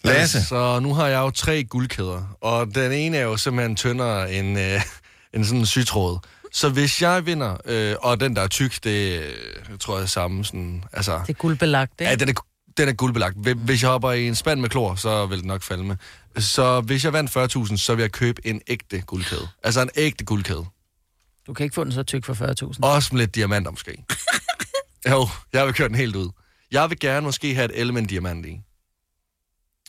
Lasse. 0.03 0.43
Så 0.45 0.79
nu 0.79 0.93
har 0.93 1.07
jeg 1.07 1.19
jo 1.19 1.29
tre 1.31 1.63
guldkæder, 1.63 2.37
og 2.41 2.75
den 2.75 2.91
ene 2.91 3.17
er 3.17 3.21
jo 3.23 3.37
simpelthen 3.37 3.75
tyndere 3.75 4.33
end, 4.33 4.59
øh, 4.59 4.81
end 5.33 5.45
sådan 5.45 5.59
en 5.59 5.65
sygtråd. 5.65 6.19
Så 6.53 6.69
hvis 6.69 7.01
jeg 7.01 7.25
vinder, 7.25 7.57
øh, 7.65 7.95
og 8.01 8.19
den 8.19 8.35
der 8.35 8.41
er 8.41 8.47
tyk, 8.47 8.83
det 8.83 9.19
øh, 9.19 9.77
tror 9.79 9.95
jeg 9.95 10.03
er 10.03 10.07
samme 10.07 10.45
sådan, 10.45 10.83
altså... 10.93 11.19
Det 11.27 11.29
er 11.29 11.33
guldbelagt, 11.33 11.91
ikke? 12.01 12.09
Ja, 12.09 12.15
den 12.15 12.29
er, 12.29 12.33
den 12.77 12.89
er 12.89 12.93
guldbelagt. 12.93 13.35
Hvi- 13.37 13.53
Hvis 13.65 13.81
jeg 13.81 13.89
hopper 13.89 14.11
i 14.11 14.27
en 14.27 14.35
spand 14.35 14.59
med 14.61 14.69
klor, 14.69 14.95
så 14.95 15.25
vil 15.25 15.39
den 15.39 15.47
nok 15.47 15.61
falde 15.63 15.83
med. 15.83 15.95
Så 16.37 16.81
hvis 16.81 17.05
jeg 17.05 17.13
vandt 17.13 17.37
40.000, 17.71 17.77
så 17.77 17.95
vil 17.95 18.03
jeg 18.03 18.11
købe 18.11 18.47
en 18.47 18.61
ægte 18.67 19.01
guldkæde. 19.01 19.47
Altså 19.63 19.81
en 19.81 19.89
ægte 19.95 20.25
guldkæde. 20.25 20.65
Du 21.47 21.53
kan 21.53 21.63
ikke 21.63 21.73
få 21.73 21.83
den 21.83 21.91
så 21.91 22.03
tyk 22.03 22.25
for 22.25 22.33
40.000. 22.73 22.79
Også 22.81 23.09
med 23.15 23.21
lidt 23.21 23.35
diamanter 23.35 23.71
måske. 23.71 24.05
Jo, 25.09 25.27
jeg 25.53 25.65
vil 25.65 25.73
køre 25.73 25.87
den 25.87 25.95
helt 25.95 26.15
ud. 26.15 26.29
Jeg 26.71 26.89
vil 26.89 26.99
gerne 26.99 27.21
måske 27.21 27.55
have 27.55 27.65
et 27.65 27.79
element 27.79 28.09
diamant 28.09 28.45
i. 28.45 28.61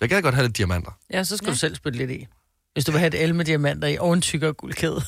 Jeg 0.01 0.09
kan 0.09 0.23
godt 0.23 0.35
have 0.35 0.47
lidt 0.47 0.57
diamanter. 0.57 0.91
Ja, 1.11 1.25
så 1.25 1.37
skal 1.37 1.47
ja. 1.47 1.53
du 1.53 1.59
selv 1.59 1.77
spytte 1.77 1.99
lidt 1.99 2.11
i. 2.11 2.27
Hvis 2.73 2.85
du 2.85 2.93
vil 2.93 2.99
have 2.99 3.09
et 3.09 3.23
el 3.23 3.35
med 3.35 3.45
diamanter 3.45 3.89
i, 3.89 3.97
og 3.97 4.13
en 4.13 4.21
tykkere 4.21 4.53
guldkæde. 4.53 4.95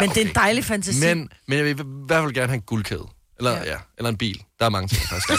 Men 0.00 0.08
det 0.10 0.16
er 0.16 0.26
en 0.26 0.34
dejlig 0.34 0.64
fantasi. 0.64 1.00
Men, 1.06 1.28
men 1.46 1.58
jeg 1.58 1.64
vil 1.64 1.80
i 1.80 1.82
hvert 2.06 2.22
fald 2.22 2.32
gerne 2.32 2.48
have 2.48 2.54
en 2.54 2.62
guldkæde. 2.62 3.06
Eller, 3.50 3.62
ja. 3.64 3.70
Ja, 3.70 3.76
eller 3.98 4.08
en 4.10 4.16
bil. 4.18 4.42
Der 4.58 4.64
er 4.64 4.68
mange 4.70 4.88
ting, 4.88 5.02
faktisk. 5.02 5.28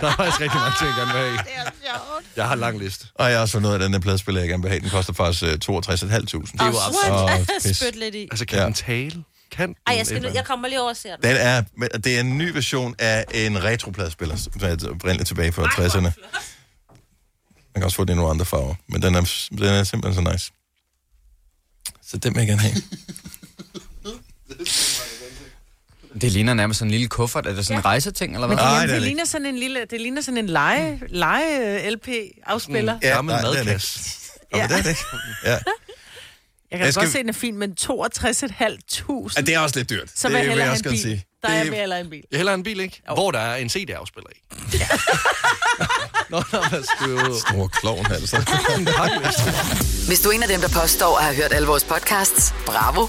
Der 0.00 0.06
er 0.08 0.12
faktisk 0.16 0.40
rigtig 0.40 0.60
mange 0.60 0.76
ting, 0.78 0.88
jeg 0.88 0.96
gerne 0.96 1.12
vil 1.12 1.20
have. 1.22 1.34
i. 1.34 1.38
Jeg 2.36 2.46
har 2.46 2.52
en 2.52 2.58
lang 2.60 2.78
liste. 2.78 3.06
Og 3.14 3.28
jeg 3.28 3.36
har 3.36 3.42
også 3.42 3.52
fundet 3.52 3.68
ud 3.68 3.74
af, 3.74 3.78
at 3.78 3.84
den 3.84 3.92
der 3.92 3.98
pladespiller, 3.98 4.40
jeg 4.40 4.48
gerne 4.48 4.62
vil 4.62 4.70
have, 4.70 4.80
den 4.80 4.90
koster 4.90 5.12
faktisk 5.12 5.42
øh, 5.42 5.52
62.500. 5.52 5.56
Det 5.56 6.60
er 6.60 6.66
jo 6.66 6.72
absurd. 6.86 7.74
Spyt 7.74 7.96
lidt 7.96 8.14
i. 8.14 8.28
Altså, 8.30 8.46
kan 8.46 8.58
ja. 8.58 8.64
den 8.64 8.74
tale? 8.74 9.24
Kan 9.52 9.74
Ej, 9.86 9.94
jeg, 9.96 10.06
skal, 10.06 10.22
nu- 10.22 10.28
jeg 10.34 10.44
kommer 10.44 10.68
lige 10.68 10.80
over 10.80 10.90
og 10.90 10.96
ser 10.96 11.16
den. 11.16 11.24
Den 11.30 11.36
er, 11.36 11.62
det 11.98 12.16
er 12.16 12.20
en 12.20 12.38
ny 12.38 12.50
version 12.52 12.94
af 12.98 13.24
en 13.34 13.64
retropladespiller, 13.64 14.36
som 14.36 14.52
er 14.62 14.76
oprindeligt 14.90 15.26
tilbage 15.28 15.52
fra 15.52 15.66
60'erne. 15.66 16.00
Man 16.00 16.12
kan 17.74 17.84
også 17.84 17.96
få 17.96 18.04
den 18.04 18.12
i 18.12 18.16
nogle 18.16 18.30
andre 18.30 18.44
farver, 18.44 18.74
men 18.88 19.02
den 19.02 19.14
er, 19.14 19.46
den 19.50 19.62
er 19.64 19.84
simpelthen 19.84 20.24
så 20.26 20.32
nice. 20.32 20.52
Så 22.06 22.16
den 22.16 22.34
vil 22.34 22.40
jeg 22.40 22.48
gerne 22.48 22.62
have. 22.62 22.74
Det 26.20 26.32
ligner 26.32 26.54
nærmest 26.54 26.78
sådan 26.78 26.88
en 26.88 26.90
lille 26.90 27.08
kuffert. 27.08 27.46
Er 27.46 27.52
det 27.52 27.66
sådan 27.66 27.80
en 27.80 27.84
rejseting, 27.84 28.34
eller 28.34 28.46
hvad? 28.46 28.56
Men 28.56 28.64
det, 28.64 28.72
jamen, 28.72 28.88
det, 28.94 29.02
ligner 29.02 29.24
sådan 29.24 29.46
en 29.46 29.58
lille, 29.58 29.80
det 29.90 30.00
ligner 30.00 30.22
sådan 30.22 30.38
en 30.38 30.46
lege, 30.46 31.02
lege 31.08 31.90
LP-afspiller. 31.90 32.98
Ja, 33.02 33.08
Gammel 33.08 33.32
nej, 33.32 33.40
det 33.40 33.48
er 33.48 33.54
det 33.54 33.64
madkasse. 33.66 34.00
Ja. 34.54 34.58
men 34.60 34.68
det 34.68 34.78
er 34.78 34.82
det 34.82 34.88
ikke. 34.88 35.02
Ja. 35.44 35.58
Jeg 36.70 36.78
kan 36.78 36.84
Jeg 36.86 36.92
skal- 36.94 37.02
godt 37.04 37.12
se, 37.12 37.18
at 37.18 37.22
den 37.22 37.28
er 37.28 37.32
fin, 37.32 37.56
men 37.58 37.70
62.500. 37.80 39.32
Ja, 39.36 39.40
det 39.40 39.54
er 39.54 39.58
også 39.58 39.78
lidt 39.78 39.90
dyrt. 39.90 40.08
Så 40.14 40.28
Det 40.28 40.34
vil 40.36 40.40
jeg 40.40 40.48
hellere 40.48 40.76
en 40.76 40.82
bil. 40.82 41.02
sige. 41.02 41.24
Der 41.42 41.48
er 41.48 41.52
jeg 41.56 41.66
Det- 41.66 41.82
eller 41.82 41.96
en 41.96 42.10
bil. 42.10 42.22
Jeg 42.30 42.36
hælder 42.38 42.54
en 42.54 42.62
bil, 42.62 42.80
ikke? 42.80 43.02
Hvor 43.14 43.30
der 43.30 43.38
er 43.38 43.56
en 43.56 43.68
CD-afspiller 43.70 44.30
i. 44.30 44.38
Nå, 46.30 46.42
nå, 46.52 46.58
hvad 46.70 46.82
skal. 46.82 47.40
Stor 47.48 47.66
klovn, 47.68 48.06
altså. 48.12 48.36
Hvis 50.08 50.20
du 50.20 50.28
er 50.28 50.32
en 50.32 50.42
af 50.42 50.48
dem, 50.48 50.60
der 50.60 50.68
påstår 50.68 51.18
at 51.18 51.24
have 51.24 51.36
hørt 51.36 51.52
alle 51.52 51.68
vores 51.68 51.84
podcasts, 51.84 52.54
bravo. 52.66 53.06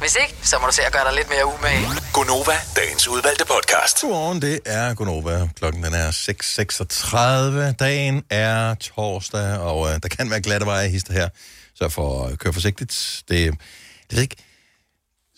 Hvis 0.00 0.16
ikke, 0.22 0.34
så 0.42 0.58
må 0.60 0.66
du 0.66 0.72
se 0.72 0.82
at 0.82 0.92
gøre 0.92 1.04
dig 1.04 1.14
lidt 1.14 1.28
mere 1.28 1.46
umage. 1.46 1.86
Gonova, 2.12 2.52
dagens 2.76 3.08
udvalgte 3.08 3.44
podcast. 3.44 4.00
Godmorgen, 4.00 4.42
det 4.42 4.60
er 4.66 4.94
Gonova. 4.94 5.48
Klokken 5.58 5.82
den 5.84 5.94
er 5.94 6.10
6.36. 6.10 7.72
Dagen 7.84 8.22
er 8.30 8.74
torsdag, 8.74 9.58
og 9.58 9.88
øh, 9.88 9.94
der 10.02 10.08
kan 10.08 10.30
være 10.30 10.40
glatte 10.40 10.66
veje 10.66 10.88
hister 10.88 11.12
her. 11.12 11.28
Så 11.76 11.88
for 11.88 12.26
at 12.26 12.38
køre 12.38 12.52
forsigtigt. 12.52 13.22
Det, 13.28 13.28
det 13.28 13.58
ved 14.10 14.18
jeg 14.18 14.22
ikke. 14.22 14.36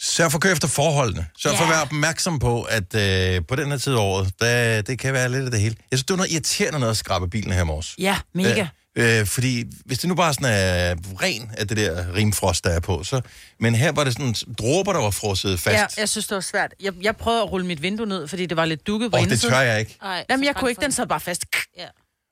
Sørg 0.00 0.30
for 0.30 0.38
at 0.38 0.42
køre 0.42 0.52
efter 0.52 0.68
forholdene. 0.68 1.26
Sørg 1.38 1.57
for 1.57 1.64
at 1.64 1.71
være 1.71 1.83
opmærksom 1.83 2.38
på, 2.38 2.62
at 2.62 2.95
øh, 2.95 3.42
på 3.49 3.57
den 3.57 3.71
her 3.71 3.78
tid 3.78 3.92
af 3.92 3.99
året, 3.99 4.33
der, 4.40 4.83
det 4.83 4.99
kan 4.99 5.12
være 5.12 5.28
lidt 5.28 5.45
af 5.45 5.50
det 5.50 5.61
hele. 5.61 5.76
Jeg 5.90 5.99
synes, 5.99 6.04
det 6.04 6.11
var 6.11 6.16
noget 6.16 6.30
irriterende 6.30 6.78
noget 6.78 6.90
at 6.90 6.97
skrabe 6.97 7.28
bilen 7.28 7.52
her 7.52 7.64
morges. 7.64 7.95
Ja, 7.99 8.18
mega. 8.35 8.66
Øh, 8.97 9.21
øh, 9.21 9.26
fordi 9.26 9.64
hvis 9.85 9.99
det 9.99 10.09
nu 10.09 10.14
bare 10.14 10.35
sådan 10.35 10.52
er 10.52 10.95
ren 11.23 11.50
af 11.59 11.68
det 11.68 11.76
der 11.76 12.14
rimfrost, 12.14 12.64
der 12.64 12.71
er 12.71 12.80
på, 12.80 13.04
så... 13.04 13.21
Men 13.61 13.75
her 13.75 13.92
var 13.92 14.04
det 14.04 14.12
sådan 14.12 14.35
dråber, 14.59 14.92
der 14.92 15.00
var 15.00 15.11
frosset 15.11 15.61
fast. 15.61 15.75
Ja, 15.75 15.87
jeg 16.00 16.09
synes, 16.09 16.26
det 16.26 16.35
var 16.35 16.40
svært. 16.40 16.75
Jeg, 16.80 16.92
jeg 17.02 17.16
prøvede 17.16 17.42
at 17.42 17.52
rulle 17.52 17.66
mit 17.66 17.83
vindue 17.83 18.07
ned, 18.07 18.28
fordi 18.28 18.47
det 18.47 18.57
var 18.57 18.64
lidt 18.64 18.87
dukket 18.87 19.11
på 19.11 19.16
Åh, 19.16 19.21
det 19.21 19.26
indersiden. 19.26 19.54
tør 19.54 19.61
jeg 19.61 19.80
ikke. 19.80 19.97
Ej, 20.02 20.25
Jamen, 20.30 20.45
jeg 20.45 20.57
kunne 20.57 20.71
ikke, 20.71 20.83
den 20.83 20.92
sad 20.92 21.07
bare 21.07 21.21
fast. 21.21 21.45
Ja. 21.78 21.87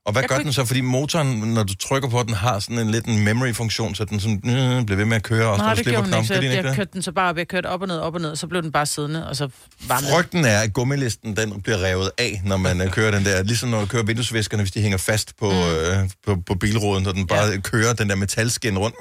Og 0.06 0.12
hvad 0.12 0.22
Jeg 0.22 0.28
gør 0.28 0.38
den 0.38 0.52
så? 0.52 0.64
Fordi 0.64 0.80
motoren, 0.80 1.38
når 1.54 1.62
du 1.62 1.74
trykker 1.74 2.08
på 2.08 2.22
den, 2.22 2.34
har 2.34 2.58
sådan 2.58 2.78
en 2.78 2.90
lidt 2.90 3.04
en 3.04 3.24
memory-funktion, 3.24 3.94
så 3.94 4.04
den 4.04 4.20
sådan, 4.20 4.40
øh, 4.44 4.86
bliver 4.86 4.96
ved 4.96 5.04
med 5.04 5.16
at 5.16 5.22
køre, 5.22 5.50
og 5.50 5.58
så 5.58 5.62
Nej, 5.62 5.74
det 5.74 5.84
gjorde 5.84 5.96
den 5.96 6.06
ikke, 6.06 6.16
knap. 6.16 6.26
så 6.26 6.34
jeg, 6.34 6.42
ikke 6.42 6.68
jeg 6.68 6.76
kørte 6.76 6.90
den 6.92 7.02
så 7.02 7.12
bare 7.12 7.30
op. 7.30 7.38
Jeg 7.38 7.48
kørte 7.48 7.66
op 7.66 7.82
og 7.82 7.88
ned, 7.88 7.98
op 7.98 8.14
og 8.14 8.20
ned, 8.20 8.36
så 8.36 8.46
blev 8.46 8.62
den 8.62 8.72
bare 8.72 8.86
siddende, 8.86 9.28
og 9.28 9.36
så 9.36 9.48
var 9.88 9.98
den... 9.98 10.08
Frygten 10.08 10.44
er, 10.44 10.58
at 10.60 10.72
gummilisten 10.72 11.36
den 11.36 11.62
bliver 11.62 11.84
revet 11.84 12.10
af, 12.18 12.40
når 12.44 12.56
man 12.56 12.80
øh, 12.80 12.90
kører 12.90 13.10
den 13.10 13.24
der. 13.24 13.42
Ligesom 13.42 13.68
når 13.68 13.80
du 13.80 13.86
kører 13.86 14.02
vinduesviskerne, 14.02 14.62
hvis 14.62 14.72
de 14.72 14.80
hænger 14.80 14.98
fast 14.98 15.36
på, 15.36 15.50
mm. 15.50 15.56
øh, 15.56 16.10
på, 16.26 16.36
på 16.46 16.54
bilruden, 16.54 17.04
så 17.04 17.12
den 17.12 17.26
bare 17.26 17.46
ja. 17.46 17.60
kører 17.60 17.92
den 17.92 18.08
der 18.08 18.16
metalskin 18.16 18.78
rundt. 18.78 18.96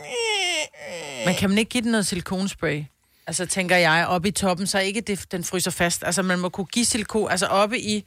Men 1.25 1.35
kan 1.35 1.49
man 1.49 1.57
ikke 1.57 1.69
give 1.69 1.83
den 1.83 1.91
noget 1.91 2.07
silikonspray? 2.07 2.83
Altså, 3.27 3.45
tænker 3.45 3.75
jeg, 3.75 4.05
oppe 4.07 4.27
i 4.27 4.31
toppen, 4.31 4.67
så 4.67 4.79
ikke 4.79 5.01
det, 5.01 5.25
den 5.31 5.43
fryser 5.43 5.71
fast. 5.71 6.03
Altså, 6.05 6.21
man 6.21 6.39
må 6.39 6.49
kunne 6.49 6.65
give 6.65 6.85
silikon, 6.85 7.31
altså 7.31 7.45
oppe 7.45 7.79
i, 7.79 8.03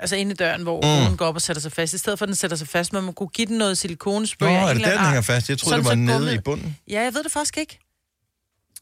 altså 0.00 0.16
inde 0.16 0.32
i 0.32 0.34
døren, 0.34 0.62
hvor 0.62 0.80
Mm. 0.82 1.02
mm. 1.02 1.08
den 1.08 1.16
går 1.16 1.26
op 1.26 1.34
og 1.34 1.42
sætter 1.42 1.60
sig 1.62 1.72
fast. 1.72 1.94
I 1.94 1.98
stedet 1.98 2.18
for, 2.18 2.24
at 2.24 2.28
den 2.28 2.36
sætter 2.36 2.56
sig 2.56 2.68
fast, 2.68 2.92
man 2.92 3.02
må 3.02 3.12
kunne 3.12 3.28
give 3.28 3.46
den 3.46 3.58
noget 3.58 3.78
silikonspray. 3.78 4.48
Nå, 4.48 4.54
er 4.54 4.72
det 4.74 4.82
der, 4.84 4.90
den 4.96 5.04
hænger 5.06 5.20
fast? 5.20 5.48
Jeg 5.48 5.58
troede, 5.58 5.76
det 5.76 5.84
var 5.84 5.90
så 5.90 5.94
nede 5.96 6.34
i 6.34 6.38
bunden. 6.38 6.76
Ja, 6.88 7.02
jeg 7.02 7.14
ved 7.14 7.22
det 7.24 7.32
faktisk 7.32 7.58
ikke. 7.58 7.78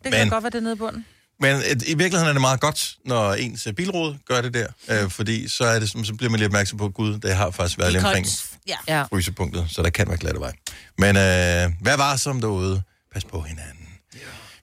Det 0.04 0.12
kan 0.12 0.20
Men- 0.20 0.30
godt 0.30 0.44
være, 0.44 0.50
det 0.50 0.56
er 0.58 0.62
nede 0.62 0.74
i 0.74 0.78
bunden. 0.78 1.06
Men 1.40 1.56
et, 1.56 1.82
i 1.82 1.94
virkeligheden 1.94 2.28
er 2.28 2.32
det 2.32 2.40
meget 2.40 2.60
godt, 2.60 2.94
når 3.04 3.32
ens 3.34 3.66
øh, 3.66 3.72
bilråd 3.72 4.16
gør 4.28 4.40
det 4.40 4.54
der, 4.54 4.66
øh, 4.88 5.10
fordi 5.10 5.48
så, 5.48 5.64
er 5.64 5.78
det, 5.78 5.88
så 5.90 6.14
bliver 6.18 6.30
man 6.30 6.40
lidt 6.40 6.46
opmærksom 6.48 6.78
på, 6.78 6.88
gud, 6.88 7.18
det 7.18 7.34
har 7.36 7.50
faktisk 7.50 7.78
været 7.78 7.92
lige 7.92 8.04
omkring. 8.06 8.26
Ja. 8.88 9.02
Frysepunktet, 9.02 9.66
så 9.70 9.82
der 9.82 9.90
kan 9.90 10.08
være 10.08 10.16
glatte 10.16 10.40
vej. 10.40 10.52
Men 10.98 11.16
øh, 11.16 11.72
vær 11.86 11.96
varsom 11.96 12.40
derude. 12.40 12.82
Pas 13.14 13.24
på 13.24 13.40
hinanden. 13.40 13.88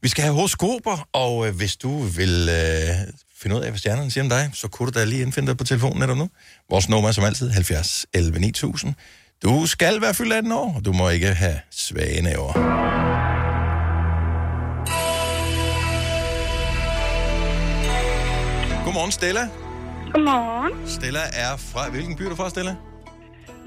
Vi 0.01 0.07
skal 0.09 0.23
have 0.23 0.33
horoskoper, 0.35 1.07
og 1.13 1.47
øh, 1.47 1.55
hvis 1.55 1.75
du 1.75 2.01
vil 2.03 2.49
øh, 2.49 3.13
finde 3.41 3.55
ud 3.55 3.61
af, 3.61 3.69
hvad 3.69 3.79
stjernerne 3.79 4.11
siger 4.11 4.23
om 4.23 4.29
dig, 4.29 4.49
så 4.53 4.67
kunne 4.67 4.91
du 4.91 4.99
da 4.99 5.05
lige 5.05 5.21
indfinde 5.21 5.47
dig 5.47 5.57
på 5.57 5.63
telefonen 5.63 5.99
netop 5.99 6.17
nu. 6.17 6.29
Vores 6.69 6.89
nummer 6.89 7.09
er 7.09 7.13
som 7.13 7.23
altid 7.23 7.49
70 7.49 8.05
11 8.13 8.39
9000. 8.39 8.93
Du 9.43 9.65
skal 9.65 10.01
være 10.01 10.13
fyldt 10.13 10.33
18 10.33 10.51
år, 10.51 10.73
og 10.75 10.85
du 10.85 10.93
må 10.93 11.09
ikke 11.09 11.27
have 11.27 11.59
svage 11.71 12.21
næver. 12.21 12.53
Godmorgen, 18.85 19.11
Stella. 19.11 19.49
Godmorgen. 20.13 20.89
Stella 20.89 21.19
er 21.33 21.57
fra... 21.57 21.89
Hvilken 21.89 22.15
by 22.15 22.21
er 22.21 22.29
du 22.29 22.35
fra, 22.35 22.49
Stella? 22.49 22.75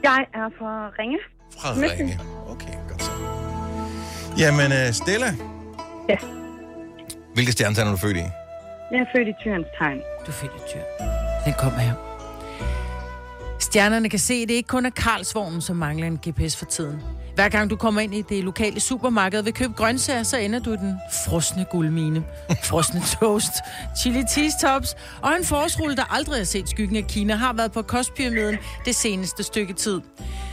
Jeg 0.03 0.25
er 0.35 0.49
fra 0.59 0.91
Ringe. 0.99 1.19
Fra. 1.59 1.75
Ringe. 1.75 2.21
Okay, 2.47 2.75
godt 2.89 3.03
så. 3.03 3.11
Jamen, 4.39 4.73
øh, 4.73 4.93
Stella. 4.93 5.35
Ja. 6.09 6.17
Hvilke 7.35 7.53
stjernetegn 7.53 7.89
er 7.89 7.93
du 7.93 7.97
født 7.97 8.17
i? 8.17 8.23
Jeg 8.91 9.01
er 9.01 9.07
født 9.13 9.29
i 9.29 9.33
tyrens 9.33 9.67
tegn. 9.79 9.99
Du 10.27 10.31
er 10.33 10.37
født 10.41 10.53
i 10.59 10.63
Tyren. 10.69 10.87
Den 11.45 11.55
kommer 11.63 11.79
her. 11.79 12.14
Stjernerne 13.75 14.09
kan 14.09 14.19
se, 14.19 14.35
at 14.35 14.49
det 14.49 14.55
ikke 14.55 14.67
kun 14.67 14.87
er 14.87 14.91
Karlsvognen, 14.91 15.61
som 15.61 15.77
mangler 15.77 16.07
en 16.07 16.21
GPS 16.29 16.57
for 16.57 16.65
tiden. 16.65 17.03
Hver 17.35 17.49
gang 17.49 17.71
du 17.71 17.77
kommer 17.77 18.01
ind 18.01 18.15
i 18.15 18.23
det 18.23 18.45
lokale 18.45 18.81
supermarked 18.81 19.39
og 19.39 19.45
vil 19.45 19.55
købe 19.55 19.73
grøntsager, 19.73 20.23
så 20.23 20.37
ender 20.37 20.59
du 20.59 20.73
i 20.73 20.77
den 20.77 20.95
frosne 21.27 21.65
guldmine. 21.71 22.25
Frosne 22.65 23.03
toast, 23.21 23.53
chili 24.01 24.23
cheese 24.31 24.57
tops 24.63 24.95
og 25.23 25.33
en 25.39 25.45
forårsrulle, 25.45 25.97
der 25.97 26.15
aldrig 26.15 26.37
har 26.37 26.45
set 26.45 26.69
skyggen 26.69 26.97
af 26.97 27.07
Kina, 27.07 27.35
har 27.35 27.53
været 27.53 27.73
på 27.73 27.83
kostpyramiden 27.83 28.57
det 28.85 28.95
seneste 28.95 29.43
stykke 29.43 29.73
tid. 29.73 30.01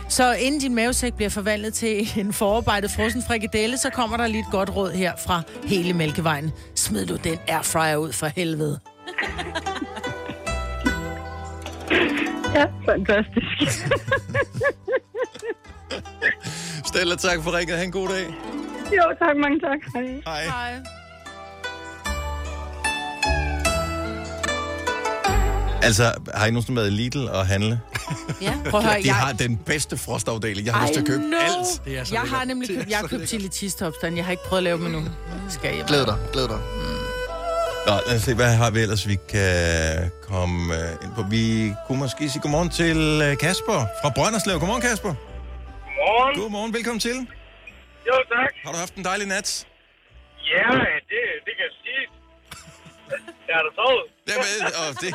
Så 0.10 0.34
inden 0.34 0.62
din 0.62 0.76
mavesæk 0.76 1.14
bliver 1.14 1.30
forvandlet 1.30 1.74
til 1.74 2.10
en 2.18 2.34
forarbejdet 2.34 2.92
frossen 2.92 3.24
frikadelle, 3.28 3.78
så 3.78 3.90
kommer 3.90 4.18
der 4.18 4.28
lige 4.28 4.40
et 4.40 4.52
godt 4.52 4.76
råd 4.76 4.92
her 4.92 5.14
fra 5.26 5.42
hele 5.66 5.94
Mælkevejen. 5.94 6.52
Smid 6.76 7.06
du 7.06 7.16
den 7.16 7.38
airfryer 7.48 7.96
ud 7.96 8.14
for 8.14 8.28
helvede. 8.28 8.80
Ja, 12.56 12.66
fantastisk. 12.86 13.86
Stella, 16.90 17.16
tak 17.16 17.44
for 17.44 17.58
ringet. 17.58 17.78
Ha' 17.78 17.84
en 17.84 17.92
god 17.92 18.08
dag. 18.10 18.26
jo, 18.98 19.04
tak, 19.20 19.36
mange 19.44 19.60
tak. 19.60 19.80
Hej. 19.96 20.22
Hej. 20.26 20.44
Hej. 20.46 20.74
Altså, 25.84 26.14
har 26.36 26.46
I 26.46 26.52
nogensinde 26.52 26.78
været 26.82 26.88
i 26.88 26.94
Lidl 26.94 27.28
og 27.28 27.48
handle? 27.48 27.80
Ja, 28.42 28.54
prøv 28.70 28.80
at 28.80 28.86
høre, 28.86 29.02
De 29.02 29.08
jeg... 29.08 29.16
har 29.16 29.34
den 29.34 29.58
bedste 29.58 29.98
frostafdeling. 29.98 30.66
Jeg 30.68 30.74
har 30.74 30.82
lyst 30.82 30.94
til 30.94 31.02
at 31.02 31.08
købe 31.08 31.22
know. 31.24 31.40
alt. 31.40 31.82
Det 31.86 31.98
er 32.00 32.04
så 32.04 32.14
Jeg 32.14 32.22
lækkert. 32.24 32.40
har 32.40 32.46
nemlig 32.46 32.70
købt, 32.70 32.90
jeg 32.90 32.98
har 32.98 33.08
købt 33.08 33.30
chili 33.30 33.48
cheese 33.48 33.78
tops. 33.78 33.98
Jeg 34.04 34.26
har 34.26 34.32
ikke 34.32 34.44
prøvet 34.44 34.60
at 34.60 34.64
lave 34.64 34.78
dem 34.78 34.86
endnu. 34.86 35.02
Skal 35.50 35.76
jeg. 35.76 35.86
Glæd 35.88 36.06
dig, 36.06 36.16
glæd 36.34 36.48
dig. 36.48 36.60
Nå, 37.88 37.94
lad 38.08 38.16
os 38.16 38.22
se, 38.22 38.34
hvad 38.36 38.54
har 38.62 38.72
vi 38.72 38.80
ellers, 38.86 39.08
vi 39.08 39.18
kan 39.30 40.12
komme 40.32 40.58
øh, 40.80 41.04
ind 41.04 41.12
på. 41.18 41.22
Vi 41.36 41.46
kunne 41.86 42.00
måske 42.06 42.30
sige 42.30 42.42
godmorgen 42.42 42.70
til 42.82 43.00
øh, 43.26 43.32
Kasper 43.46 43.80
fra 44.02 44.10
Brønderslev. 44.18 44.56
Godmorgen, 44.60 44.84
Kasper. 44.90 45.14
Godmorgen. 45.18 46.34
Godmorgen, 46.40 46.74
velkommen 46.78 47.00
til. 47.08 47.18
Jo, 48.10 48.16
tak. 48.36 48.52
Har 48.66 48.72
du 48.74 48.78
haft 48.78 48.96
en 48.96 49.06
dejlig 49.12 49.28
nat? 49.28 49.48
Ja, 50.54 50.70
det, 51.12 51.22
det 51.46 51.54
kan 51.58 51.64
jeg 51.70 51.76
sige. 51.84 52.04
Jeg 53.48 53.56
har 53.58 53.64
da 53.68 53.72
sovet. 53.80 54.06
Jamen, 54.30 54.74
og 54.82 54.88
det, 55.02 55.12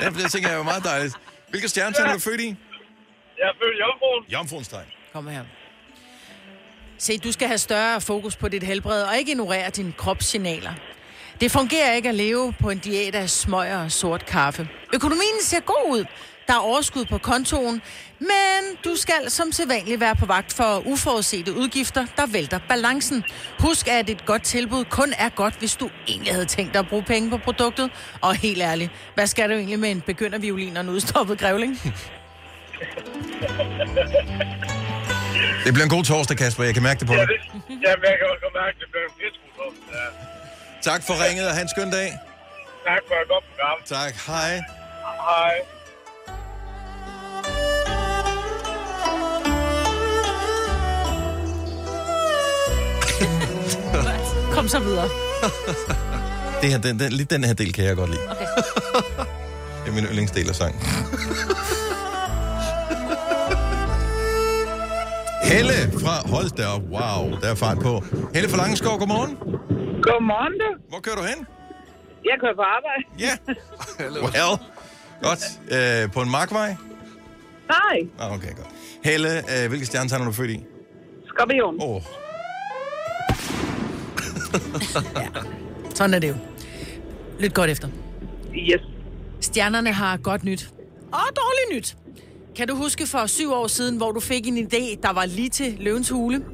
ja, 0.00 0.22
det 0.22 0.32
tænker 0.32 0.48
jeg 0.50 0.58
er 0.58 0.62
meget 0.72 0.84
dejligt. 0.84 1.14
Hvilke 1.50 1.68
stjernetegn 1.68 2.08
er 2.08 2.12
du 2.12 2.18
født 2.18 2.40
i? 2.40 2.48
Jeg 3.38 3.46
er 3.52 3.54
født 3.60 3.74
i 3.76 3.78
Jomfruen. 3.84 4.24
Jomfruens 4.32 4.68
tegn. 4.68 4.86
Kom 5.12 5.26
her. 5.26 5.44
Se, 6.98 7.18
du 7.18 7.32
skal 7.32 7.48
have 7.48 7.58
større 7.58 8.00
fokus 8.00 8.36
på 8.36 8.48
dit 8.48 8.62
helbred, 8.62 9.02
og 9.02 9.16
ikke 9.18 9.30
ignorere 9.32 9.70
dine 9.70 9.92
kropssignaler. 9.92 10.72
Det 11.42 11.50
fungerer 11.50 11.92
ikke 11.92 12.08
at 12.08 12.14
leve 12.14 12.54
på 12.60 12.70
en 12.70 12.78
diæt 12.78 13.14
af 13.14 13.30
smøger 13.30 13.84
og 13.84 13.92
sort 13.92 14.26
kaffe. 14.26 14.68
Økonomien 14.94 15.40
ser 15.40 15.60
god 15.60 15.90
ud. 15.90 16.04
Der 16.46 16.52
er 16.52 16.58
overskud 16.58 17.04
på 17.04 17.18
kontoen, 17.18 17.82
men 18.18 18.60
du 18.84 18.96
skal 18.96 19.30
som 19.30 19.52
sædvanligt 19.52 20.00
være 20.00 20.16
på 20.16 20.26
vagt 20.26 20.52
for 20.52 20.82
uforudsete 20.86 21.52
udgifter, 21.56 22.06
der 22.16 22.26
vælter 22.26 22.58
balancen. 22.68 23.24
Husk, 23.58 23.88
at 23.88 24.10
et 24.10 24.26
godt 24.26 24.42
tilbud 24.42 24.84
kun 24.84 25.12
er 25.18 25.28
godt, 25.28 25.54
hvis 25.58 25.76
du 25.76 25.90
egentlig 26.08 26.32
havde 26.32 26.46
tænkt 26.46 26.72
dig 26.72 26.78
at 26.78 26.88
bruge 26.88 27.02
penge 27.02 27.30
på 27.30 27.36
produktet. 27.36 27.90
Og 28.20 28.34
helt 28.34 28.62
ærligt, 28.62 28.90
hvad 29.14 29.26
skal 29.26 29.50
du 29.50 29.54
egentlig 29.54 29.78
med 29.78 29.90
en 29.90 30.00
begynderviolin 30.00 30.76
og 30.76 30.82
en 30.82 30.88
udstoppet 30.88 31.38
grævling? 31.38 31.80
Det 35.64 35.72
bliver 35.72 35.84
en 35.84 35.90
god 35.96 36.04
torsdag, 36.04 36.36
Kasper. 36.36 36.64
Jeg 36.64 36.74
kan 36.74 36.82
mærke 36.82 37.00
det 37.00 37.06
på 37.06 37.14
dig. 37.14 37.26
Jamen, 37.68 38.04
jeg 38.10 38.16
kan 38.18 38.26
også 38.30 38.42
godt 38.42 38.54
mærke, 38.62 38.78
det 38.80 38.88
bliver 38.90 39.04
en 39.04 39.14
pissegod 39.18 39.72
ja. 39.92 40.41
Tak 40.82 41.02
for 41.02 41.14
ringet, 41.28 41.46
og 41.46 41.52
have 41.52 41.62
en 41.62 41.68
skøn 41.68 41.90
dag. 41.90 42.18
Tak 42.86 43.02
for 43.08 43.14
et 43.14 43.28
godt 43.28 43.44
program. 43.50 43.78
Tak. 43.84 44.14
Hej. 44.26 44.62
Hej. 45.28 45.54
Kom 54.54 54.68
så 54.68 54.78
videre. 54.78 55.08
Det 56.62 56.70
her, 56.70 56.78
den, 56.78 56.98
den, 57.00 57.12
lige 57.12 57.26
den 57.26 57.44
her 57.44 57.54
del 57.54 57.72
kan 57.72 57.84
jeg 57.84 57.96
godt 57.96 58.10
lide. 58.10 58.30
Okay. 58.30 58.46
Det 59.84 59.88
er 59.88 59.92
min 59.92 60.04
yndlingsdel 60.04 60.48
af 60.48 60.54
sangen. 60.54 60.80
Helle 65.52 65.72
fra 66.00 66.28
Hold 66.28 66.50
da 66.50 66.66
op. 66.66 66.82
Wow, 66.82 67.40
der 67.40 67.50
er 67.50 67.54
fart 67.54 67.78
på. 67.78 68.04
Helle 68.34 68.48
fra 68.48 68.56
Langeskov, 68.56 68.98
godmorgen. 68.98 69.38
Godmorgen, 70.02 70.52
du. 70.58 70.68
Hvor 70.88 70.98
kører 71.00 71.16
du 71.16 71.22
hen? 71.22 71.46
Jeg 72.24 72.34
kører 72.40 72.54
på 72.54 72.62
arbejde. 72.76 73.02
Ja. 73.18 73.32
Well, 74.26 74.58
godt. 75.22 75.42
Øh, 76.04 76.12
på 76.12 76.20
en 76.22 76.30
markvej? 76.30 76.76
Nej, 77.68 78.08
Ah, 78.20 78.32
okay, 78.34 78.48
godt. 78.56 78.68
Helle, 79.04 79.28
øh, 79.38 79.68
hvilke 79.68 79.86
stjernetegn 79.86 80.22
er 80.22 80.26
du 80.26 80.32
født 80.32 80.50
i? 80.50 80.60
skorpion. 81.28 81.82
Åh, 81.82 81.94
oh, 81.96 82.02
Sådan 85.94 86.14
er 86.14 86.18
det 86.18 86.28
jo. 86.28 86.34
Lidt 87.38 87.54
godt 87.54 87.70
efter. 87.70 87.88
Yes. 88.54 88.80
Stjernerne 89.40 89.92
har 89.92 90.16
godt 90.16 90.44
nyt. 90.44 90.70
Og 91.12 91.20
dårligt 91.36 91.76
nyt. 91.76 91.96
Kan 92.56 92.68
du 92.68 92.74
huske 92.76 93.06
for 93.06 93.26
syv 93.26 93.52
år 93.52 93.66
siden, 93.66 93.96
hvor 93.96 94.12
du 94.12 94.20
fik 94.20 94.46
en 94.46 94.58
idé, 94.58 95.00
der 95.02 95.12
var 95.12 95.24
lige 95.26 95.48
til 95.48 95.76
løvens 95.80 96.08
hule? 96.10 96.44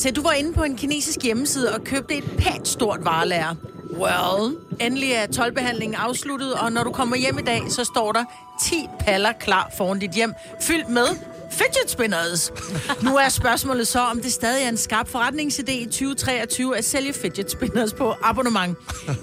Så 0.00 0.10
du 0.10 0.22
var 0.22 0.32
inde 0.32 0.52
på 0.52 0.62
en 0.62 0.76
kinesisk 0.76 1.22
hjemmeside 1.22 1.74
og 1.74 1.84
købte 1.84 2.14
et 2.14 2.24
pænt 2.38 2.68
stort 2.68 3.04
varelager. 3.04 3.54
Well, 3.98 4.56
endelig 4.80 5.12
er 5.12 5.26
tolvbehandlingen 5.26 5.94
afsluttet, 5.94 6.54
og 6.54 6.72
når 6.72 6.84
du 6.84 6.90
kommer 6.90 7.16
hjem 7.16 7.38
i 7.38 7.42
dag, 7.42 7.62
så 7.68 7.84
står 7.84 8.12
der 8.12 8.24
10 8.62 8.74
paller 9.00 9.32
klar 9.40 9.70
foran 9.76 9.98
dit 9.98 10.10
hjem, 10.10 10.32
fyldt 10.60 10.88
med 10.88 11.06
fidget 11.50 11.90
spinners. 11.90 12.52
Nu 13.02 13.16
er 13.16 13.28
spørgsmålet 13.28 13.88
så, 13.88 14.00
om 14.00 14.20
det 14.20 14.32
stadig 14.32 14.64
er 14.64 14.68
en 14.68 14.76
skarp 14.76 15.08
forretningsidé 15.08 15.72
i 15.72 15.84
2023 15.84 16.78
at 16.78 16.84
sælge 16.84 17.12
fidget 17.12 17.50
spinners 17.50 17.92
på 17.92 18.14
abonnement. 18.22 18.78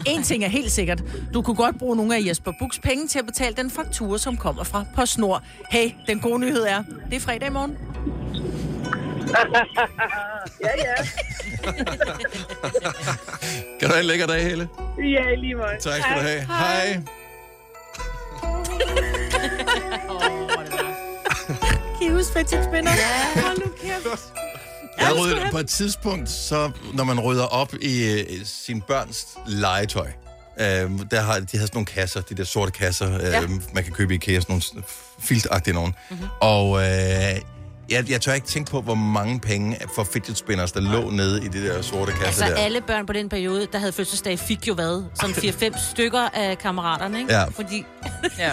En 0.07 0.23
ting 0.23 0.43
er 0.43 0.47
helt 0.47 0.71
sikkert. 0.71 1.03
Du 1.33 1.41
kunne 1.41 1.55
godt 1.55 1.79
bruge 1.79 1.95
nogle 1.95 2.15
af 2.15 2.21
Jesper 2.27 2.51
Buks 2.59 2.79
penge 2.79 3.07
til 3.07 3.19
at 3.19 3.25
betale 3.25 3.55
den 3.55 3.69
faktura, 3.69 4.17
som 4.17 4.37
kommer 4.37 4.63
fra 4.63 4.85
PostNord. 4.95 5.43
Hey, 5.71 5.91
den 6.07 6.19
gode 6.19 6.39
nyhed 6.39 6.61
er, 6.61 6.83
det 7.09 7.15
er 7.15 7.19
fredag 7.19 7.47
i 7.47 7.51
morgen. 7.51 7.77
ja, 10.65 10.71
ja. 10.77 10.95
kan 13.79 13.89
du 13.89 13.91
have 13.93 13.99
en 13.99 14.05
lækker 14.05 14.27
dag, 14.27 14.43
Helle? 14.43 14.69
Ja, 14.97 15.35
lige 15.35 15.55
måde. 15.55 15.77
Tak 15.81 16.01
skal 16.01 16.15
du 16.15 16.21
have. 16.21 16.41
Hej. 16.41 17.01
Kan 21.97 22.07
I 22.07 22.09
huske 22.09 22.33
fidget 22.33 22.65
spinner? 22.65 22.91
Ja. 22.91 23.41
Hold 23.41 23.57
nu 23.57 23.71
kæft. 23.81 24.33
Jeg 24.99 25.15
rydder, 25.19 25.51
på 25.51 25.57
et 25.57 25.67
tidspunkt, 25.67 26.29
så 26.29 26.71
når 26.93 27.03
man 27.03 27.19
rydder 27.19 27.43
op 27.43 27.73
i 27.81 28.11
øh, 28.11 28.45
sin 28.45 28.81
børns 28.81 29.27
legetøj, 29.47 30.07
øh, 30.59 30.65
der 31.11 31.21
har, 31.21 31.39
de 31.39 31.41
havde 31.47 31.47
sådan 31.49 31.69
nogle 31.73 31.85
kasser, 31.85 32.21
de 32.21 32.35
der 32.35 32.43
sorte 32.43 32.71
kasser, 32.71 33.15
øh, 33.15 33.23
ja. 33.23 33.41
man 33.73 33.83
kan 33.83 33.93
købe 33.93 34.13
i 34.13 34.15
IKEA, 34.15 34.39
sådan 34.39 34.61
nogle 34.75 34.87
filtagtige 35.19 35.73
nogen. 35.73 35.95
Mm-hmm. 36.09 36.27
Og 36.41 36.79
øh, 36.79 37.35
jeg, 37.89 38.09
jeg 38.09 38.21
tør 38.21 38.33
ikke 38.33 38.47
tænke 38.47 38.71
på, 38.71 38.81
hvor 38.81 38.95
mange 38.95 39.39
penge 39.39 39.77
for 39.95 40.03
fidget 40.03 40.37
spinners, 40.37 40.71
der 40.71 40.79
lå 40.81 41.09
nede 41.09 41.45
i 41.45 41.47
de 41.47 41.67
der 41.67 41.81
sorte 41.81 42.11
kasser 42.11 42.25
Altså 42.27 42.45
der. 42.45 42.55
alle 42.55 42.81
børn 42.81 43.05
på 43.05 43.13
den 43.13 43.29
periode, 43.29 43.67
der 43.71 43.79
havde 43.79 43.91
fødselsdag, 43.91 44.39
fik 44.39 44.67
jo 44.67 44.73
hvad? 44.73 45.03
Sådan 45.15 45.35
4-5 45.75 45.91
stykker 45.91 46.29
af 46.33 46.57
kammeraterne, 46.57 47.19
ikke? 47.19 47.33
Ja. 47.33 47.43
Fordi... 47.45 47.85
Ja. 48.39 48.51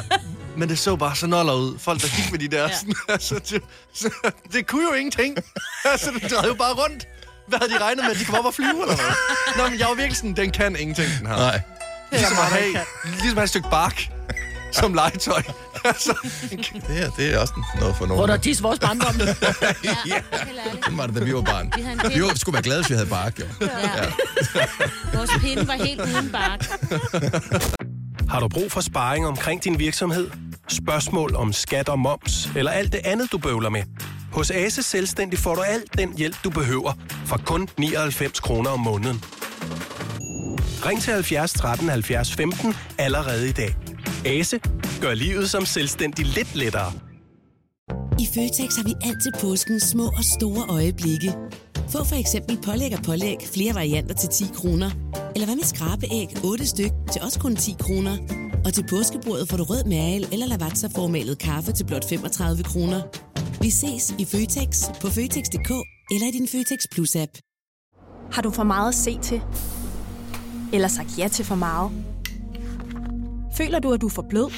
Men 0.57 0.69
det 0.69 0.79
så 0.79 0.97
bare 0.97 1.17
så 1.17 1.27
noller 1.27 1.53
ud. 1.55 1.79
Folk, 1.79 2.01
der 2.03 2.09
gik 2.23 2.31
med 2.33 2.39
de 2.39 2.49
der... 2.57 2.63
Ja. 2.63 2.77
Sådan, 2.77 2.95
altså, 3.09 3.35
det, 3.51 3.63
så, 3.95 4.11
det 4.53 4.67
kunne 4.67 4.83
jo 4.89 4.93
ingenting. 4.95 5.37
altså, 5.85 6.11
det 6.23 6.31
drejede 6.31 6.49
jo 6.49 6.55
bare 6.55 6.73
rundt. 6.73 7.09
Hvad 7.49 7.59
havde 7.59 7.73
de 7.73 7.79
regnet 7.79 8.05
med, 8.05 8.11
at 8.13 8.19
de 8.21 8.25
kom 8.25 8.35
op 8.39 8.45
og 8.45 8.55
flyve, 8.55 8.71
eller 8.83 8.97
hvad? 8.97 9.15
Nå, 9.57 9.71
men 9.71 9.79
jeg 9.79 9.89
var 9.89 9.95
virkelig 9.95 10.17
sådan, 10.17 10.37
den 10.37 10.51
kan 10.51 10.77
ingenting, 10.77 11.09
den 11.19 11.27
her. 11.27 11.37
Nej. 11.37 11.61
Ligesom 12.13 12.37
at 12.39 12.45
have, 12.45 12.73
ligesom 13.05 13.29
at 13.29 13.35
have 13.35 13.43
et 13.45 13.49
stykke 13.49 13.71
bark 13.71 14.09
som 14.73 14.95
legetøj. 14.95 15.43
Altså, 15.85 16.15
Det 16.73 16.97
her, 16.97 17.11
det 17.11 17.35
er 17.35 17.39
også 17.39 17.55
noget 17.81 17.97
for 17.97 18.07
nogen. 18.07 18.19
Hvor 18.19 18.27
der 18.27 18.37
dis 18.37 18.63
vores 18.63 18.79
barndom. 18.79 19.15
ja, 19.85 20.21
sådan 20.83 20.99
var 20.99 21.07
det, 21.07 21.17
da 21.17 21.25
vi 21.25 21.35
var 21.35 21.43
barn. 21.43 21.73
Vi 21.77 21.83
havde 21.83 22.15
Vi 22.15 22.23
var, 22.23 22.35
skulle 22.35 22.55
være 22.55 22.63
glade, 22.63 22.81
hvis 22.81 22.91
vi 22.91 22.95
havde 22.95 23.09
bark, 23.09 23.41
jo. 23.41 23.45
Ja. 23.61 23.69
Vores 25.15 25.31
pinde 25.41 25.69
var 25.69 25.75
helt 25.75 26.01
uden 26.01 26.33
bark. 26.33 26.67
Har 28.33 28.41
du 28.41 28.49
brug 28.49 28.73
for 28.73 28.81
sparring 28.81 29.27
omkring 29.27 29.65
din 29.65 29.79
virksomhed? 29.79 30.31
Spørgsmål 30.69 31.35
om 31.37 31.53
skat 31.53 31.89
og 31.89 31.99
moms, 31.99 32.49
eller 32.57 32.71
alt 32.71 32.93
det 32.93 33.01
andet, 33.05 33.33
du 33.33 33.39
bøvler 33.39 33.69
med? 33.69 33.83
Hos 34.33 34.51
Ase 34.51 34.83
Selvstændig 34.83 35.39
får 35.39 35.55
du 35.55 35.61
alt 35.61 35.99
den 35.99 36.17
hjælp, 36.19 36.37
du 36.45 36.51
behøver, 36.51 36.93
for 37.27 37.41
kun 37.47 37.69
99 37.79 38.41
kroner 38.41 38.71
om 38.71 38.81
måneden. 38.81 39.25
Ring 40.87 41.03
til 41.03 41.13
70 41.13 41.53
13 41.53 41.89
70 41.89 42.35
15 42.35 42.77
allerede 42.99 43.49
i 43.49 43.53
dag. 43.53 43.77
Ase 44.27 44.61
gør 45.01 45.15
livet 45.15 45.51
som 45.51 45.65
selvstændig 45.65 46.27
lidt 46.27 46.55
lettere. 46.55 46.93
I 48.21 48.27
Føtex 48.35 48.77
har 48.77 48.85
vi 48.85 48.95
altid 49.03 49.33
påsken 49.41 49.81
små 49.81 50.07
og 50.07 50.25
store 50.25 50.65
øjeblikke. 50.69 51.33
Få 51.93 52.05
for 52.05 52.15
eksempel 52.15 52.59
pålæg 52.67 52.93
og 52.99 53.03
pålæg 53.05 53.37
flere 53.55 53.75
varianter 53.75 54.15
til 54.15 54.29
10 54.29 54.45
kroner. 54.55 54.91
Eller 55.35 55.47
hvad 55.47 55.57
med 55.57 55.65
skrabeæg 55.65 56.29
8 56.45 56.67
styk 56.67 56.93
til 57.13 57.23
også 57.23 57.41
kun 57.41 57.57
10 57.57 57.77
kroner. 57.81 58.17
Og 58.65 58.73
til 58.73 58.85
påskebordet 58.91 59.49
får 59.49 59.57
du 59.57 59.65
rød 59.65 59.85
mal 59.85 60.27
eller 60.33 60.47
lavatserformalet 60.47 61.39
kaffe 61.39 61.73
til 61.73 61.85
blot 61.85 62.09
35 62.09 62.63
kroner. 62.63 63.01
Vi 63.61 63.71
ses 63.71 64.15
i 64.19 64.25
Føtex 64.25 64.71
på 65.01 65.09
Føtex.dk 65.09 65.71
eller 66.11 66.27
i 66.29 66.31
din 66.39 66.49
Føtex 66.49 66.81
Plus-app. 66.95 67.33
Har 68.33 68.43
du 68.43 68.51
for 68.51 68.63
meget 68.63 68.89
at 68.89 68.95
se 68.95 69.19
til? 69.23 69.41
Eller 70.73 70.89
sagt 70.89 71.19
ja 71.19 71.29
til 71.29 71.45
for 71.45 71.55
meget? 71.55 72.14
Føler 73.57 73.79
du, 73.79 73.93
at 73.93 74.01
du 74.01 74.07
er 74.07 74.11
for 74.11 74.27
blød? 74.29 74.51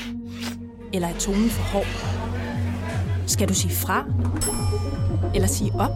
Eller 0.93 1.09
er 1.09 1.19
tonen 1.19 1.51
for 1.51 1.63
hård? 1.63 1.87
Skal 3.27 3.49
du 3.49 3.55
sige 3.55 3.75
fra? 3.75 4.05
Eller 5.35 5.49
sige 5.49 5.73
op? 5.75 5.91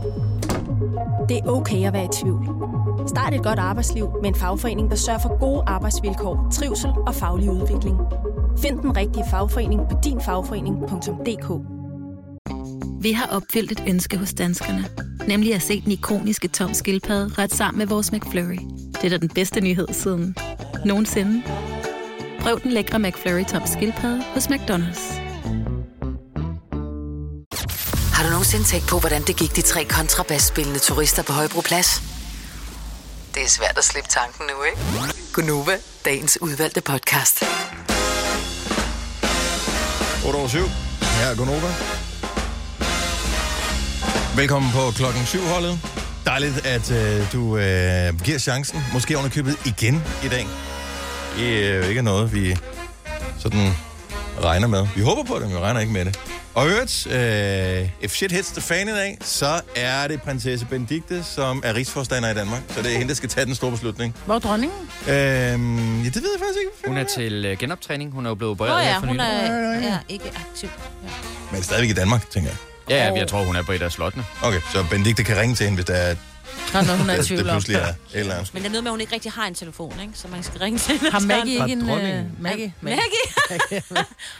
Det 1.29 1.37
er 1.37 1.47
okay 1.47 1.87
at 1.87 1.93
være 1.93 2.05
i 2.05 2.09
tvivl. 2.13 2.49
Start 3.09 3.35
et 3.35 3.43
godt 3.43 3.59
arbejdsliv 3.59 4.09
med 4.23 4.29
en 4.29 4.35
fagforening, 4.35 4.91
der 4.91 4.97
sørger 4.97 5.19
for 5.19 5.39
gode 5.39 5.63
arbejdsvilkår, 5.67 6.49
trivsel 6.53 6.91
og 7.07 7.15
faglig 7.15 7.51
udvikling. 7.51 7.97
Find 8.59 8.79
den 8.79 8.97
rigtige 8.97 9.25
fagforening 9.31 9.81
på 9.91 9.97
dinfagforening.dk 10.05 11.49
Vi 13.03 13.13
har 13.13 13.27
opfyldt 13.27 13.73
et 13.73 13.85
ønske 13.89 14.17
hos 14.17 14.35
danskerne. 14.35 14.85
Nemlig 15.29 15.55
at 15.55 15.63
se 15.63 15.81
den 15.81 15.93
ikoniske 15.93 16.49
tom 16.49 16.75
skildpadde 16.75 17.43
ret 17.43 17.53
sammen 17.53 17.79
med 17.79 17.87
vores 17.87 18.13
McFlurry. 18.13 18.59
Det 18.93 19.05
er 19.05 19.09
da 19.09 19.17
den 19.17 19.29
bedste 19.29 19.61
nyhed 19.61 19.87
siden 19.91 20.37
nogensinde. 20.85 21.43
Prøv 22.41 22.61
den 22.63 22.73
lækre 22.73 22.99
McFlurry 22.99 23.45
tom 23.45 23.63
skildpadde 23.67 24.25
hos 24.35 24.47
McDonald's. 24.47 25.21
Har 28.15 28.23
du 28.25 28.31
nogensinde 28.31 28.65
tænkt 28.65 28.89
på, 28.89 28.99
hvordan 28.99 29.23
det 29.23 29.37
gik 29.37 29.57
de 29.57 29.63
tre 29.63 29.85
kontrabasspillende 29.85 30.79
turister 30.79 31.23
på 31.23 31.33
Højbroplads? 31.33 32.03
Det 33.35 33.43
er 33.43 33.49
svært 33.49 33.79
at 33.79 33.85
slippe 33.85 34.09
tanken 34.11 34.45
nu, 34.47 34.65
ikke? 34.65 34.79
Gunova, 35.33 35.77
dagens 36.05 36.39
udvalgte 36.41 36.81
podcast. 36.81 37.43
8 40.27 40.37
over 40.37 40.49
7. 40.49 40.59
Her 41.03 41.27
er 41.27 41.37
Gunova. 41.37 41.71
Velkommen 44.37 44.71
på 44.73 44.91
klokken 44.97 45.27
7 45.27 45.39
holdet. 45.41 45.81
Dejligt, 46.27 46.67
at 46.67 46.91
øh, 46.91 47.33
du 47.33 47.57
øh, 47.57 48.21
giver 48.25 48.39
chancen. 48.39 48.85
Måske 48.93 49.19
underkøbet 49.19 49.67
igen 49.67 50.05
i 50.25 50.29
dag. 50.29 50.47
Det 51.37 51.67
er 51.71 51.77
jo 51.77 51.83
ikke 51.83 52.03
noget, 52.03 52.35
vi 52.35 52.57
sådan 53.39 53.73
regner 54.43 54.69
med. 54.69 54.87
Vi 54.97 55.01
håber 55.01 55.23
på 55.25 55.35
det, 55.35 55.43
men 55.43 55.51
vi 55.57 55.57
regner 55.57 55.81
ikke 55.81 55.93
med 55.93 56.05
det. 56.05 56.19
Og 56.55 56.69
øvrigt, 56.69 57.07
øh, 57.07 57.89
if 58.01 58.11
shit 58.13 58.33
hits 58.33 58.51
the 58.51 58.61
fan 58.61 58.89
i 58.89 58.91
dag, 58.91 59.19
så 59.21 59.61
er 59.77 60.09
det 60.09 60.23
prinsesse 60.23 60.67
Benedikte, 60.67 61.25
som 61.25 61.63
er 61.65 61.75
rigsforstander 61.75 62.31
i 62.31 62.35
Danmark. 62.35 62.63
Så 62.69 62.83
det 62.83 62.93
er 62.93 62.97
hende, 62.99 63.09
der 63.09 63.15
skal 63.15 63.29
tage 63.29 63.47
den 63.47 63.55
store 63.55 63.71
beslutning. 63.71 64.17
Hvor 64.27 64.35
er 64.35 64.39
dronningen? 64.39 64.79
Øhm, 65.09 66.03
ja, 66.03 66.09
det 66.09 66.15
ved 66.17 66.31
jeg 66.35 66.41
faktisk 66.41 66.59
ikke. 66.59 66.89
Hun 66.89 66.97
er 66.97 67.05
til 67.05 67.45
øh, 67.45 67.59
genoptræning. 67.59 68.13
Hun 68.13 68.27
er 68.27 68.31
jo 68.31 68.35
blevet 68.35 68.51
opereret 68.51 68.81
ja, 68.85 68.93
her 68.93 69.01
for 69.01 69.07
hun 69.07 69.17
nylig. 69.17 69.27
er 69.27 69.81
ja, 69.81 69.99
ikke 70.09 70.33
aktiv. 70.51 70.69
Men 71.53 71.63
stadigvæk 71.63 71.91
i 71.91 71.95
Danmark, 71.95 72.31
tænker 72.31 72.51
jeg. 72.51 72.59
Ja, 72.91 73.07
ja, 73.07 73.15
jeg 73.19 73.29
tror, 73.29 73.45
hun 73.45 73.57
er 73.57 73.63
på 73.63 73.73
et 73.73 73.83
af 73.83 73.93
slottene. 73.93 74.25
Okay, 74.43 74.61
så 74.73 74.85
Benedikte 74.91 75.25
kan 75.25 75.37
ringe 75.37 75.55
til 75.55 75.65
hende, 75.65 75.75
hvis 75.77 75.85
der 75.87 75.95
er... 75.95 76.15
Nå, 76.75 76.81
når 76.83 76.97
hun 76.97 77.11
er 77.11 77.15
i 77.15 77.17
det, 77.17 77.27
tvivl 77.27 77.41
det 77.41 77.51
om. 77.51 77.55
pludselig 77.55 77.77
er 77.77 77.87
et 77.89 77.95
eller 78.13 78.35
andet. 78.35 78.55
Men 78.55 78.63
det 78.63 78.69
er 78.69 78.73
noget 78.73 78.85
med, 78.85 78.91
at 78.91 78.93
hun 78.93 79.01
ikke 79.01 79.15
rigtig 79.15 79.33
har 79.33 79.47
en 79.47 79.55
telefon, 79.55 80.01
ikke? 80.01 80.13
Så 80.15 80.29
man 80.29 80.43
skal 80.43 80.61
ringe 80.61 80.79
til 80.79 80.99
hende. 80.99 81.11
Har 81.11 81.21
Maggie 81.21 81.53
ikke 81.53 81.73
en... 81.73 81.83
Uh, 81.83 81.89
Maggie? 81.89 82.33
Maggie? 82.43 82.73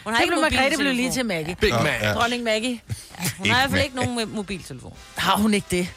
hun 0.05 0.13
har 0.13 0.17
Så 0.17 0.23
ikke 0.23 0.33
blev 0.33 0.41
Margrethe 0.41 0.79
blev 0.79 0.93
lige 0.95 1.13
til 1.13 1.27
Maggie. 1.27 1.57
Big 1.61 1.73
Mac. 1.73 2.15
Dronning 2.15 2.43
Maggie. 2.45 2.81
Hun 3.39 3.51
har 3.51 3.57
i 3.57 3.61
hvert 3.61 3.71
fald 3.71 3.85
ikke 3.85 3.97
nogen 3.97 4.35
mobiltelefon. 4.35 4.93
Har 5.17 5.37
hun 5.37 5.55
ikke 5.55 5.67
det? 5.71 5.89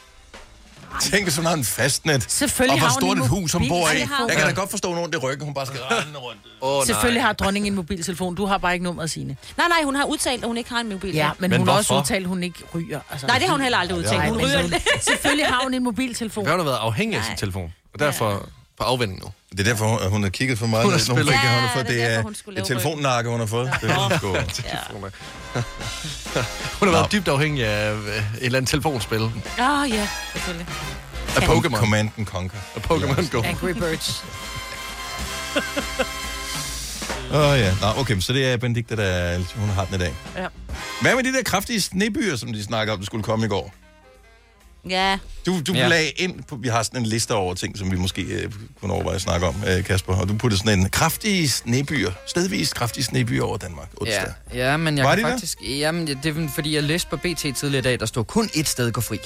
Tænk, 1.00 1.22
hvis 1.24 1.36
hun 1.36 1.44
har 1.46 1.54
en 1.54 1.64
fastnet. 1.64 2.26
Selvfølgelig 2.28 2.72
og 2.72 2.78
hvor 2.78 2.86
har 2.88 2.94
hun 2.94 3.00
stort 3.02 3.18
et 3.18 3.28
hus, 3.28 3.52
hun 3.52 3.68
bor 3.68 3.76
i. 3.76 3.80
mobiltelefon. 3.80 4.28
Jeg 4.28 4.36
kan 4.36 4.46
da 4.46 4.52
godt 4.52 4.70
forstå 4.70 4.94
nogen, 4.94 5.12
det 5.12 5.22
ryggen, 5.22 5.44
hun 5.44 5.54
bare 5.54 5.66
skal 5.66 5.80
rende 5.80 6.18
rundt. 6.18 6.40
Oh, 6.60 6.86
Selvfølgelig 6.86 7.22
har 7.22 7.32
dronningen 7.32 7.72
en 7.72 7.76
mobiltelefon. 7.76 8.34
Du 8.34 8.46
har 8.46 8.58
bare 8.58 8.72
ikke 8.72 8.84
nummeret 8.84 9.10
sine. 9.10 9.36
Nej, 9.56 9.68
nej, 9.68 9.78
hun 9.84 9.94
har 9.96 10.04
udtalt, 10.04 10.42
at 10.42 10.48
hun 10.48 10.56
ikke 10.56 10.70
har 10.70 10.80
en 10.80 10.88
mobil. 10.88 11.14
Ja, 11.14 11.30
men, 11.38 11.50
Men 11.50 11.58
hun 11.58 11.68
har 11.68 11.76
også 11.76 11.94
udtalt, 11.98 12.22
at 12.24 12.28
hun 12.28 12.42
ikke 12.42 12.58
ryger. 12.74 13.00
Altså, 13.10 13.26
Nej, 13.26 13.38
det 13.38 13.46
har 13.46 13.54
hun 13.54 13.60
heller 13.62 13.78
aldrig 13.78 13.98
udtalt. 13.98 14.18
Nej, 14.18 14.28
Hun 14.28 14.38
ryger 14.38 14.62
hun, 14.62 14.72
selvfølgelig 15.00 15.46
har 15.46 15.60
hun 15.62 15.74
en 15.74 15.84
mobiltelefon. 15.84 16.44
Hvad 16.44 16.52
har 16.52 16.58
hun 16.58 16.66
været 16.66 16.78
afhængig 16.78 17.18
af 17.18 17.24
sin 17.24 17.36
telefon? 17.36 17.72
Og 17.94 18.00
derfor 18.00 18.48
på 18.78 18.84
afvinding 18.84 19.20
nu. 19.20 19.26
Det 19.50 19.60
er 19.60 19.64
derfor, 19.64 19.86
hun- 19.88 20.10
hun 20.10 20.22
har 20.22 20.30
kigget 20.30 20.58
for 20.58 20.66
meget. 20.66 20.84
Hun 20.84 20.92
har 20.92 21.12
hun 21.14 21.18
fik, 21.18 21.26
Ja, 21.32 21.38
hun 21.54 21.60
har 21.68 21.70
fået. 21.74 21.86
det 21.86 22.02
er 22.02 22.08
Det 22.08 22.16
er 22.18 22.22
hun 22.22 22.32
et 22.58 22.64
telefonnakke, 22.66 23.30
hun 23.30 23.40
har 23.40 23.46
fået. 23.46 23.70
Det 23.80 23.90
er 23.90 24.08
sgu- 24.18 24.26
Hun 26.78 26.88
har 26.88 26.90
været 26.90 27.12
dybt 27.12 27.28
afhængig 27.28 27.64
af 27.66 27.92
øh, 27.92 27.98
et 28.08 28.24
eller 28.40 28.58
andet 28.58 28.70
telefonspil. 28.70 29.20
Åh, 29.22 29.30
oh, 29.30 29.90
ja, 29.90 30.08
selvfølgelig. 30.32 30.66
Af 31.36 31.40
Pokémon. 31.42 31.76
Command 31.78 32.10
and 32.18 32.26
Conquer. 32.26 32.58
Af 32.76 32.80
Pokémon 32.80 33.28
Go. 33.30 33.42
Angry 33.42 33.70
Birds. 33.72 34.24
Åh 37.32 37.40
oh, 37.50 37.58
ja. 37.58 37.74
Nå, 37.80 37.86
okay, 38.00 38.20
så 38.20 38.32
det 38.32 38.52
er 38.52 38.56
Benedikte, 38.56 38.96
der 38.96 39.38
hun 39.56 39.68
har 39.68 39.84
den 39.84 39.94
i 39.94 39.98
dag. 39.98 40.14
Ja. 40.36 40.46
Hvad 41.00 41.14
med 41.14 41.24
de 41.24 41.32
der 41.32 41.42
kraftige 41.42 41.80
snebyer, 41.80 42.36
som 42.36 42.52
de 42.52 42.64
snakker 42.64 42.92
om, 42.92 42.98
der 42.98 43.06
skulle 43.06 43.24
komme 43.24 43.46
i 43.46 43.48
går? 43.48 43.74
Ja. 44.90 45.18
Du, 45.46 45.60
du 45.60 45.72
Ja. 45.72 45.88
lagde 45.88 46.10
ind 46.10 46.42
på, 46.42 46.56
vi 46.56 46.68
har 46.68 46.82
sådan 46.82 47.00
en 47.00 47.06
liste 47.06 47.34
over 47.34 47.54
ting, 47.54 47.78
som 47.78 47.90
vi 47.90 47.96
måske 47.96 48.22
øh, 48.22 48.52
kunne 48.80 48.92
overveje 48.92 49.14
at 49.16 49.22
snakke 49.22 49.46
om, 49.46 49.54
øh, 49.68 49.84
Kasper. 49.84 50.14
Og 50.16 50.28
du 50.28 50.34
puttede 50.34 50.58
sådan 50.62 50.78
en 50.78 50.90
kraftige 50.90 51.48
snebyer, 51.48 52.10
stedvis 52.26 52.72
kraftige 52.72 53.04
snebyer 53.04 53.42
over 53.42 53.56
Danmark 53.56 53.88
onsdag. 53.96 54.24
Ja, 54.54 54.70
ja 54.70 54.76
men 54.76 54.98
jeg 54.98 55.04
Var 55.04 55.14
kan 55.14 55.18
de 55.24 55.28
der? 55.28 55.34
faktisk... 55.34 55.58
Jamen, 55.62 56.06
det 56.06 56.26
er 56.26 56.48
fordi, 56.54 56.74
jeg 56.74 56.82
læste 56.82 57.10
på 57.10 57.16
BT 57.16 57.38
tidligere 57.56 57.78
i 57.78 57.82
dag, 57.82 58.00
der 58.00 58.06
stod 58.06 58.24
kun 58.24 58.46
ét 58.46 58.64
sted 58.64 58.92
gå 58.92 59.00
fri. 59.00 59.18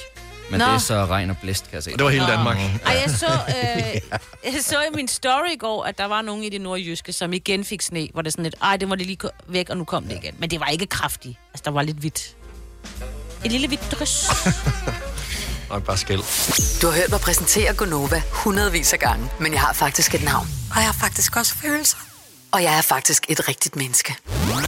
Men 0.51 0.59
Nå. 0.59 0.65
det 0.65 0.73
er 0.73 0.77
så 0.77 1.05
regn 1.05 1.29
og 1.29 1.37
blæst, 1.37 1.63
kan 1.63 1.73
jeg 1.73 1.83
se. 1.83 1.93
Og 1.93 1.99
det 1.99 2.05
var 2.05 2.11
hele 2.11 2.25
Nå. 2.25 2.31
Danmark. 2.31 2.57
Ej, 2.85 2.93
jeg 3.05 3.09
så, 3.09 3.25
øh, 3.49 4.53
jeg 4.53 4.61
så 4.63 4.75
i 4.81 4.95
min 4.95 5.07
story 5.07 5.53
i 5.53 5.57
går, 5.57 5.83
at 5.83 5.97
der 5.97 6.05
var 6.05 6.21
nogen 6.21 6.43
i 6.43 6.49
det 6.49 6.61
nordjyske, 6.61 7.13
som 7.13 7.33
igen 7.33 7.65
fik 7.65 7.81
sne, 7.81 8.07
hvor 8.13 8.21
det 8.21 8.31
sådan 8.33 8.43
lidt, 8.43 8.55
ej, 8.61 8.77
det 8.77 8.87
må 8.87 8.95
det 8.95 9.05
lige 9.05 9.17
væk, 9.47 9.69
og 9.69 9.77
nu 9.77 9.83
kom 9.83 10.03
det 10.03 10.19
igen. 10.23 10.33
Men 10.39 10.49
det 10.49 10.59
var 10.59 10.67
ikke 10.67 10.85
kraftigt. 10.85 11.37
Altså, 11.53 11.61
der 11.65 11.71
var 11.71 11.81
lidt 11.81 11.97
hvidt. 11.97 12.35
Et 13.45 13.51
lille 13.51 13.67
hvidt 13.67 13.91
drys. 13.91 14.25
Og 15.69 15.83
bare 15.83 15.97
skæld. 15.97 16.19
Du 16.81 16.87
har 16.87 16.93
hørt 16.93 17.09
mig 17.09 17.19
præsentere 17.19 17.73
Gonova 17.73 18.21
hundredvis 18.31 18.93
af 18.93 18.99
gange, 18.99 19.29
men 19.39 19.53
jeg 19.53 19.61
har 19.61 19.73
faktisk 19.73 20.15
et 20.15 20.23
navn. 20.23 20.47
Og 20.71 20.75
jeg 20.75 20.85
har 20.85 20.93
faktisk 20.93 21.35
også 21.35 21.55
følelser. 21.55 21.97
Og 22.51 22.63
jeg 22.63 22.77
er 22.77 22.81
faktisk 22.81 23.25
et 23.29 23.47
rigtigt 23.47 23.75
menneske. 23.75 24.15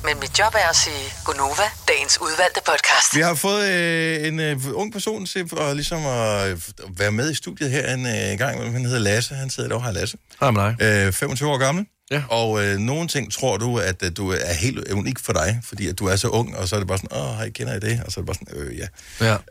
Men 0.06 0.20
mit 0.20 0.40
job 0.40 0.54
er 0.54 0.70
at 0.70 0.76
sige 0.76 1.14
Gonova, 1.26 1.68
dagens 1.88 2.22
udvalgte 2.22 2.62
podcast. 2.66 3.16
Vi 3.16 3.22
har 3.22 3.36
fået 3.36 3.70
øh, 3.70 4.28
en 4.28 4.40
øh, 4.40 4.58
ung 4.74 4.94
person 4.94 5.26
til 5.26 5.50
at, 5.58 5.76
ligesom 5.76 6.06
at, 6.06 6.50
øh, 6.52 6.58
være 7.00 7.12
med 7.12 7.32
i 7.32 7.36
studiet 7.36 7.72
her 7.72 7.94
en 7.94 8.06
øh, 8.06 8.38
gang. 8.38 8.72
Han 8.72 8.86
hedder 8.86 9.00
Lasse. 9.00 9.36
Han 9.36 9.50
sidder 9.50 9.70
derovre. 9.70 9.84
Hej 9.84 9.94
Lasse. 9.94 10.18
Hej 10.40 10.52
med 10.52 10.62
dig. 10.80 11.06
Øh, 11.08 11.14
25 11.14 11.50
år 11.50 11.58
gammel. 11.58 11.86
Ja. 12.12 12.24
Og 12.30 12.64
øh, 12.64 12.78
nogle 12.78 13.08
ting 13.08 13.34
tror 13.34 13.58
du, 13.58 13.78
at, 13.78 14.04
at 14.04 14.18
du 14.18 14.30
er 14.32 14.54
helt 14.54 14.92
unik 14.92 15.20
for 15.20 15.34
dig, 15.34 15.62
fordi 15.64 15.88
at 15.88 16.00
du 16.00 16.06
er 16.06 16.16
så 16.16 16.28
ung, 16.28 16.58
og 16.58 16.68
så 16.68 16.76
er 16.76 16.80
det 16.80 16.88
bare 16.88 16.98
sådan, 16.98 17.18
åh, 17.18 17.36
hej, 17.36 17.50
kender 17.50 17.76
I 17.76 17.80
det? 17.80 18.02
Og 18.06 18.12
så 18.12 18.20
er 18.20 18.24
det 18.24 18.28
bare 18.28 18.48
sådan, 18.48 18.62
øh, 18.62 18.80
ja. 18.80 18.88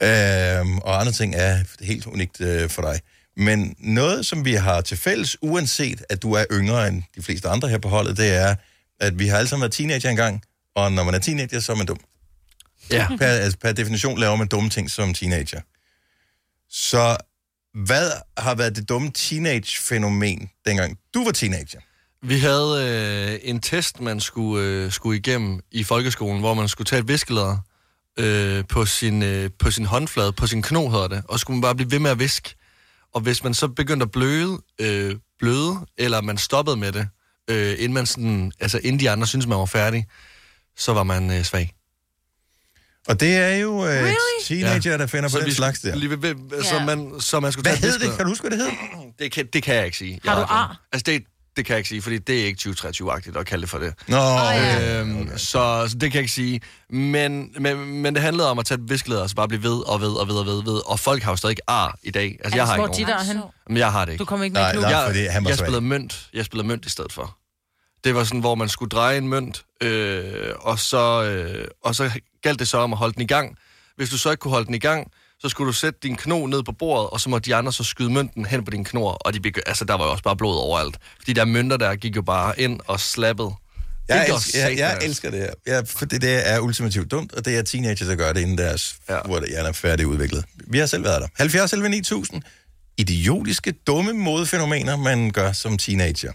Ja. 0.01 0.59
Øhm, 0.61 0.79
og 0.79 1.01
andre 1.01 1.13
ting 1.13 1.35
er 1.37 1.59
helt 1.81 2.07
unikt 2.07 2.41
øh, 2.41 2.71
for 2.71 2.83
dig. 2.83 3.01
Men 3.41 3.77
noget, 3.79 4.27
som 4.27 4.45
vi 4.45 4.55
har 4.55 4.81
til 4.81 4.97
fælles, 4.97 5.37
uanset 5.43 6.03
at 6.09 6.23
du 6.23 6.33
er 6.33 6.45
yngre 6.53 6.89
end 6.89 7.03
de 7.17 7.23
fleste 7.23 7.49
andre 7.49 7.69
her 7.69 7.79
på 7.79 7.89
holdet, 7.89 8.17
det 8.17 8.35
er, 8.35 8.55
at 9.01 9.19
vi 9.19 9.27
har 9.27 9.39
alle 9.39 9.49
sammen 9.49 9.63
været 9.63 9.73
teenager 9.73 10.11
engang, 10.11 10.43
og 10.75 10.93
når 10.93 11.05
man 11.05 11.15
er 11.15 11.19
teenager, 11.19 11.61
så 11.61 11.73
er 11.73 11.77
man 11.77 11.87
dum. 11.87 12.01
Ja. 12.91 13.09
Per, 13.19 13.27
altså, 13.27 13.59
per 13.59 13.73
definition 13.73 14.19
laver 14.19 14.37
man 14.37 14.49
dumme 14.49 14.71
ting 14.71 14.91
som 14.91 15.15
teenager. 15.15 15.61
Så 16.71 17.17
hvad 17.75 18.11
har 18.39 18.55
været 18.55 18.77
det 18.77 18.89
dumme 18.89 19.11
teenage-fænomen, 19.11 20.51
dengang 20.67 20.99
du 21.15 21.25
var 21.25 21.33
teenager? 21.33 21.81
Vi 22.23 22.39
havde 22.39 23.41
øh, 23.43 23.51
en 23.51 23.61
test, 23.61 24.01
man 24.01 24.21
skulle, 24.21 24.67
øh, 24.67 24.93
skulle 24.93 25.19
igennem 25.19 25.61
i 25.71 25.85
folkeskolen, 25.85 26.41
hvor 26.41 26.55
man 26.55 26.69
skulle 26.69 26.87
tage 26.87 27.01
et 27.01 27.09
viskelæder 27.09 27.57
øh, 28.19 28.65
på, 28.69 28.87
sin, 28.87 29.23
øh, 29.23 29.51
på 29.59 29.71
sin 29.71 29.85
håndflade, 29.85 30.33
på 30.33 30.47
sin 30.47 30.63
kno 30.63 30.89
hedder 30.89 31.09
det, 31.09 31.23
og 31.29 31.41
skulle 31.41 31.55
man 31.57 31.63
bare 31.63 31.75
blive 31.75 31.91
ved 31.91 31.99
med 31.99 32.11
at 32.11 32.19
viske. 32.19 32.55
Og 33.15 33.21
hvis 33.21 33.45
man 33.45 33.55
så 33.55 33.69
begyndte 33.69 34.05
at 34.05 34.11
bløde, 34.11 34.59
øh, 34.79 35.17
bløde 35.39 35.87
eller 35.99 36.21
man 36.21 36.39
stoppede 36.39 36.77
med 36.77 36.93
det, 36.93 37.09
øh, 37.51 37.73
inden, 37.73 37.93
man 37.93 38.07
sådan, 38.07 38.53
altså 38.61 38.79
inden 38.79 39.01
de 39.01 39.11
andre 39.11 39.27
syntes, 39.27 39.47
man 39.47 39.59
var 39.59 39.67
færdig, 39.67 40.07
så 40.77 40.93
var 40.93 41.03
man 41.03 41.31
øh, 41.31 41.43
svag. 41.43 41.75
Og 43.09 43.21
det 43.21 43.37
er 43.37 43.57
jo 43.57 43.85
øh, 43.85 43.91
really? 43.91 44.15
teenager, 44.45 44.97
der 44.97 45.07
finder 45.07 45.29
på 45.29 45.33
Så 45.33 45.39
den 45.39 45.47
vi 45.47 45.53
slags 45.53 45.81
der. 45.81 45.95
Lige 45.95 46.23
ved, 46.23 46.63
så, 46.65 46.79
man, 46.87 47.21
så 47.21 47.41
man 47.41 47.53
skulle 47.53 47.71
Hvad 47.71 47.77
tage 47.77 47.93
hed 47.93 47.99
det? 47.99 48.17
Kan 48.17 48.25
du 48.25 48.31
huske, 48.31 48.49
hvad 48.49 48.59
det 48.59 48.67
hed? 48.67 49.13
Det 49.19 49.33
kan, 49.33 49.47
det 49.53 49.63
kan 49.63 49.75
jeg 49.75 49.85
ikke 49.85 49.99
sige. 49.99 50.21
Har 50.25 50.41
du 50.41 50.47
ar? 50.49 50.83
Altså, 50.93 51.05
det, 51.07 51.25
det 51.61 51.67
kan 51.67 51.73
jeg 51.73 51.79
ikke 51.79 51.89
sige, 51.89 52.03
fordi 52.03 52.19
det 52.19 52.41
er 52.41 52.45
ikke 52.47 52.69
2023-agtigt 52.69 53.39
at 53.39 53.47
kalde 53.47 53.63
det 53.63 53.71
for 53.71 53.79
det. 53.79 53.95
Nå, 54.09 54.17
Øhm, 54.17 55.39
så, 55.39 55.85
så 55.89 55.97
det 56.01 56.01
kan 56.01 56.15
jeg 56.15 56.23
ikke 56.23 56.33
sige. 56.33 56.61
Men, 56.91 57.55
men, 57.61 57.77
men 57.85 58.15
det 58.15 58.23
handlede 58.23 58.51
om 58.51 58.59
at 58.59 58.65
tage 58.67 58.81
et 58.83 58.91
viskelæder, 58.91 59.23
og 59.23 59.29
så 59.31 59.37
bare 59.37 59.49
blive 59.49 59.63
ved 59.63 59.89
og 59.89 60.01
ved 60.01 60.13
og 60.13 60.29
ved 60.29 60.35
og 60.35 60.47
ved, 60.47 60.63
ved. 60.65 60.81
Og 60.91 61.01
folk 61.01 61.23
har 61.23 61.33
jo 61.33 61.37
stadig 61.37 61.53
ikke 61.53 61.63
ar 61.67 61.99
i 62.03 62.11
dag. 62.11 62.39
Altså, 62.45 62.57
jeg 62.57 62.67
har 62.67 62.75
ikke 62.75 62.87
nogen. 63.33 63.43
Men 63.69 63.77
jeg 63.77 63.93
har 63.93 64.05
det 64.05 64.13
ikke. 64.13 64.21
Du 64.21 64.25
kommer 64.25 64.45
ikke 64.45 64.55
med 64.55 64.63
Nej, 64.63 64.75
nej. 64.77 64.91
jeg, 64.91 65.07
fordi 65.07 65.27
han 65.27 65.45
var 65.45 65.51
jeg 65.51 65.59
spillede 65.59 65.81
mønt. 65.81 66.29
Jeg 66.35 66.45
spillede 66.45 66.69
mønt 66.69 66.87
i 66.87 66.91
stedet 66.91 67.13
for. 67.13 67.37
Det 68.05 68.15
var 68.15 68.25
sådan, 68.25 68.41
hvor 68.41 68.55
man 68.55 68.69
skulle 68.69 68.89
dreje 68.89 69.19
en 69.19 69.29
mønt, 69.29 69.63
øh, 69.83 70.33
og, 70.61 70.79
så, 70.79 71.23
øh, 71.25 71.65
og 71.85 71.95
så 71.95 72.11
galt 72.43 72.59
det 72.59 72.69
så 72.69 72.79
om 72.79 72.93
at 72.93 72.99
holde 72.99 73.15
den 73.15 73.23
i 73.23 73.27
gang. 73.27 73.57
Hvis 73.97 74.11
du 74.11 74.19
så 74.19 74.31
ikke 74.31 74.41
kunne 74.41 74.53
holde 74.53 74.67
den 74.67 74.75
i 74.75 74.79
gang, 74.79 75.11
så 75.41 75.49
skulle 75.49 75.69
du 75.69 75.73
sætte 75.73 75.99
din 76.03 76.17
kno 76.17 76.47
ned 76.47 76.63
på 76.63 76.73
bordet, 76.73 77.11
og 77.11 77.21
så 77.21 77.31
må 77.31 77.39
de 77.39 77.55
andre 77.55 77.73
så 77.73 77.85
skyde 77.85 78.11
mønten 78.11 78.47
hen 78.47 78.65
på 78.65 78.71
din 78.71 78.85
knor, 78.85 79.11
og 79.13 79.35
de 79.35 79.39
begy- 79.47 79.63
altså, 79.67 79.85
der 79.85 79.95
var 79.95 80.05
jo 80.05 80.11
også 80.11 80.23
bare 80.25 80.37
blod 80.37 80.57
overalt. 80.57 80.97
Fordi 81.19 81.33
der 81.33 81.45
mønter 81.45 81.77
der 81.77 81.97
gik 81.97 82.17
jo 82.17 82.23
bare 82.23 82.61
ind 82.61 82.81
og 82.87 83.01
slappede. 83.01 83.51
Jeg, 84.09 84.25
Det 84.29 84.35
elsker, 84.35 84.61
jeg, 84.69 84.79
jeg 84.79 84.91
satan, 84.91 85.09
elsker 85.09 85.31
det 85.31 85.41
her. 85.41 85.51
Jeg, 85.67 85.89
for 85.89 86.05
det, 86.05 86.23
det 86.23 86.49
er 86.51 86.59
ultimativt 86.59 87.11
dumt, 87.11 87.33
og 87.35 87.45
det 87.45 87.59
er 87.59 87.63
teenager, 87.63 88.07
der 88.07 88.17
gør 88.17 88.33
det, 88.33 88.41
inden 88.41 88.59
deres, 88.59 88.97
ja. 89.09 89.15
Ja. 89.15 89.21
hvor 89.25 89.47
hjernen 89.49 89.67
er 89.69 89.73
færdigudviklet. 89.73 90.45
Vi 90.67 90.79
har 90.79 90.87
selv 90.87 91.05
været 91.05 91.21
der. 91.23 91.29
70 91.37 91.73
11 91.73 91.89
9000. 91.89 92.43
Idiotiske, 92.99 93.73
dumme 93.73 94.13
modefænomener, 94.13 94.97
man 94.97 95.31
gør 95.31 95.53
som 95.53 95.79
teenager. 95.79 96.33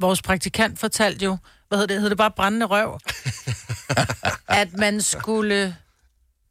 Vores 0.00 0.22
praktikant 0.22 0.78
fortalte 0.78 1.24
jo, 1.24 1.36
hvad 1.68 1.78
hedder 1.78 1.86
det, 1.86 1.96
hedder 1.96 2.08
det 2.08 2.18
bare 2.18 2.30
brændende 2.36 2.66
røv, 2.66 2.98
at 4.48 4.68
man 4.78 5.00
skulle 5.00 5.76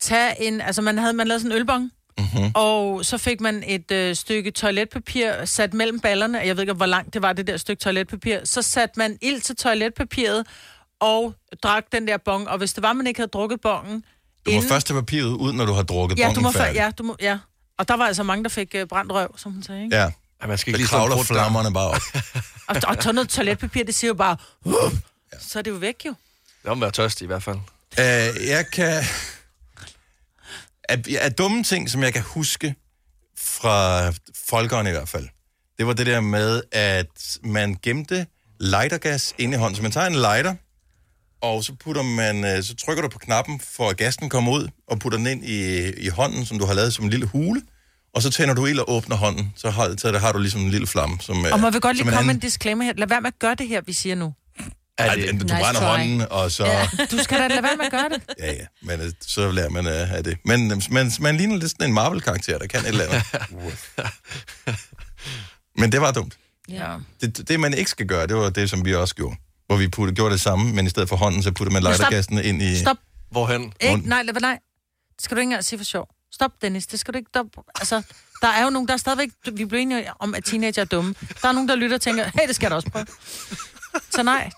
tage 0.01 0.41
en, 0.43 0.61
altså 0.61 0.81
man 0.81 0.97
havde 0.97 1.13
man 1.13 1.27
lavede 1.27 1.39
sådan 1.41 1.51
en 1.51 1.57
ølbong, 1.61 1.91
Mm-hmm. 2.19 2.51
og 2.55 3.05
så 3.05 3.17
fik 3.17 3.41
man 3.41 3.63
et 3.67 3.91
øh, 3.91 4.15
stykke 4.15 4.51
toiletpapir 4.51 5.45
sat 5.45 5.73
mellem 5.73 5.99
ballerne, 5.99 6.37
jeg 6.39 6.55
ved 6.55 6.63
ikke, 6.63 6.73
hvor 6.73 6.85
langt 6.85 7.13
det 7.13 7.21
var, 7.21 7.33
det 7.33 7.47
der 7.47 7.57
stykke 7.57 7.79
toiletpapir, 7.83 8.39
så 8.43 8.61
satte 8.61 8.99
man 8.99 9.17
ild 9.21 9.41
til 9.41 9.55
toiletpapiret, 9.55 10.47
og 10.99 11.33
drak 11.63 11.83
den 11.91 12.07
der 12.07 12.17
bong, 12.17 12.47
og 12.49 12.57
hvis 12.57 12.73
det 12.73 12.83
var, 12.83 12.93
man 12.93 13.07
ikke 13.07 13.19
havde 13.19 13.29
drukket 13.29 13.61
bongen, 13.61 14.03
Du 14.45 14.51
må 14.51 14.61
først 14.61 14.87
tage 14.87 14.99
papiret 14.99 15.25
ud, 15.27 15.53
når 15.53 15.65
du 15.65 15.73
har 15.73 15.83
drukket 15.83 16.19
ja, 16.19 16.23
du 16.23 16.27
bongen 16.27 16.43
må, 16.43 16.51
før, 16.51 16.59
færdig. 16.59 16.75
ja, 16.75 16.91
du 16.97 17.03
må, 17.03 17.15
ja. 17.21 17.37
Og 17.77 17.87
der 17.87 17.93
var 17.97 18.05
altså 18.05 18.23
mange, 18.23 18.43
der 18.43 18.49
fik 18.49 18.75
øh, 18.75 18.87
brændt 18.87 19.11
røv, 19.11 19.37
som 19.37 19.51
hun 19.51 19.63
sagde, 19.63 19.83
ikke? 19.83 19.95
Ja. 19.95 20.11
Ja, 20.41 20.47
man 20.47 20.57
skal 20.57 20.69
ikke 20.69 20.77
lige 20.77 20.87
kravler 20.87 21.23
flammerne 21.23 21.73
bare 21.73 21.87
op. 21.89 22.01
Og, 22.67 22.75
og 22.87 22.95
sådan 22.99 23.15
noget 23.15 23.29
toiletpapir, 23.29 23.83
det 23.83 23.95
siger 23.95 24.09
jo 24.09 24.13
bare, 24.13 24.37
uh, 24.63 24.73
så 25.39 25.59
er 25.59 25.63
det 25.63 25.71
jo 25.71 25.75
væk 25.75 25.95
jo. 26.05 26.13
Det 26.63 26.69
må 26.69 26.75
være 26.75 26.91
tørstig 26.91 27.25
i 27.25 27.27
hvert 27.27 27.43
fald. 27.43 27.57
Uh, 27.97 28.47
jeg 28.47 28.65
kan... 28.73 29.03
Af, 30.89 31.01
af 31.19 31.33
dumme 31.33 31.63
ting, 31.63 31.89
som 31.89 32.03
jeg 32.03 32.13
kan 32.13 32.21
huske 32.21 32.75
fra 33.37 34.13
folkeren 34.47 34.87
i 34.87 34.89
hvert 34.89 35.09
fald, 35.09 35.27
det 35.77 35.87
var 35.87 35.93
det 35.93 36.05
der 36.05 36.21
med, 36.21 36.61
at 36.71 37.37
man 37.43 37.77
gemte 37.83 38.25
lightergas 38.59 39.33
inde 39.37 39.55
i 39.55 39.57
hånden. 39.57 39.75
Så 39.75 39.81
man 39.81 39.91
tager 39.91 40.07
en 40.07 40.15
lighter, 40.15 40.55
og 41.41 41.63
så, 41.63 41.73
putter 41.83 42.03
man, 42.03 42.45
øh, 42.45 42.63
så 42.63 42.75
trykker 42.75 43.03
du 43.03 43.09
på 43.09 43.19
knappen, 43.19 43.59
for 43.59 43.89
at 43.89 43.97
gassen 43.97 44.29
kommer 44.29 44.51
ud, 44.51 44.67
og 44.87 44.99
putter 44.99 45.17
den 45.17 45.27
ind 45.27 45.45
i, 45.45 45.89
i 45.91 46.07
hånden, 46.07 46.45
som 46.45 46.59
du 46.59 46.65
har 46.65 46.73
lavet 46.73 46.93
som 46.93 47.05
en 47.05 47.11
lille 47.11 47.25
hule, 47.25 47.61
og 48.13 48.21
så 48.21 48.29
tænder 48.31 48.53
du 48.53 48.65
ild 48.65 48.79
og 48.79 48.91
åbner 48.91 49.15
hånden, 49.15 49.53
så 49.55 49.69
har, 49.69 49.95
så 49.97 50.11
der 50.11 50.19
har 50.19 50.31
du 50.31 50.39
ligesom 50.39 50.61
en 50.61 50.69
lille 50.69 50.87
flamme. 50.87 51.17
Som, 51.21 51.45
øh, 51.45 51.51
Og 51.53 51.59
må 51.59 51.69
vi 51.69 51.79
godt 51.79 51.97
som 51.97 52.05
lige 52.07 52.15
komme 52.15 52.19
anden- 52.19 52.35
en 52.35 52.39
disclaimer 52.39 52.83
her. 52.85 52.93
Lad 52.97 53.07
være 53.07 53.21
med 53.21 53.27
at 53.27 53.39
gøre 53.39 53.55
det 53.55 53.67
her, 53.67 53.81
vi 53.85 53.93
siger 53.93 54.15
nu. 54.15 54.33
Ej, 54.99 55.15
det- 55.15 55.25
du 55.25 55.31
Nice 55.31 55.47
brænder 55.47 55.81
try. 55.81 55.85
hånden, 55.87 56.21
og 56.29 56.51
så... 56.51 56.65
Ja. 56.65 56.87
Du 57.11 57.17
skal 57.17 57.39
da 57.39 57.47
lade 57.47 57.63
være 57.63 57.75
med 57.77 57.85
at 57.85 57.91
gøre 57.91 58.09
det. 58.09 58.21
Ja, 58.39 58.51
ja, 58.53 58.65
men 58.81 59.01
øh, 59.01 59.11
så 59.21 59.51
lærer 59.51 59.69
man 59.69 59.87
øh, 59.87 60.13
af 60.13 60.23
det. 60.23 60.37
Men 60.45 60.71
øh, 60.71 60.81
man, 60.91 61.11
man 61.19 61.37
ligner 61.37 61.57
lidt 61.57 61.71
sådan 61.71 61.87
en 61.89 61.93
Marvel-karakter, 61.93 62.57
der 62.57 62.67
kan 62.67 62.79
et 62.79 62.87
eller 62.87 63.03
andet. 63.03 63.23
men 65.81 65.91
det 65.91 66.01
var 66.01 66.11
dumt. 66.11 66.37
Ja. 66.69 66.95
Det, 67.21 67.47
det, 67.47 67.59
man 67.59 67.73
ikke 67.73 67.91
skal 67.91 68.05
gøre, 68.05 68.27
det 68.27 68.35
var 68.35 68.49
det, 68.49 68.69
som 68.69 68.85
vi 68.85 68.95
også 68.95 69.15
gjorde. 69.15 69.35
Hvor 69.67 69.77
vi 69.77 69.87
puttede, 69.87 70.15
gjorde 70.15 70.31
det 70.33 70.41
samme, 70.41 70.73
men 70.73 70.85
i 70.85 70.89
stedet 70.89 71.09
for 71.09 71.15
hånden, 71.15 71.43
så 71.43 71.51
puttede 71.51 71.73
man 71.73 71.81
stop. 71.81 71.91
lightergassen 71.91 72.37
ind 72.37 72.61
i... 72.61 72.79
Stop. 72.79 72.97
Hvorhen? 73.31 73.73
Ikke, 73.81 74.09
nej, 74.09 74.23
lad, 74.23 74.33
nej. 74.41 74.59
Det 75.15 75.23
skal 75.23 75.35
du 75.37 75.39
ikke 75.39 75.45
engang 75.47 75.65
sige 75.65 75.79
for 75.79 75.83
sjov. 75.85 76.07
Stop, 76.33 76.51
Dennis. 76.61 76.87
Det 76.87 76.99
skal 76.99 77.13
du 77.13 77.17
ikke... 77.17 77.29
Der, 77.33 77.43
altså, 77.79 78.01
der 78.41 78.47
er 78.47 78.63
jo 78.63 78.69
nogen, 78.69 78.87
der 78.87 78.93
er 78.93 78.97
stadigvæk... 78.97 79.29
Vi 79.53 79.65
blev 79.65 79.79
enige 79.79 80.11
om, 80.19 80.35
at 80.35 80.43
teenager 80.43 80.81
er 80.81 80.85
dumme. 80.85 81.15
Der 81.41 81.47
er 81.47 81.51
nogen, 81.51 81.69
der 81.69 81.75
lytter 81.75 81.97
og 81.97 82.01
tænker, 82.01 82.23
hey, 82.23 82.47
det 82.47 82.55
skal 82.55 82.65
jeg 82.65 82.71
da 82.71 82.75
også 82.75 82.89
prøve. 82.89 83.05
Så 84.11 84.23
nej, 84.23 84.49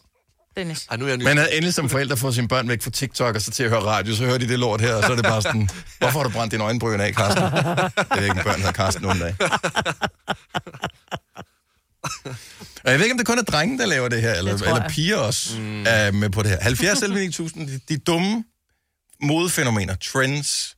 Dennis. 0.58 0.88
Ej, 0.90 0.98
nu 0.98 1.06
er 1.06 1.10
jeg 1.10 1.18
ny. 1.18 1.24
Man 1.24 1.38
er 1.38 1.46
endelig 1.46 1.74
som 1.74 1.90
forældre 1.90 2.18
får 2.18 2.32
sine 2.32 2.48
børn 2.48 2.70
væk 2.70 2.82
fra 2.82 2.90
TikTok 2.90 3.36
og 3.36 3.42
så 3.42 3.52
til 3.52 3.64
at 3.64 3.70
høre 3.70 3.80
radio, 3.80 4.16
så 4.16 4.26
hører 4.26 4.38
de 4.38 4.48
det 4.48 4.60
lort 4.60 4.82
her, 4.82 4.96
og 4.96 5.04
så 5.04 5.12
er 5.12 5.16
det 5.16 5.26
bare 5.26 5.42
sådan, 5.42 5.70
hvorfor 6.00 6.20
har 6.20 6.24
du 6.24 6.30
brændt 6.30 6.52
dine 6.52 6.64
øjenbryn 6.64 7.00
af, 7.00 7.16
Karsten? 7.16 7.44
Jeg 7.44 7.92
ved 8.16 8.24
ikke, 8.24 8.32
om 8.32 8.44
børn 8.44 8.56
hedder 8.56 8.72
Karsten 8.72 9.04
nogle 9.04 9.20
dage. 9.20 9.36
Og 12.84 12.92
jeg 12.92 13.00
ved 13.00 13.06
ikke, 13.06 13.14
om 13.14 13.18
det 13.18 13.28
kun 13.28 13.40
er 13.40 13.44
drenge, 13.44 13.78
der 13.78 13.86
laver 13.86 14.10
det 14.10 14.22
her, 14.22 14.34
eller, 14.34 14.58
tror 14.58 14.68
eller 14.68 14.90
piger 14.90 15.18
også 15.18 15.60
mm. 15.60 15.84
er 15.88 16.12
med 16.12 16.30
på 16.30 16.44
det 16.44 16.52
her. 16.52 16.58
70 16.62 17.02
11 17.02 17.20
9000, 17.20 17.68
de, 17.68 17.80
de 17.90 17.98
dumme 17.98 18.44
modefænomener, 19.22 19.96
trends 19.96 20.76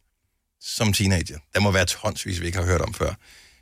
som 0.61 0.93
teenager. 0.93 1.37
Der 1.53 1.59
må 1.59 1.71
være 1.71 1.85
tonsvis, 1.85 2.41
vi 2.41 2.45
ikke 2.45 2.57
har 2.57 2.65
hørt 2.65 2.81
om 2.81 2.93
før. 2.93 3.13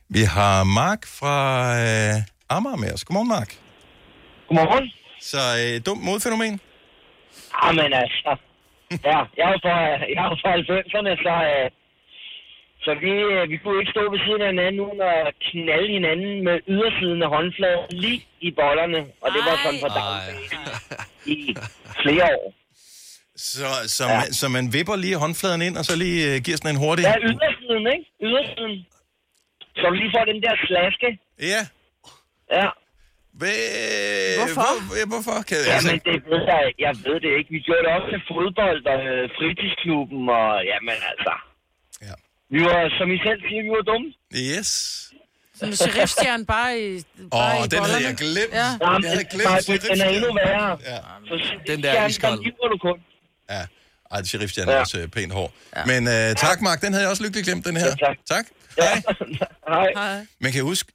Vi 0.09 0.21
har 0.21 0.63
Mark 0.63 1.05
fra 1.05 1.75
øh, 1.79 2.21
Amager 2.49 2.75
med 2.77 2.93
os. 2.93 3.03
Godmorgen, 3.03 3.27
Mark. 3.27 3.57
Godmorgen. 4.47 4.91
Så 5.29 5.41
øh, 5.61 5.73
dumt 5.85 6.03
modefænomen? 6.07 6.53
Jamen 7.63 7.93
altså, 8.03 8.31
ja, 9.09 9.17
jeg 9.37 9.45
er 9.49 9.53
jo 9.55 9.59
fra, 9.65 9.77
jeg 10.15 10.21
er 10.25 10.37
fra 10.43 10.51
90'erne, 10.69 11.11
så, 11.25 11.33
øh, 11.51 11.67
så 12.85 12.91
vi, 13.03 13.11
øh, 13.31 13.49
vi 13.51 13.57
kunne 13.57 13.79
ikke 13.81 13.91
stå 13.95 14.01
ved 14.13 14.19
siden 14.25 14.41
af 14.41 14.49
hinanden 14.53 14.79
uden 14.87 15.01
at 15.01 15.33
knalde 15.47 15.89
hinanden 15.97 16.43
med 16.47 16.55
ydersiden 16.73 17.23
af 17.25 17.29
håndfladen 17.35 17.85
lige 18.03 18.21
i 18.47 18.51
bollerne. 18.59 18.99
Og 19.23 19.29
det 19.35 19.41
var 19.47 19.55
sådan 19.63 19.79
på 19.85 19.89
dagbanen 19.97 20.43
i 21.35 21.55
flere 22.03 22.27
år. 22.41 22.53
Så, 23.35 23.67
så, 23.97 24.03
ja. 24.07 24.17
man, 24.19 24.33
så 24.39 24.45
man 24.57 24.65
vipper 24.73 24.95
lige 24.95 25.17
håndfladen 25.23 25.61
ind, 25.67 25.75
og 25.77 25.85
så 25.85 25.95
lige 26.03 26.19
øh, 26.29 26.35
giver 26.45 26.57
sådan 26.57 26.75
en 26.75 26.81
hurtig... 26.83 27.03
Ja, 27.03 27.15
ydersiden, 27.29 27.85
ikke? 27.93 28.05
Ydersiden. 28.27 28.75
Så 29.75 29.83
du 29.89 29.93
lige 30.01 30.11
får 30.15 30.25
den 30.31 30.39
der 30.45 30.53
slaske. 30.67 31.07
Ja. 31.51 31.61
Ja. 32.57 32.67
Hvad- 33.41 34.37
Hvorfor? 34.39 34.71
Hvor, 34.87 34.95
ja, 35.01 35.05
hvorfor? 35.13 35.35
Kan, 35.47 35.57
altså- 35.57 35.73
Jamen, 35.73 35.97
det 36.09 36.17
ved 36.31 36.41
jeg, 36.53 36.61
jeg 36.85 36.93
ved 37.05 37.17
det 37.25 37.31
ikke. 37.37 37.49
Vi 37.55 37.59
gjorde 37.67 37.81
det 37.85 37.91
også 37.97 38.07
til 38.13 38.21
fodbold 38.31 38.81
og 38.93 38.99
øh, 39.13 39.23
fritidsklubben, 39.37 40.21
og 40.39 40.47
jamen 40.71 40.97
altså. 41.11 41.33
Ja. 42.07 42.15
Vi 42.53 42.59
var, 42.69 42.79
som 42.99 43.07
I 43.15 43.17
selv 43.27 43.39
siger, 43.47 43.61
vi 43.67 43.71
var 43.77 43.83
dumme. 43.91 44.07
Yes. 44.49 44.71
En 45.63 45.75
sheriffstjerne 45.75 46.45
bare 46.45 46.71
i, 46.79 46.87
bare 47.31 47.57
Åh, 47.59 47.65
i 47.65 47.67
den 47.73 47.79
havde 47.91 48.03
jeg 48.09 48.15
glemt. 48.23 48.53
Ja. 48.61 48.69
Jamen, 48.83 49.03
Jeg 49.03 49.11
havde 49.11 49.25
glemt 49.33 49.49
nej, 49.69 49.77
den 49.91 50.01
er 50.01 50.09
endnu 50.17 50.29
værre. 50.33 50.77
Ja. 50.91 50.97
Så, 51.29 51.35
Den 51.67 51.83
der 51.83 51.91
er 51.91 52.07
iskold. 52.07 52.33
Den 52.37 52.43
giver 52.43 52.67
du 52.73 52.77
kun. 52.87 52.97
Ja. 53.49 53.61
Ej, 54.11 54.23
sheriffstjerne 54.23 54.71
er 54.71 54.79
også 54.79 54.99
øh, 54.99 55.07
pænt 55.07 55.33
hård. 55.33 55.51
Ja. 55.75 55.85
Men 55.85 56.07
øh, 56.07 56.35
tak, 56.35 56.61
Mark. 56.61 56.81
Den 56.81 56.93
havde 56.93 57.03
jeg 57.03 57.09
også 57.11 57.23
lykkeligt 57.23 57.45
glemt, 57.47 57.65
den 57.65 57.77
her. 57.77 57.85
Ja, 58.01 58.05
tak. 58.05 58.17
tak. 58.33 58.45
Ja. 58.77 59.01
Hej. 59.67 59.87
Hej. 60.01 60.25
Man 60.39 60.51
kan 60.51 60.63
huske... 60.63 60.91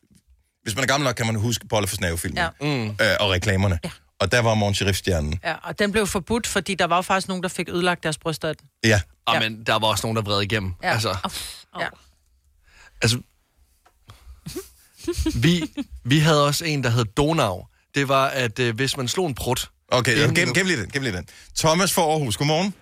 Hvis 0.66 0.74
man 0.74 0.82
er 0.82 0.86
gammel 0.86 1.04
nok, 1.04 1.14
kan 1.16 1.26
man 1.26 1.34
huske 1.34 1.66
Bolle 1.68 1.88
for 1.88 1.96
Snave-filmen. 1.96 2.38
Ja. 2.38 2.48
Mm. 2.60 2.84
Øh, 2.88 2.96
og 3.20 3.30
reklamerne. 3.30 3.78
Ja. 3.84 3.90
Og 4.20 4.32
der 4.32 4.40
var 4.40 4.54
Morgen 4.54 4.74
Sheriffstjernen. 4.74 5.40
Ja, 5.44 5.54
og 5.62 5.78
den 5.78 5.92
blev 5.92 6.06
forbudt, 6.06 6.46
fordi 6.46 6.74
der 6.74 6.84
var 6.84 6.96
jo 6.96 7.02
faktisk 7.02 7.28
nogen, 7.28 7.42
der 7.42 7.48
fik 7.48 7.68
ødelagt 7.68 8.02
deres 8.02 8.18
bryster 8.18 8.48
af 8.48 8.56
den. 8.56 8.68
Ja. 8.84 9.00
Og 9.26 9.36
Ah, 9.36 9.42
men 9.42 9.64
der 9.64 9.72
var 9.78 9.86
også 9.86 10.06
nogen, 10.06 10.16
der 10.16 10.22
vred 10.22 10.42
igennem. 10.42 10.72
Ja. 10.82 10.92
Altså, 10.92 11.16
Ja. 11.80 11.86
altså, 13.02 13.18
vi, 15.34 15.62
vi 16.04 16.18
havde 16.18 16.46
også 16.46 16.64
en, 16.64 16.84
der 16.84 16.90
hed 16.90 17.04
Donau. 17.04 17.66
Det 17.94 18.08
var, 18.08 18.26
at 18.26 18.58
øh, 18.58 18.74
hvis 18.74 18.96
man 18.96 19.08
slog 19.08 19.26
en 19.26 19.34
prut... 19.34 19.70
Okay, 19.88 20.16
inden- 20.16 20.34
gem, 20.34 20.54
gem 20.54 20.66
lige 20.66 20.80
den. 20.80 20.90
Gem 20.90 21.02
lige 21.02 21.16
den. 21.16 21.26
Thomas 21.58 21.92
fra 21.92 22.02
Aarhus, 22.02 22.36
godmorgen. 22.36 22.74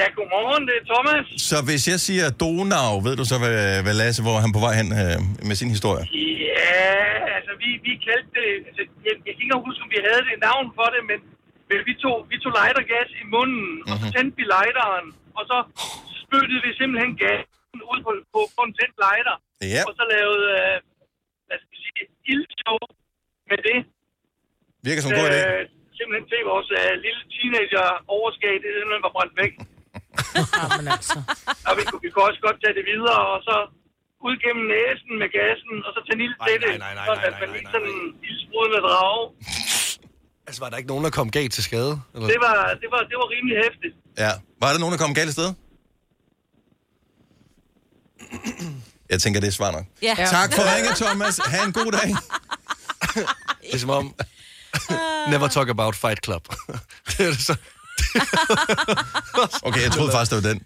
Ja, 0.00 0.06
godmorgen, 0.18 0.62
det 0.68 0.74
er 0.80 0.84
Thomas. 0.92 1.24
Så 1.50 1.56
hvis 1.68 1.82
jeg 1.92 1.98
siger 2.06 2.26
Donau, 2.42 2.90
ved 3.06 3.14
du 3.20 3.24
så, 3.32 3.36
hvad, 3.42 3.58
hvad 3.84 3.94
Lasse, 4.02 4.20
hvor 4.24 4.34
er 4.38 4.42
han 4.46 4.52
på 4.56 4.62
vej 4.66 4.74
hen 4.80 4.88
øh, 5.02 5.18
med 5.48 5.56
sin 5.60 5.70
historie? 5.76 6.04
Ja, 6.48 6.98
altså 7.36 7.52
vi, 7.62 7.68
vi 7.86 7.92
kaldte 8.06 8.30
det, 8.38 8.48
altså, 8.68 8.82
jeg, 9.06 9.14
jeg 9.26 9.32
kan 9.32 9.32
ikke 9.34 9.44
engang 9.48 9.62
huske, 9.68 9.80
om 9.86 9.90
vi 9.96 10.00
havde 10.08 10.22
det 10.28 10.36
navn 10.48 10.66
for 10.78 10.86
det, 10.94 11.00
men, 11.10 11.18
men 11.68 11.78
vi, 11.88 11.94
tog, 12.04 12.16
vi 12.30 12.36
tog 12.42 12.52
lightergas 12.60 13.10
i 13.22 13.24
munden, 13.34 13.64
mm-hmm. 13.72 13.90
og 13.92 13.94
så 14.02 14.06
tændte 14.14 14.34
vi 14.40 14.44
lighteren, 14.56 15.06
og 15.38 15.42
så 15.50 15.58
spyttede 16.22 16.60
vi 16.66 16.70
simpelthen 16.80 17.12
gassen 17.24 17.80
ud 17.92 17.98
på, 18.06 18.10
på, 18.34 18.40
på 18.56 18.60
en 18.68 18.72
tændt 18.78 18.96
lighter, 19.06 19.36
Ja. 19.74 19.82
og 19.88 19.92
så 19.98 20.04
lavede, 20.14 20.44
øh, 20.60 20.76
hvad 21.46 21.56
skal 21.60 21.70
vi 21.74 21.78
sige, 21.84 22.02
ildtog 22.32 22.82
med 23.50 23.58
det. 23.68 23.78
Virker 24.86 25.02
som 25.02 25.10
en 25.12 25.18
god 25.20 25.28
idé. 25.32 25.40
Øh, 25.52 25.62
simpelthen 25.98 26.26
til 26.32 26.40
vores 26.52 26.68
øh, 26.80 26.90
lille 27.04 27.22
teenager 27.34 27.86
overskab, 28.16 28.56
det 28.64 28.70
simpelthen 28.78 29.04
var 29.08 29.14
brændt 29.18 29.36
væk. 29.42 29.54
Jamen 30.60 30.86
altså. 30.96 31.18
Og 31.68 31.72
vi, 31.78 31.82
kunne- 31.88 32.02
vi 32.06 32.10
kunne 32.12 32.26
også 32.30 32.40
godt 32.46 32.56
tage 32.62 32.74
det 32.78 32.84
videre, 32.92 33.20
og 33.34 33.38
så 33.48 33.54
ud 34.26 34.34
gennem 34.44 34.64
næsen 34.74 35.12
med 35.22 35.28
gassen, 35.38 35.74
og 35.86 35.90
så 35.94 35.98
tage 36.06 36.16
en 36.18 36.22
ild 36.26 36.36
til 36.46 36.56
det, 36.64 36.72
sådan 37.08 37.24
at 37.28 37.34
man 37.42 37.50
ikke 37.58 37.70
sådan 37.76 37.90
en 37.96 38.02
ildsprudende 38.28 38.80
drage. 38.88 39.24
Altså, 40.46 40.58
var 40.62 40.68
der 40.70 40.76
ikke 40.80 40.90
nogen, 40.92 41.04
der 41.06 41.12
kom 41.18 41.28
galt 41.38 41.52
til 41.56 41.62
skade? 41.68 41.92
Eller? 42.14 42.28
Det 42.32 42.38
var, 42.46 42.56
det 42.82 42.88
var, 42.94 43.00
det 43.10 43.16
var 43.20 43.26
rimelig 43.34 43.56
hæftigt. 43.64 43.94
Ja. 44.24 44.32
Var 44.62 44.68
der 44.72 44.78
nogen, 44.82 44.92
der 44.94 45.00
kom 45.04 45.14
galt 45.20 45.30
af 45.32 45.36
sted? 45.40 45.50
Jeg 49.10 49.20
tænker, 49.22 49.40
det 49.40 49.46
er 49.48 49.52
svar 49.52 49.70
nok. 49.72 49.84
Ja. 50.02 50.14
Tak 50.30 50.48
for 50.54 50.62
ringet, 50.76 50.96
Thomas. 50.96 51.40
Ha' 51.52 51.64
en 51.66 51.72
god 51.72 51.92
dag. 51.92 52.08
Det 53.62 53.74
er 53.74 53.78
som 53.78 53.90
om... 53.90 54.14
Never 55.30 55.48
talk 55.48 55.68
about 55.68 55.94
Fight 55.96 56.24
Club. 56.24 56.48
det 57.08 57.20
er 57.26 57.30
det 57.30 57.38
så. 57.38 57.56
Okay, 59.68 59.82
jeg 59.82 59.92
troede 59.92 60.12
faktisk, 60.12 60.30
det 60.32 60.44
var 60.44 60.48
den, 60.50 60.62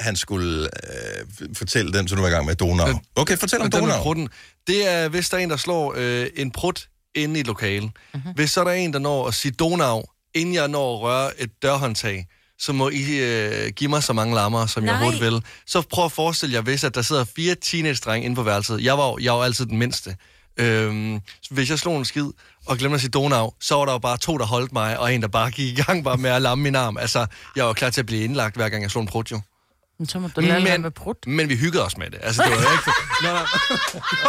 han 0.00 0.16
skulle 0.16 0.62
øh, 0.64 1.48
fortælle 1.54 1.92
den, 1.92 2.08
så 2.08 2.14
du 2.14 2.20
var 2.20 2.28
i 2.28 2.30
gang 2.30 2.46
med 2.46 2.54
Donau. 2.54 3.00
Okay, 3.14 3.36
fortæl 3.36 3.60
om 3.60 3.70
den 3.70 3.80
Donau. 3.80 4.02
prutten, 4.02 4.28
det 4.66 4.88
er, 4.88 5.08
hvis 5.08 5.28
der 5.28 5.36
er 5.36 5.40
en, 5.42 5.50
der 5.50 5.56
slår 5.56 5.94
øh, 5.96 6.26
en 6.36 6.50
prut 6.50 6.88
inde 7.14 7.36
i 7.36 7.40
et 7.40 7.46
lokale. 7.46 7.90
Mm-hmm. 8.14 8.32
Hvis 8.34 8.50
så 8.50 8.60
er 8.60 8.64
der 8.64 8.72
en, 8.72 8.92
der 8.92 8.98
når 8.98 9.28
at 9.28 9.34
sige 9.34 9.52
Donau, 9.52 10.02
inden 10.34 10.54
jeg 10.54 10.68
når 10.68 10.96
at 10.96 11.00
røre 11.02 11.40
et 11.40 11.50
dørhåndtag, 11.62 12.26
så 12.58 12.72
må 12.72 12.88
I 12.88 13.18
øh, 13.18 13.72
give 13.76 13.90
mig 13.90 14.02
så 14.02 14.12
mange 14.12 14.34
lammer, 14.34 14.66
som 14.66 14.82
Nej. 14.82 14.94
jeg 14.94 15.04
hurtigt 15.04 15.24
vil. 15.24 15.42
Så 15.66 15.82
prøv 15.82 16.04
at 16.04 16.12
forestille 16.12 16.54
jer, 16.54 16.60
hvis 16.60 16.84
at 16.84 16.94
der 16.94 17.02
sidder 17.02 17.24
fire 17.36 17.54
teenage-drenge 17.54 18.24
inde 18.24 18.36
på 18.36 18.42
værelset. 18.42 18.84
Jeg 18.84 18.98
var, 18.98 19.16
jeg 19.20 19.32
var 19.32 19.44
altid 19.44 19.66
den 19.66 19.78
mindste. 19.78 20.16
Øhm, 20.56 21.20
så 21.42 21.54
hvis 21.54 21.70
jeg 21.70 21.78
slog 21.78 21.98
en 21.98 22.04
skid 22.04 22.26
og 22.66 22.78
glemte 22.78 22.94
at 22.94 23.00
sige 23.00 23.10
Donau, 23.10 23.52
så 23.60 23.74
var 23.74 23.84
der 23.84 23.92
jo 23.92 23.98
bare 23.98 24.18
to, 24.18 24.38
der 24.38 24.46
holdt 24.46 24.72
mig, 24.72 24.98
og 24.98 25.14
en, 25.14 25.22
der 25.22 25.28
bare 25.28 25.50
gik 25.50 25.78
i 25.78 25.82
gang 25.82 26.04
bare 26.04 26.16
med 26.16 26.30
at 26.30 26.42
lamme 26.42 26.62
min 26.62 26.74
arm. 26.74 26.96
Altså, 26.96 27.26
jeg 27.56 27.64
var 27.64 27.72
klar 27.72 27.90
til 27.90 28.00
at 28.00 28.06
blive 28.06 28.24
indlagt, 28.24 28.56
hver 28.56 28.68
gang 28.68 28.82
jeg 28.82 28.90
slog 28.90 29.02
en 29.02 29.08
prut, 29.08 29.30
jo. 29.30 29.40
Men 29.98 30.08
så 30.08 30.18
må 30.18 30.28
du 30.28 30.40
lade 30.40 30.64
være 30.64 30.78
med 30.78 30.90
brud. 30.90 31.14
Men 31.26 31.48
vi 31.48 31.56
hyggede 31.56 31.84
os 31.84 31.96
med 31.96 32.10
det. 32.10 32.18
Altså, 32.22 32.42
det 32.42 32.50
var 32.50 32.62
jo 32.62 32.72
ikke... 32.72 32.84
For... 32.84 32.92
Nå, 33.22 33.32
nå, 33.32 33.38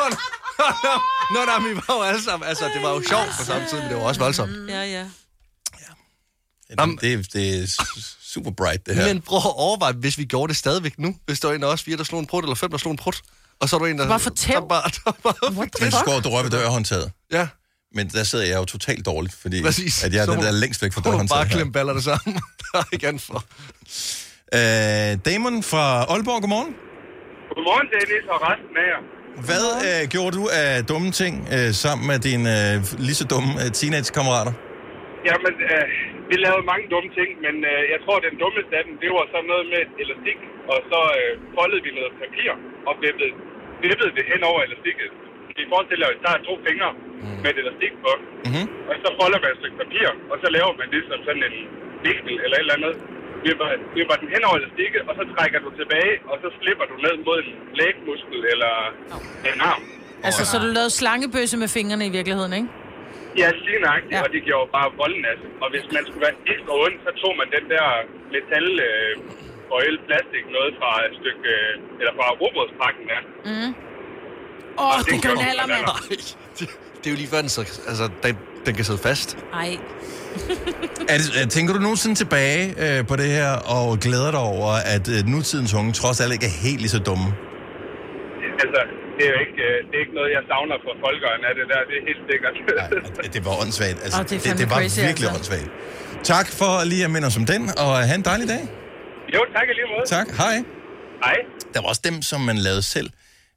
nå, 0.03 0.79
nå, 0.83 1.45
nå, 1.45 1.59
nå, 1.59 1.69
vi 1.69 1.75
var 1.75 1.95
jo 1.95 2.01
alle 2.01 2.23
sammen... 2.23 2.49
Altså, 2.49 2.65
det 2.73 2.83
var 2.83 2.89
jo 2.89 3.03
sjovt 3.09 3.29
på 3.39 3.45
samme 3.45 3.67
tid, 3.69 3.79
men 3.79 3.89
det 3.89 3.97
var 3.97 4.03
også 4.03 4.21
voldsomt. 4.21 4.69
Ja, 4.69 4.83
ja. 4.83 5.05
Det, 7.01 7.33
det 7.33 7.63
er 7.63 7.83
super 8.21 8.51
bright, 8.51 8.85
det 8.85 8.95
her. 8.95 9.05
Men 9.07 9.21
prøv 9.21 9.37
at 9.37 9.43
overveje, 9.45 9.93
hvis 9.93 10.17
vi 10.17 10.25
gjorde 10.25 10.49
det 10.49 10.57
stadigvæk 10.57 10.99
nu. 10.99 11.15
Hvis 11.25 11.39
der 11.39 11.47
var 11.47 11.55
en 11.55 11.63
af 11.63 11.67
os 11.67 11.83
fire, 11.83 11.97
der 11.97 12.03
slog 12.03 12.19
en 12.19 12.27
prut, 12.27 12.43
eller 12.43 12.55
fem, 12.55 12.71
der 12.71 12.77
slog 12.77 12.91
en 12.91 12.97
prut. 12.97 13.21
Og 13.61 13.65
så 13.69 13.75
er 13.75 13.79
der 13.79 13.87
en, 13.87 13.97
der... 13.99 14.07
Bare 14.07 14.19
fortæl. 14.29 14.55
Der 14.55 14.61
bare, 14.75 14.89
der 15.05 15.11
bare, 15.23 15.67
Men 15.81 15.91
så 15.91 16.03
går 16.09 16.19
du 16.25 16.29
rører 16.33 16.43
ved 16.47 16.51
dørhåndtaget. 16.57 17.07
Ja. 17.37 17.45
Men 17.97 18.07
der 18.15 18.23
sidder 18.23 18.45
jeg 18.51 18.57
jo 18.61 18.65
totalt 18.75 19.05
dårligt, 19.05 19.35
fordi 19.43 19.57
Præcis. 19.63 20.03
at 20.05 20.13
jeg 20.13 20.21
er 20.21 20.25
Så 20.25 20.31
den 20.35 20.41
der 20.47 20.51
længst 20.63 20.79
væk 20.83 20.91
fra 20.93 21.01
så 21.01 21.01
må 21.01 21.11
du 21.11 21.11
dørhåndtaget. 21.11 21.37
bare 21.39 21.47
her. 21.47 21.55
klemme 21.55 21.73
ballerne 21.77 22.01
sammen. 22.09 22.31
der 22.63 22.77
er 22.83 22.87
ikke 22.95 23.07
andet 23.09 23.23
for. 23.29 23.39
Øh, 24.57 25.11
Damon 25.27 25.55
fra 25.71 25.83
Aalborg, 26.13 26.39
godmorgen. 26.43 26.71
Godmorgen, 27.55 27.87
Dennis, 27.95 28.25
og 28.33 28.37
resten 28.47 28.73
af 28.83 28.87
jer. 28.93 29.01
Hvad 29.49 29.67
øh, 29.89 30.01
gjorde 30.13 30.33
du 30.39 30.43
af 30.61 30.69
dumme 30.91 31.09
ting 31.21 31.33
øh, 31.55 31.69
sammen 31.83 32.03
med 32.11 32.17
dine 32.29 32.49
øh, 32.61 32.75
lige 33.07 33.17
så 33.21 33.25
dumme 33.33 33.51
øh, 33.63 33.67
teenage-kammerater? 33.79 34.53
Jamen, 35.29 35.53
øh, 35.71 35.85
vi 36.29 36.35
lavede 36.45 36.63
mange 36.71 36.85
dumme 36.93 37.09
ting, 37.19 37.29
men 37.45 37.55
øh, 37.71 37.81
jeg 37.93 37.99
tror, 38.03 38.15
den 38.27 38.35
dummeste 38.43 38.71
af 38.79 38.83
dem, 38.87 38.93
det 39.03 39.09
var 39.17 39.23
sådan 39.33 39.47
noget 39.51 39.65
med 39.71 39.79
et 39.85 39.91
elastik, 40.03 40.39
og 40.73 40.79
så 40.91 40.99
øh, 41.19 41.31
foldede 41.57 41.81
vi 41.85 41.91
noget 41.99 42.11
papir 42.21 42.49
og 42.89 42.93
vippede, 43.03 43.31
vippede 43.85 44.11
det 44.17 44.23
hen 44.31 44.41
over 44.49 44.59
elastikket. 44.67 45.09
I 45.63 45.65
forestiller 45.73 46.05
jer, 46.07 46.15
at 46.17 46.23
der 46.25 46.31
er 46.37 46.41
to 46.49 46.53
fingre 46.67 46.91
med 47.43 47.49
et 47.53 47.59
elastik 47.63 47.93
på, 48.05 48.11
mm-hmm. 48.45 48.65
og 48.89 48.95
så 49.03 49.09
folder 49.19 49.39
man 49.43 49.49
et 49.53 49.59
stykke 49.61 49.77
papir, 49.83 50.07
og 50.31 50.37
så 50.43 50.47
laver 50.57 50.73
man 50.79 50.87
det 50.93 51.01
som 51.09 51.19
sådan 51.27 51.43
en 51.49 51.57
vinkel 52.05 52.35
eller 52.43 52.57
et 52.57 52.63
eller 52.65 52.77
andet. 52.79 52.93
Vipper, 53.45 53.67
vipper 53.97 54.15
den 54.21 54.29
hen 54.33 54.41
over 54.47 54.57
elastikket, 54.61 55.01
og 55.09 55.13
så 55.19 55.23
trækker 55.33 55.59
du 55.65 55.69
tilbage, 55.81 56.13
og 56.31 56.35
så 56.43 56.47
slipper 56.59 56.85
du 56.91 56.95
ned 57.05 57.15
mod 57.27 57.37
en 57.43 57.51
lægmuskel 57.79 58.39
eller 58.53 58.73
en 59.49 59.59
arm. 59.71 59.83
Altså, 60.27 60.41
så 60.51 60.55
du 60.63 60.67
lavede 60.77 60.93
slangebøsse 60.99 61.57
med 61.63 61.69
fingrene 61.77 62.03
i 62.09 62.13
virkeligheden, 62.17 62.53
ikke? 62.59 62.69
Ja, 63.41 63.47
lige 63.67 63.79
nøjagtigt, 63.85 64.17
ja. 64.17 64.23
og 64.25 64.29
det 64.35 64.41
gjorde 64.49 64.67
bare 64.77 64.89
voldnas. 65.03 65.41
Og 65.63 65.67
hvis 65.73 65.85
man 65.95 66.03
skulle 66.07 66.23
være 66.27 66.37
ekstra 66.53 66.73
ond, 66.85 66.95
så 67.05 67.11
tog 67.21 67.33
man 67.39 67.47
den 67.57 67.65
der 67.73 67.85
metal, 68.33 68.67
øh, 68.89 69.11
foil, 69.71 69.95
plastik, 70.07 70.43
noget 70.57 70.71
fra 70.79 70.91
et 71.07 71.13
stykke, 71.21 71.43
øh, 71.55 72.01
eller 72.01 72.13
fra 72.19 72.27
robotspakken 72.41 73.03
der. 73.11 73.21
Mm. 73.49 73.71
Og 74.81 74.87
Åh, 74.93 74.99
det 74.99 75.07
det 75.11 75.17
gjorde 75.23 75.37
kanaler, 75.41 75.65
mand. 75.73 75.85
Det 76.99 77.05
er 77.09 77.13
jo 77.15 77.19
lige 77.23 77.31
før, 77.33 77.41
den, 77.45 77.51
så, 77.57 77.61
altså, 77.91 78.05
den, 78.23 78.33
den 78.65 78.73
kan 78.77 78.85
sidde 78.89 79.01
fast. 79.09 79.29
Ej. 79.63 79.71
Er 81.11 81.17
det, 81.21 81.27
øh, 81.37 81.43
tænker 81.55 81.71
du 81.75 81.79
nogensinde 81.87 82.15
tilbage 82.23 82.61
øh, 82.83 82.99
på 83.09 83.15
det 83.21 83.29
her, 83.39 83.51
og 83.75 83.85
glæder 84.05 84.31
dig 84.37 84.43
over, 84.55 84.71
at 84.95 85.05
øh, 85.15 85.19
nutidens 85.33 85.73
unge 85.79 85.91
trods 86.01 86.17
alt 86.21 86.31
ikke 86.35 86.47
er 86.51 86.55
helt 86.67 86.81
lige 86.83 86.93
så 86.97 87.01
dumme? 87.09 87.27
Altså, 88.63 88.81
det 89.15 89.23
er 89.27 89.31
jo 89.35 89.39
ikke, 89.45 89.61
øh, 89.69 89.77
det 89.87 89.93
er 89.97 90.01
ikke 90.05 90.15
noget, 90.19 90.29
jeg 90.37 90.43
savner 90.51 90.75
fra 90.85 90.93
folkeøjen 91.05 91.43
af 91.49 91.53
det 91.59 91.65
der. 91.71 91.79
Det 91.89 91.95
er 91.99 92.03
helt 92.09 92.23
sikkert. 92.31 92.53
Det 93.35 93.41
var 93.47 93.53
åndssvagt. 93.63 93.99
Altså, 94.05 94.19
det 94.29 94.35
er 94.37 94.49
det, 94.49 94.59
det 94.61 94.67
var 94.73 94.79
crazy, 94.81 94.99
virkelig 95.07 95.27
altså. 95.29 95.37
åndssvagt. 95.37 95.69
Tak 96.33 96.47
for 96.59 96.71
lige 96.91 97.03
at 97.07 97.11
minde 97.15 97.27
os 97.31 97.37
om 97.41 97.45
den, 97.53 97.63
og 97.83 97.91
have 98.09 98.17
en 98.21 98.25
dejlig 98.31 98.47
dag. 98.55 98.63
Jo, 99.33 99.45
tak 99.55 99.63
i 99.69 99.73
lige 99.73 99.87
måde. 99.97 100.05
Tak. 100.09 100.27
Hej. 100.37 100.63
Hej. 101.23 101.35
Der 101.73 101.81
var 101.81 101.87
også 101.89 102.01
dem, 102.03 102.21
som 102.21 102.41
man 102.41 102.57
lavede 102.57 102.81
selv, 102.81 103.09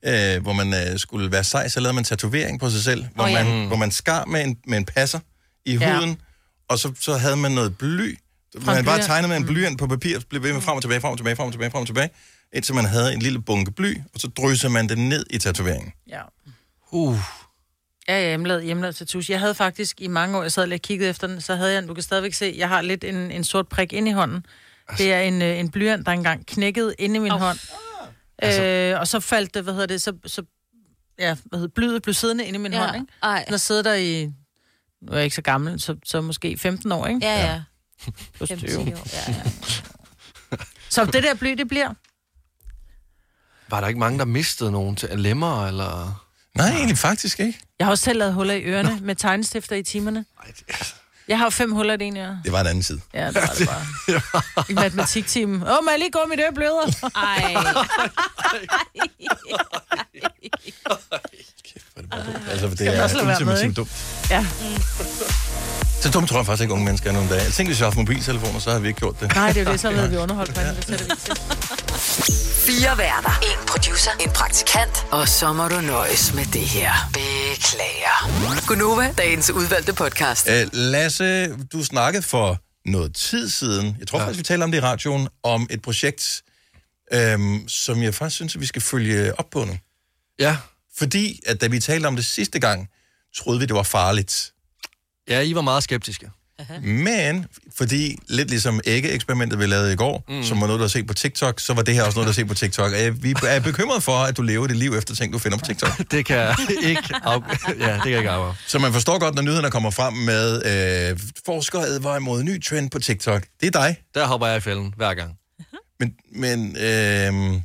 øh, 0.04 0.42
hvor 0.42 0.52
man 0.52 0.74
øh, 0.74 0.98
skulle 0.98 1.32
være 1.32 1.44
sej, 1.44 1.68
så 1.68 1.80
lavede 1.80 1.94
man 1.94 2.04
tatovering 2.04 2.60
på 2.60 2.70
sig 2.70 2.82
selv, 2.82 3.04
hvor, 3.14 3.24
Åh, 3.24 3.30
ja. 3.32 3.44
man, 3.44 3.66
hvor 3.66 3.76
man 3.76 3.90
skar 3.90 4.24
med 4.24 4.44
en, 4.44 4.58
med 4.66 4.78
en 4.78 4.84
passer 4.84 5.18
i 5.64 5.76
Ja. 5.76 5.96
huden, 5.96 6.20
og 6.68 6.78
så, 6.78 6.92
så 7.00 7.16
havde 7.16 7.36
man 7.36 7.52
noget 7.52 7.78
bly. 7.78 8.18
Fra 8.60 8.74
Man 8.74 8.84
bare 8.84 9.02
tegnede 9.02 9.28
med 9.28 9.36
en 9.36 9.46
blyant 9.46 9.78
på 9.78 9.86
papir, 9.86 10.18
blev 10.30 10.42
ved 10.42 10.52
med 10.52 10.60
frem 10.60 10.76
og 10.76 10.82
tilbage, 10.82 11.00
frem 11.00 11.12
og 11.12 11.18
tilbage, 11.18 11.36
frem 11.36 11.46
og 11.46 11.52
tilbage, 11.52 11.70
frem 11.70 11.80
og 11.80 11.86
tilbage, 11.86 12.10
indtil 12.52 12.74
man 12.74 12.84
havde 12.84 13.12
en 13.12 13.18
lille 13.22 13.40
bunke 13.42 13.70
bly, 13.72 13.96
og 14.14 14.20
så 14.20 14.28
drysser 14.28 14.68
man 14.68 14.88
det 14.88 14.98
ned 14.98 15.26
i 15.30 15.38
tatoveringen. 15.38 15.92
Ja. 16.08 16.20
Uh. 16.92 17.16
Ja, 18.08 18.20
ja, 18.20 18.28
hjemmelavet, 18.28 18.64
hjemmelavet 18.64 18.96
tattoos. 18.96 19.30
Jeg 19.30 19.40
havde 19.40 19.54
faktisk 19.54 20.00
i 20.00 20.06
mange 20.06 20.38
år, 20.38 20.42
jeg 20.42 20.52
sad 20.52 20.66
lige 20.66 20.76
og 20.76 20.80
kiggede 20.82 21.10
efter 21.10 21.26
den, 21.26 21.40
så 21.40 21.54
havde 21.54 21.72
jeg, 21.72 21.88
du 21.88 21.94
kan 21.94 22.02
stadigvæk 22.02 22.34
se, 22.34 22.54
jeg 22.58 22.68
har 22.68 22.82
lidt 22.82 23.04
en, 23.04 23.30
en 23.30 23.44
sort 23.44 23.68
prik 23.68 23.92
inde 23.92 24.10
i 24.10 24.14
hånden. 24.14 24.46
Det 24.99 25.12
er 25.12 25.20
en, 25.20 25.43
øh, 25.43 25.59
en 25.59 25.70
blyant, 25.70 26.07
der 26.07 26.12
engang 26.12 26.47
knækkede 26.47 26.95
inde 26.99 27.16
i 27.16 27.18
min 27.18 27.32
oh. 27.32 27.41
hånd. 27.41 27.59
Øh, 28.45 29.01
og 29.01 29.09
så 29.09 29.20
faldt 29.20 29.55
det, 29.55 29.62
hvad 29.62 29.72
hedder 29.72 29.87
det, 29.87 30.03
så, 30.03 30.12
så 30.26 30.43
ja, 31.18 31.37
hvad 31.45 31.59
hedder, 31.59 31.72
blyet 31.74 32.03
blev 32.03 32.14
siddende 32.14 32.45
inde 32.47 32.59
i 32.59 32.62
min 32.62 32.72
Ja. 32.72 32.78
hånd, 32.78 32.97
ikke? 32.97 33.07
Ej. 33.22 33.45
Den 33.45 33.53
har 33.53 33.59
siddet 33.59 33.85
der 33.85 33.95
i, 33.95 34.24
nu 35.03 35.12
er 35.12 35.16
jeg 35.16 35.24
ikke 35.24 35.37
så 35.37 35.43
gammel, 35.43 35.80
så, 35.80 35.97
så 36.05 36.20
måske 36.20 36.59
15 36.59 36.93
år, 36.93 37.07
ikke? 37.07 37.20
Ja, 37.22 37.47
ja. 37.47 37.62
Plus 38.37 38.51
5-10 38.51 38.57
20. 38.66 38.78
år, 38.78 38.87
ja, 39.12 39.32
ja. 39.32 39.43
Så 40.91 41.05
det 41.05 41.22
der 41.22 41.35
bly, 41.35 41.51
det 41.51 41.68
bliver. 41.68 41.95
Var 43.68 43.80
der 43.80 43.89
ikke 43.89 44.01
mange, 44.01 44.18
der 44.18 44.24
mistede 44.24 44.70
nogen 44.72 44.97
til 44.97 45.09
lemmer, 45.18 45.66
eller... 45.66 46.20
Nej, 46.55 46.68
egentlig 46.68 46.99
faktisk 46.99 47.41
ikke. 47.41 47.59
Jeg 47.78 47.87
har 47.87 47.91
også 47.91 48.05
selv 48.05 48.18
lavet 48.18 48.35
huller 48.35 48.55
i 48.55 48.62
ørerne 48.62 48.99
med 49.03 49.14
tegnestifter 49.14 49.76
i 49.76 49.82
timerne. 49.82 50.24
Jeg 51.28 51.38
har 51.38 51.44
jo 51.46 51.50
fem 51.50 51.72
huller 51.72 51.94
i 51.94 51.96
det 51.96 52.06
ene 52.06 52.20
øre. 52.20 52.38
Det 52.44 52.52
var 52.52 52.60
en 52.60 52.66
anden 52.66 52.82
tid. 52.82 52.98
Ja, 53.14 53.26
det 53.26 53.34
var 53.34 53.54
det 53.58 53.68
bare. 53.68 54.64
I 54.70 54.74
matematiktimen. 54.74 55.62
Åh, 55.62 55.68
må 55.84 55.90
jeg 55.90 55.98
lige 55.98 56.10
gå 56.10 56.18
mit 56.30 56.40
øre 56.40 56.52
bløder? 56.54 57.10
Ej. 57.16 57.54
Altså, 62.50 62.68
for 62.68 62.76
Skal 62.76 62.86
det 62.86 62.94
man 62.94 63.00
også 63.02 63.16
lade 63.16 63.24
er 63.26 63.28
være 63.28 63.40
med, 63.40 63.52
ultimativt 63.52 63.76
dumt. 63.76 63.90
Ja. 64.30 64.46
Så 66.00 66.10
dumt 66.10 66.28
tror 66.28 66.38
jeg 66.38 66.46
faktisk 66.46 66.62
ikke, 66.62 66.72
unge 66.74 66.84
mennesker 66.84 67.08
er 67.10 67.14
nogle 67.14 67.28
dage. 67.28 67.42
Jeg 67.42 67.52
tænker, 67.52 67.68
hvis 67.68 67.80
vi 67.80 67.84
haft 67.84 67.96
mobiltelefoner, 67.96 68.58
så 68.60 68.70
har 68.70 68.78
vi 68.78 68.88
ikke 68.88 69.00
gjort 69.00 69.20
det. 69.20 69.34
Nej, 69.34 69.52
det 69.52 69.60
er 69.60 69.64
jo 69.64 69.72
det, 69.72 69.80
så 69.80 69.90
ved 69.90 70.08
vi 70.08 70.16
underholdt 70.16 70.54
på 70.54 70.60
det 70.60 70.98
til. 70.98 71.16
Fire 72.66 72.98
værter. 72.98 73.38
En 73.42 73.66
producer. 73.68 74.10
En 74.20 74.30
praktikant. 74.30 75.06
Og 75.10 75.28
så 75.28 75.52
må 75.52 75.68
du 75.68 75.80
nøjes 75.80 76.34
med 76.34 76.44
det 76.44 76.60
her. 76.60 76.92
Beklager. 77.74 78.66
Gunova, 78.66 79.14
dagens 79.18 79.50
udvalgte 79.50 79.94
podcast. 79.94 80.48
Øh, 80.48 80.66
Lasse, 80.72 81.56
du 81.56 81.84
snakkede 81.84 82.22
for 82.22 82.58
noget 82.86 83.14
tid 83.14 83.48
siden, 83.48 83.96
jeg 83.98 84.06
tror 84.08 84.18
ja. 84.18 84.24
faktisk, 84.24 84.38
vi 84.38 84.44
talte 84.44 84.64
om 84.64 84.70
det 84.70 84.78
i 84.78 84.80
radioen, 84.80 85.28
om 85.42 85.66
et 85.70 85.82
projekt, 85.82 86.42
øhm, 87.12 87.68
som 87.68 88.02
jeg 88.02 88.14
faktisk 88.14 88.36
synes, 88.36 88.54
at 88.54 88.60
vi 88.60 88.66
skal 88.66 88.82
følge 88.82 89.38
op 89.38 89.50
på 89.50 89.64
nu. 89.64 89.78
Ja. 90.38 90.56
Fordi, 90.96 91.40
at 91.46 91.60
da 91.60 91.66
vi 91.66 91.80
talte 91.80 92.06
om 92.06 92.16
det 92.16 92.26
sidste 92.26 92.60
gang, 92.60 92.88
troede 93.36 93.60
vi, 93.60 93.66
det 93.66 93.76
var 93.76 93.82
farligt. 93.82 94.52
Ja, 95.28 95.40
I 95.40 95.54
var 95.54 95.62
meget 95.62 95.82
skeptiske. 95.82 96.30
Men, 96.82 97.46
fordi 97.76 98.18
lidt 98.28 98.50
ligesom 98.50 98.80
æggeeksperimentet, 98.84 99.59
vi 99.59 99.66
lavede 99.66 99.92
i 99.92 99.96
går, 99.96 100.24
mm. 100.28 100.42
som 100.42 100.61
var 100.61 100.66
noget, 100.66 100.78
du 100.78 100.82
har 100.82 100.88
set 100.88 101.07
på 101.07 101.14
TikTok, 101.14 101.61
så 101.61 101.74
var 101.74 101.82
det 101.82 101.94
her 101.94 102.02
også 102.02 102.16
noget, 102.16 102.26
du 102.26 102.30
har 102.30 102.34
set 102.34 102.48
på 102.48 102.55
TikTok. 102.55 102.92
Og 102.92 103.22
Vi 103.22 103.34
er 103.46 103.61
bekymret 103.61 104.02
for, 104.02 104.12
at 104.12 104.36
du 104.36 104.42
lever 104.42 104.66
dit 104.66 104.76
liv 104.76 104.94
efter 104.94 105.14
ting, 105.14 105.32
du 105.32 105.38
finder 105.38 105.59
på 105.59 105.64
TikTok. 105.64 105.90
Det 106.11 106.26
kan 106.26 106.36
jeg 106.36 106.57
ikke 106.82 107.14
af... 107.22 107.38
Ja, 107.78 107.94
det 107.94 108.02
kan 108.02 108.11
jeg 108.11 108.18
ikke 108.18 108.30
afgøre. 108.30 108.55
Så 108.66 108.78
man 108.78 108.92
forstår 108.92 109.18
godt, 109.18 109.34
når 109.34 109.42
nyhederne 109.42 109.70
kommer 109.70 109.90
frem 109.90 110.12
med, 110.12 110.62
øh, 111.11 111.18
forskere 111.46 111.86
advarer 111.86 112.16
imod 112.16 112.40
en 112.40 112.46
ny 112.46 112.62
trend 112.62 112.90
på 112.90 112.98
TikTok. 112.98 113.42
Det 113.61 113.66
er 113.66 113.80
dig. 113.80 113.96
Der 114.14 114.26
hopper 114.26 114.46
jeg 114.46 114.57
i 114.57 114.61
fælden 114.61 114.94
hver 114.96 115.14
gang. 115.14 115.38
Men, 116.00 116.14
men 116.32 116.76
øh, 116.76 117.61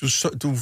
du, 0.00 0.08
så, 0.08 0.28
du, 0.28 0.58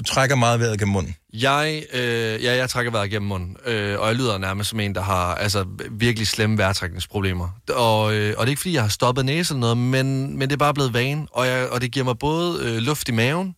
du 0.00 0.04
trækker 0.04 0.36
meget 0.36 0.60
vejret 0.60 0.78
gennem 0.78 0.92
munden. 0.92 1.16
Jeg, 1.32 1.82
øh, 1.92 2.44
ja, 2.44 2.56
jeg 2.56 2.70
trækker 2.70 2.92
vejret 2.92 3.10
gennem 3.10 3.28
munden, 3.28 3.56
øh, 3.66 4.00
og 4.00 4.08
jeg 4.08 4.16
lyder 4.16 4.38
nærmest 4.38 4.70
som 4.70 4.80
en, 4.80 4.94
der 4.94 5.00
har 5.00 5.34
altså, 5.34 5.66
virkelig 5.90 6.28
slemme 6.28 6.58
vejrtrækningsproblemer. 6.58 7.48
Og, 7.74 8.14
øh, 8.14 8.34
og 8.38 8.46
det 8.46 8.48
er 8.48 8.50
ikke, 8.50 8.60
fordi 8.60 8.74
jeg 8.74 8.82
har 8.82 8.88
stoppet 8.88 9.24
næse 9.24 9.54
eller 9.54 9.60
noget, 9.60 9.76
men, 9.76 10.38
men 10.38 10.48
det 10.48 10.52
er 10.52 10.58
bare 10.58 10.74
blevet 10.74 10.94
vane, 10.94 11.26
og, 11.32 11.46
jeg, 11.46 11.68
og 11.68 11.80
det 11.80 11.92
giver 11.92 12.04
mig 12.04 12.18
både 12.18 12.64
øh, 12.64 12.76
luft 12.76 13.08
i 13.08 13.12
maven, 13.12 13.54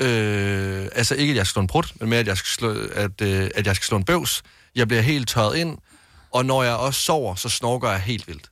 øh, 0.00 0.88
altså 0.92 1.14
ikke, 1.14 1.30
at 1.30 1.36
jeg 1.36 1.46
skal 1.46 1.52
slå 1.52 1.60
en 1.60 1.66
brud, 1.66 1.92
men 2.00 2.08
mere, 2.08 2.20
at 2.20 2.26
jeg 2.26 2.36
skal 2.36 2.48
slå, 2.48 2.74
at, 2.94 3.20
øh, 3.22 3.50
at 3.54 3.66
jeg 3.66 3.76
skal 3.76 3.86
slå 3.86 3.96
en 3.96 4.04
bøvs. 4.04 4.42
Jeg 4.74 4.88
bliver 4.88 5.02
helt 5.02 5.28
tørret 5.28 5.56
ind, 5.56 5.78
og 6.32 6.46
når 6.46 6.62
jeg 6.62 6.74
også 6.74 7.00
sover, 7.00 7.34
så 7.34 7.48
snorker 7.48 7.90
jeg 7.90 8.00
helt 8.00 8.28
vildt. 8.28 8.50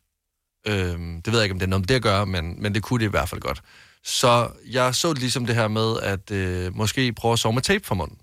Øh, 0.66 0.98
det 1.24 1.26
ved 1.26 1.34
jeg 1.34 1.42
ikke, 1.42 1.52
om 1.52 1.58
det 1.58 1.66
er 1.66 1.70
noget 1.70 1.80
med 1.80 1.86
det 1.86 1.94
at 1.94 2.02
gøre, 2.02 2.26
men, 2.26 2.62
men 2.62 2.74
det 2.74 2.82
kunne 2.82 3.00
det 3.00 3.06
i 3.06 3.10
hvert 3.10 3.28
fald 3.28 3.40
godt. 3.40 3.62
Så 4.04 4.48
jeg 4.70 4.94
så 4.94 5.12
det 5.12 5.18
ligesom 5.18 5.46
det 5.46 5.54
her 5.54 5.68
med, 5.68 6.00
at 6.02 6.30
øh, 6.30 6.76
måske 6.76 7.12
prøve 7.12 7.32
at 7.32 7.38
sove 7.38 7.52
med 7.54 7.62
tape 7.62 7.86
for 7.86 7.94
munden. 7.94 8.18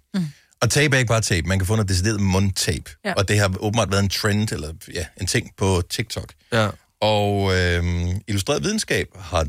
Og 0.62 0.70
tape 0.70 0.96
er 0.96 1.00
ikke 1.00 1.10
bare 1.10 1.22
tape, 1.22 1.48
man 1.48 1.60
kan 1.60 1.66
få 1.66 1.76
noget 1.76 1.90
decideret 1.90 2.22
mundtape. 2.22 2.92
Ja. 3.06 3.14
Og 3.14 3.28
det 3.28 3.40
har 3.40 3.56
åbenbart 3.60 3.92
været 3.92 4.04
en 4.04 4.10
trend, 4.10 4.52
eller 4.52 4.74
ja, 4.94 5.06
en 5.22 5.28
ting 5.28 5.52
på 5.58 5.82
TikTok. 5.90 6.34
Ja. 6.54 6.70
Og 7.02 7.58
øh, 7.58 7.84
Illustreret 8.28 8.64
Videnskab 8.64 9.08
har 9.20 9.48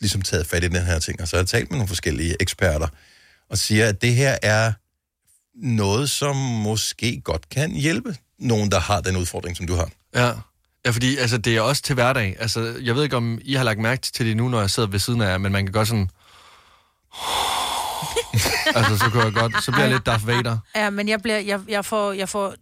ligesom 0.00 0.22
taget 0.22 0.46
fat 0.46 0.64
i 0.64 0.68
den 0.68 0.82
her 0.82 0.98
ting, 0.98 1.20
og 1.20 1.28
så 1.28 1.36
har 1.36 1.40
jeg 1.40 1.48
talt 1.48 1.70
med 1.70 1.78
nogle 1.78 1.88
forskellige 1.88 2.36
eksperter, 2.40 2.88
og 3.50 3.58
siger, 3.58 3.88
at 3.88 4.02
det 4.02 4.14
her 4.14 4.38
er 4.42 4.72
noget, 5.54 6.10
som 6.10 6.36
måske 6.36 7.20
godt 7.20 7.48
kan 7.48 7.70
hjælpe 7.70 8.16
nogen, 8.38 8.70
der 8.70 8.80
har 8.80 9.00
den 9.00 9.16
udfordring, 9.16 9.56
som 9.56 9.66
du 9.66 9.74
har. 9.74 9.90
Ja. 10.14 10.32
Ja, 10.86 10.90
fordi 10.90 11.16
altså, 11.16 11.38
det 11.38 11.56
er 11.56 11.60
også 11.60 11.82
til 11.82 11.94
hverdag. 11.94 12.36
Altså, 12.40 12.74
jeg 12.82 12.94
ved 12.94 13.02
ikke, 13.02 13.16
om 13.16 13.38
I 13.42 13.54
har 13.54 13.64
lagt 13.64 13.78
mærke 13.80 14.02
til 14.02 14.26
det 14.26 14.36
nu, 14.36 14.48
når 14.48 14.60
jeg 14.60 14.70
sidder 14.70 14.88
ved 14.88 14.98
siden 14.98 15.20
af 15.20 15.30
jer, 15.30 15.38
men 15.38 15.52
man 15.52 15.66
kan 15.66 15.72
godt 15.72 15.88
sådan... 15.88 16.10
altså, 18.76 18.98
så 18.98 19.10
kan 19.12 19.20
jeg 19.24 19.32
godt... 19.32 19.64
Så 19.64 19.70
bliver 19.72 19.84
jeg 19.84 19.92
lidt 19.92 20.06
Darth 20.06 20.26
Vader. 20.26 20.58
Ja, 20.76 20.90
men 20.90 21.08
jeg, 21.08 21.22
bliver, 21.22 21.38
jeg, 21.38 21.60
jeg 21.68 21.84
får, 21.84 22.12
jeg 22.12 22.28
får 22.28 22.54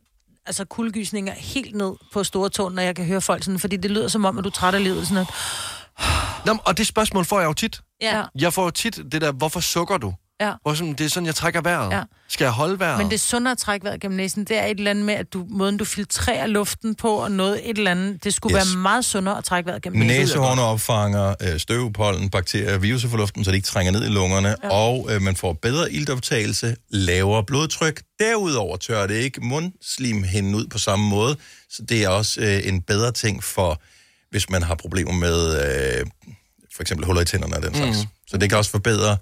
altså 0.47 0.65
kuldegysninger 0.65 1.33
helt 1.37 1.75
ned 1.75 1.93
på 2.13 2.25
store 2.25 2.49
tåen, 2.49 2.75
når 2.75 2.83
jeg 2.83 2.97
kan 2.97 3.05
høre 3.05 3.21
folk 3.21 3.45
sådan, 3.45 3.59
fordi 3.59 3.77
det 3.77 3.91
lyder 3.91 4.09
som 4.09 4.25
om, 4.25 4.39
at 4.39 4.45
du 4.45 4.49
er 4.49 4.53
træt 4.53 4.75
af 4.75 4.85
livet. 4.85 5.09
Sådan 5.09 5.27
at, 5.27 5.35
Nå, 6.47 6.59
og 6.65 6.79
det 6.79 6.87
spørgsmål 6.87 7.25
får 7.25 7.41
jeg 7.41 7.47
jo 7.47 7.53
tit. 7.53 7.81
ja. 8.03 8.23
Jeg 8.39 8.53
får 8.53 8.65
jo 8.65 8.71
tit 8.71 8.97
det 9.13 9.21
der, 9.21 9.33
hvorfor 9.33 9.61
sukker 9.61 9.97
du? 9.97 10.15
Ja. 10.41 10.53
Hvor 10.63 10.75
sådan, 10.75 10.93
det 10.93 11.01
er 11.05 11.09
sådan, 11.09 11.27
jeg 11.27 11.35
trækker 11.35 11.61
vejret. 11.61 11.93
Ja. 11.93 12.03
Skal 12.29 12.45
jeg 12.45 12.53
holde 12.53 12.79
vejret? 12.79 12.99
Men 12.99 13.11
det 13.11 13.21
sundere 13.21 13.53
at 13.53 13.59
trække 13.59 13.85
vejret 13.85 14.01
gennem 14.01 14.17
næsen. 14.17 14.45
Det 14.45 14.59
er 14.59 14.65
et 14.65 14.79
eller 14.79 14.91
andet 14.91 15.05
med, 15.05 15.15
at 15.15 15.33
du, 15.33 15.47
måden 15.51 15.77
du 15.77 15.85
filtrerer 15.85 16.47
luften 16.47 16.95
på, 16.95 17.11
og 17.15 17.31
noget 17.33 17.71
et 17.71 17.79
eller 17.79 17.91
andet. 17.91 18.25
Det 18.25 18.35
skulle 18.35 18.57
Yes. 18.59 18.67
være 18.75 18.83
meget 18.83 19.05
sundere 19.05 19.39
at 19.39 19.45
trække 19.45 19.67
vejret 19.67 19.83
gennem 19.83 20.01
næsen. 20.07 20.21
Næsehorne 20.21 20.63
opfanger 20.63 21.35
øh, 21.43 21.59
støv, 21.61 21.93
pollen, 21.93 22.31
bakterier, 22.31 22.79
viruser 22.79 23.09
fra 23.09 23.17
luften, 23.17 23.45
så 23.45 23.51
de 23.51 23.57
ikke 23.57 23.67
trænger 23.67 23.93
ned 23.93 24.05
i 24.05 24.09
lungerne, 24.09 24.49
ja. 24.65 24.69
og 24.71 25.09
øh, 25.11 25.23
man 25.23 25.37
får 25.37 25.53
bedre 25.53 25.93
iltoptagelse, 25.93 26.77
lavere 26.91 27.45
blodtryk. 27.45 28.03
Derudover 28.21 28.77
tørrer 28.77 29.07
det 29.07 29.15
ikke 29.15 29.41
mundslimhinden 29.41 30.55
ud 30.55 30.67
på 30.67 30.79
samme 30.79 31.09
måde, 31.09 31.37
så 31.71 31.83
det 31.89 32.05
er 32.05 32.09
også 32.09 32.41
øh, 32.41 32.61
en 32.69 32.83
bedre 32.83 33.13
ting 33.13 33.45
for, 33.45 33.81
hvis 34.31 34.51
man 34.51 34.63
har 34.63 34.75
problemer 34.75 35.13
med 35.13 35.51
øh, 36.01 36.07
for 36.77 36.83
eksempel 36.83 37.07
huller 37.07 37.23
i 37.23 37.25
tænderne 37.25 37.57
og 37.57 37.63
den 37.63 37.75
slags. 37.75 37.99
Mm. 37.99 38.09
Så 38.29 38.37
det 38.37 38.49
kan 38.49 38.59
også 38.59 38.71
forbedre 38.71 39.17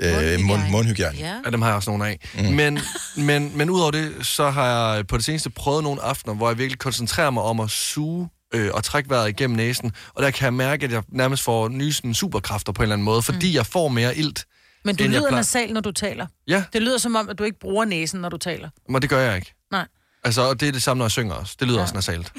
øh, 0.00 0.40
mund, 0.40 0.60
mundhygiejne. 0.70 1.18
Ja. 1.18 1.34
Ja, 1.44 1.50
dem 1.50 1.62
har 1.62 1.68
jeg 1.68 1.76
også 1.76 1.90
nogle 1.90 2.06
af. 2.06 2.28
Mm. 2.34 2.44
Men, 2.44 2.78
men, 3.16 3.52
men 3.58 3.70
udover 3.70 3.90
det, 3.90 4.26
så 4.26 4.50
har 4.50 4.66
jeg 4.66 5.06
på 5.06 5.16
det 5.16 5.24
seneste 5.24 5.50
prøvet 5.50 5.84
nogle 5.84 6.02
aftener, 6.02 6.34
hvor 6.34 6.48
jeg 6.48 6.58
virkelig 6.58 6.78
koncentrerer 6.78 7.30
mig 7.30 7.42
om 7.42 7.60
at 7.60 7.70
suge 7.70 8.28
øh, 8.54 8.70
og 8.74 8.84
trække 8.84 9.10
vejret 9.10 9.28
igennem 9.28 9.56
næsen. 9.56 9.92
Og 10.14 10.22
der 10.22 10.30
kan 10.30 10.44
jeg 10.44 10.54
mærke, 10.54 10.84
at 10.84 10.92
jeg 10.92 11.02
nærmest 11.08 11.42
får 11.42 11.68
nye 11.68 11.92
sådan, 11.92 12.14
superkræfter 12.14 12.72
på 12.72 12.82
en 12.82 12.84
eller 12.84 12.94
anden 12.94 13.04
måde, 13.04 13.22
fordi 13.22 13.48
mm. 13.48 13.54
jeg 13.54 13.66
får 13.66 13.88
mere 13.88 14.16
ilt. 14.16 14.46
Men 14.84 14.96
du 14.96 15.04
lyder 15.04 15.30
nasal, 15.30 15.72
når 15.72 15.80
du 15.80 15.92
taler. 15.92 16.26
Ja, 16.48 16.64
Det 16.72 16.82
lyder 16.82 16.98
som 16.98 17.16
om, 17.16 17.28
at 17.28 17.38
du 17.38 17.44
ikke 17.44 17.58
bruger 17.60 17.84
næsen, 17.84 18.20
når 18.20 18.28
du 18.28 18.36
taler. 18.36 18.68
men 18.88 19.02
det 19.02 19.10
gør 19.10 19.20
jeg 19.20 19.36
ikke. 19.36 19.54
Nej. 19.72 19.86
Altså, 20.24 20.42
og 20.42 20.60
det 20.60 20.68
er 20.68 20.72
det 20.72 20.82
samme, 20.82 20.98
når 20.98 21.04
jeg 21.04 21.10
synger 21.10 21.34
også. 21.34 21.56
Det 21.60 21.68
lyder 21.68 21.78
ja. 21.78 21.82
også 21.82 21.94
nasalt. 21.94 22.32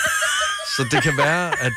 så 0.76 0.86
det 0.90 1.02
kan 1.02 1.16
være, 1.16 1.60
at, 1.60 1.72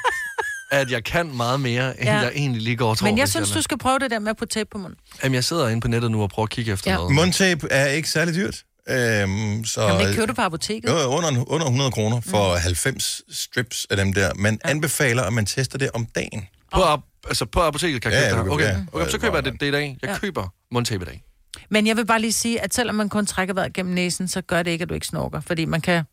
at 0.72 0.92
jeg 0.92 1.04
kan 1.04 1.36
meget 1.36 1.60
mere, 1.60 2.00
end 2.00 2.10
Ja. 2.10 2.16
jeg 2.18 2.32
egentlig 2.36 2.62
lige 2.62 2.76
går 2.76 2.90
og 2.90 2.98
tror. 2.98 3.08
Men 3.08 3.18
jeg 3.18 3.30
synes, 3.30 3.52
er- 3.52 3.56
du 3.56 3.62
skal 3.62 3.78
prøve 3.78 4.00
det 4.00 4.12
der 4.12 4.20
med 4.20 4.30
at 4.30 4.38
putte 4.38 4.54
tape 4.60 4.70
på 4.72 4.78
munden. 4.78 5.00
Jamen, 5.24 5.34
jeg 5.36 5.44
sidder 5.44 5.68
inde 5.68 5.82
på 5.82 5.88
nettet 5.88 6.12
nu 6.12 6.22
og 6.22 6.30
prøver 6.30 6.46
at 6.46 6.50
kigge 6.50 6.72
efter 6.72 6.92
Ja. 6.92 6.98
noget. 6.98 7.16
Mundtape 7.16 7.68
er 7.72 7.88
ikke 7.88 8.10
særlig 8.10 8.36
dyrt. 8.36 8.64
Øhm, 8.90 9.66
så, 9.66 9.86
Kan 9.88 9.96
man 9.96 10.02
ikke 10.02 10.14
købe 10.14 10.28
det 10.28 10.36
på 10.36 10.42
apoteket? 10.42 10.90
Jo, 10.90 10.94
under, 10.96 11.44
under 11.48 11.66
100 11.66 11.92
kroner 11.92 12.22
for 12.22 12.54
mm. 12.56 12.62
90 12.62 13.22
strips 13.32 13.88
af 13.90 13.98
dem 13.98 14.14
der. 14.14 14.34
Man 14.34 14.60
ja. 14.66 14.70
anbefaler, 14.70 15.24
at 15.24 15.34
man 15.34 15.46
tester 15.46 15.78
det 15.78 15.90
om 15.94 16.06
dagen. 16.06 16.48
På, 16.74 16.82
ap- 16.82 17.22
altså 17.28 17.46
på 17.46 17.60
apoteket 17.62 18.02
kan 18.02 18.12
jeg 18.12 18.22
Ja, 18.22 18.30
købe 18.30 18.38
ja, 18.38 18.44
det 18.44 18.50
du 18.50 18.54
Okay, 18.54 18.66
ja. 18.94 19.00
okay, 19.02 19.12
så 19.12 19.18
køber 19.20 19.38
jeg 19.38 19.46
det, 19.46 19.54
det 19.62 19.68
i 19.68 19.72
dag. 19.72 19.98
Jeg 20.02 20.10
Ja. 20.10 20.18
køber 20.18 20.54
mundtape 20.72 21.04
i 21.04 21.06
dag. 21.06 21.24
Men 21.70 21.88
jeg 21.88 21.98
vil 21.98 22.06
bare 22.06 22.22
lige 22.22 22.34
sige, 22.34 22.62
at 22.62 22.74
selvom 22.74 22.96
man 22.96 23.10
kun 23.10 23.26
trækker 23.26 23.54
vejret 23.54 23.74
gennem 23.74 23.94
næsen, 23.96 24.28
så 24.28 24.42
gør 24.42 24.64
det 24.64 24.72
ikke, 24.72 24.84
at 24.84 24.90
du 24.90 24.94
ikke 24.94 25.08
snorker. 25.08 25.42
Fordi 25.42 25.66
man 25.66 25.82
kan 25.82 26.04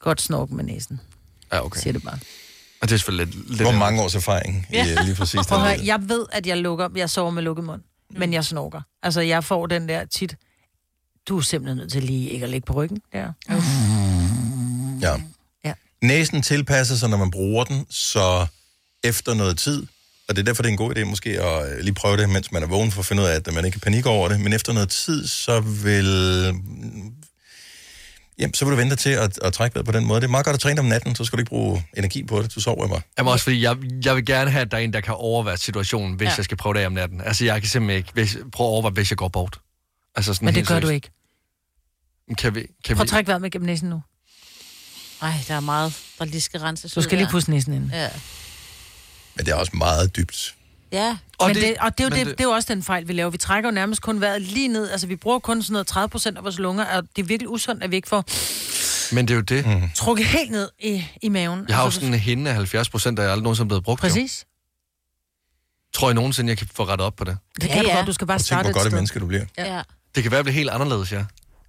godt 0.00 0.20
snorke 0.20 0.54
med 0.54 0.64
næsen. 0.64 1.00
Ja, 1.52 1.64
okay. 1.64 1.80
Siger 1.80 1.92
det 1.92 2.02
bare. 2.02 2.18
Og 2.82 2.88
det 2.88 2.94
er 2.94 2.98
selvfølgelig 2.98 3.34
lidt... 3.34 3.48
lidt 3.48 3.62
Hvor 3.62 3.72
mange 3.72 4.02
års 4.02 4.14
erfaring 4.14 4.66
i 4.70 4.74
Ja. 4.74 4.86
øh, 4.90 5.04
lige 5.04 5.14
præcis 5.14 5.46
Prøv 5.46 5.58
den 5.58 5.66
høre, 5.66 5.78
jeg 5.84 6.08
ved, 6.08 6.26
at 6.32 6.46
jeg 6.46 6.56
lukker, 6.58 6.88
jeg 6.96 7.10
sover 7.10 7.30
med 7.30 7.42
lukket 7.42 7.64
mund, 7.64 7.82
men 8.10 8.32
jeg 8.32 8.44
snorker. 8.44 8.80
Altså, 9.02 9.20
jeg 9.20 9.44
får 9.44 9.66
den 9.66 9.88
der 9.88 10.04
tit, 10.04 10.36
du 11.28 11.38
er 11.38 11.42
simpelthen 11.42 11.76
nødt 11.76 11.92
til 11.92 12.02
lige 12.02 12.30
ikke 12.30 12.44
at 12.44 12.50
ligge 12.50 12.66
på 12.66 12.72
ryggen. 12.72 12.98
Der. 13.12 13.32
Ja. 15.00 15.16
Ja. 15.64 15.72
Næsen 16.02 16.42
tilpasser 16.42 16.96
sig, 16.96 17.08
når 17.10 17.16
man 17.16 17.30
bruger 17.30 17.64
den, 17.64 17.86
så 17.90 18.46
efter 19.04 19.34
noget 19.34 19.58
tid, 19.58 19.86
og 20.28 20.36
det 20.36 20.38
er 20.38 20.44
derfor, 20.44 20.62
det 20.62 20.68
er 20.68 20.72
en 20.72 20.78
god 20.78 20.96
idé 20.96 21.04
måske 21.04 21.40
at 21.40 21.72
øh, 21.72 21.78
lige 21.78 21.94
prøve 21.94 22.16
det, 22.16 22.28
mens 22.28 22.52
man 22.52 22.62
er 22.62 22.66
vågen, 22.66 22.92
for 22.92 23.00
at 23.00 23.06
finde 23.06 23.22
ud 23.22 23.28
af, 23.28 23.34
at 23.34 23.54
man 23.54 23.64
ikke 23.64 23.74
kan 23.74 23.80
panik 23.80 24.06
over 24.06 24.28
det, 24.28 24.40
men 24.40 24.52
efter 24.52 24.72
noget 24.72 24.88
tid, 24.88 25.26
så 25.26 25.60
vil... 25.60 26.06
Jamen, 28.38 28.54
så 28.54 28.64
vil 28.64 28.72
du 28.72 28.76
vente 28.76 28.96
til 28.96 29.10
at, 29.10 29.38
at 29.38 29.52
trække 29.52 29.74
vejret 29.74 29.86
på 29.86 29.92
den 29.92 30.06
måde. 30.06 30.20
Det 30.20 30.26
er 30.26 30.30
meget 30.30 30.44
godt 30.44 30.54
at 30.54 30.60
træne 30.60 30.80
om 30.80 30.86
natten, 30.86 31.14
så 31.14 31.24
skal 31.24 31.36
du 31.36 31.40
ikke 31.40 31.48
bruge 31.48 31.84
energi 31.96 32.24
på 32.24 32.42
det. 32.42 32.54
Du 32.54 32.60
sover 32.60 32.88
bare. 32.88 33.00
Jamen 33.18 33.32
også 33.32 33.42
fordi, 33.44 33.62
jeg, 33.62 33.76
jeg 34.04 34.16
vil 34.16 34.26
gerne 34.26 34.50
have, 34.50 34.62
at 34.62 34.70
der 34.70 34.76
er 34.76 34.80
en, 34.80 34.92
der 34.92 35.00
kan 35.00 35.14
overvære 35.14 35.56
situationen, 35.56 36.16
hvis 36.16 36.26
Ja. 36.26 36.32
jeg 36.36 36.44
skal 36.44 36.56
prøve 36.56 36.74
det 36.74 36.80
af 36.80 36.86
om 36.86 36.92
natten. 36.92 37.20
Altså, 37.20 37.44
jeg 37.44 37.60
kan 37.60 37.70
simpelthen 37.70 37.96
ikke 37.98 38.10
hvis, 38.12 38.36
prøve 38.52 38.66
at 38.68 38.70
overvære, 38.70 38.92
hvis 38.92 39.10
jeg 39.10 39.18
går 39.18 39.28
bort. 39.28 39.58
Altså, 40.16 40.34
sådan 40.34 40.46
Men 40.46 40.54
det 40.54 40.66
gør 40.66 40.80
du 40.80 40.86
seriøst. 40.86 40.94
ikke. 40.94 41.10
Kan 42.38 42.54
vi... 42.54 42.60
Kan 42.84 42.96
Prøv 42.96 43.02
vi... 43.02 43.02
at 43.02 43.08
trække 43.08 43.28
vejret 43.28 43.42
med 43.42 43.50
gennem 43.50 43.66
næsen 43.66 43.88
nu. 43.88 44.02
Ej, 45.22 45.32
der 45.48 45.54
er 45.54 45.60
meget, 45.60 45.94
der 46.18 46.24
lige 46.24 46.40
skal 46.40 46.60
renses 46.60 46.92
Du 46.92 47.02
skal 47.02 47.18
lige 47.18 47.28
pusse 47.30 47.50
næsen 47.50 47.72
ind. 47.74 47.90
Ja. 47.92 48.08
Men 49.34 49.46
det 49.46 49.52
er 49.52 49.56
også 49.56 49.72
meget 49.76 50.16
dybt. 50.16 50.54
Ja. 50.92 51.16
Og, 51.38 51.46
men 51.48 51.54
det, 51.56 51.62
det, 51.62 51.76
og 51.80 51.98
det, 51.98 52.04
er 52.04 52.04
jo 52.04 52.10
men 52.10 52.18
det, 52.18 52.26
det- 52.26 52.38
det 52.38 52.44
er 52.44 52.48
jo 52.48 52.54
også 52.54 52.74
den 52.74 52.82
fejl, 52.82 53.08
vi 53.08 53.12
laver. 53.12 53.30
Vi 53.30 53.38
trækker 53.38 53.70
jo 53.70 53.74
nærmest 53.74 54.02
kun 54.02 54.20
vejret 54.20 54.42
lige 54.42 54.68
ned. 54.68 54.90
Altså, 54.90 55.06
vi 55.06 55.16
bruger 55.16 55.38
kun 55.38 55.62
sådan 55.62 55.72
noget 55.72 55.86
30 55.86 56.08
procent 56.08 56.36
af 56.38 56.44
vores 56.44 56.58
lunger, 56.58 56.84
og 56.84 57.02
det 57.16 57.22
er 57.22 57.26
virkelig 57.26 57.48
usundt, 57.50 57.82
at 57.82 57.90
vi 57.90 57.96
ikke 57.96 58.08
får 58.08 58.24
Men 59.14 59.28
det 59.28 59.34
er 59.34 59.36
jo 59.36 59.42
det. 59.42 59.66
Mm. 59.66 59.90
trukket 59.94 60.26
helt 60.26 60.50
ned 60.50 60.68
i, 60.80 61.04
i 61.22 61.28
maven. 61.28 61.64
Jeg 61.68 61.76
har 61.76 61.82
jo 61.82 61.86
Altså, 61.86 62.00
sådan 62.00 62.14
en 62.14 62.20
hende 62.20 62.50
af 62.50 62.56
70 62.56 62.88
procent, 62.90 63.16
der 63.18 63.24
er 63.24 63.30
aldrig 63.30 63.42
nogensinde 63.42 63.68
blevet 63.68 63.84
brugt. 63.84 64.00
Præcis. 64.00 64.44
Jo. 64.44 64.48
Tror 65.94 66.08
jeg 66.08 66.14
nogensinde, 66.14 66.50
jeg 66.50 66.58
kan 66.58 66.68
få 66.74 66.84
rettet 66.84 67.06
op 67.06 67.16
på 67.16 67.24
det? 67.24 67.38
Det 67.60 67.70
kan 67.70 67.84
ja, 67.84 67.90
du 67.90 67.96
godt. 67.96 68.06
Du 68.06 68.12
skal 68.12 68.26
bare 68.26 68.34
Og 68.36 68.40
tænk, 68.40 68.46
starte 68.46 68.62
hvor 68.66 68.72
godt 68.72 68.86
et 68.86 68.92
menneske 68.92 69.20
du 69.20 69.26
bliver. 69.26 69.44
Ja. 69.58 69.82
Det 70.14 70.22
kan 70.22 70.32
være, 70.32 70.38
at 70.40 70.44
det 70.44 70.52
bliver 70.52 70.58
helt 70.60 70.70
anderledes, 70.70 71.12
ja. 71.12 71.18
Og 71.18 71.24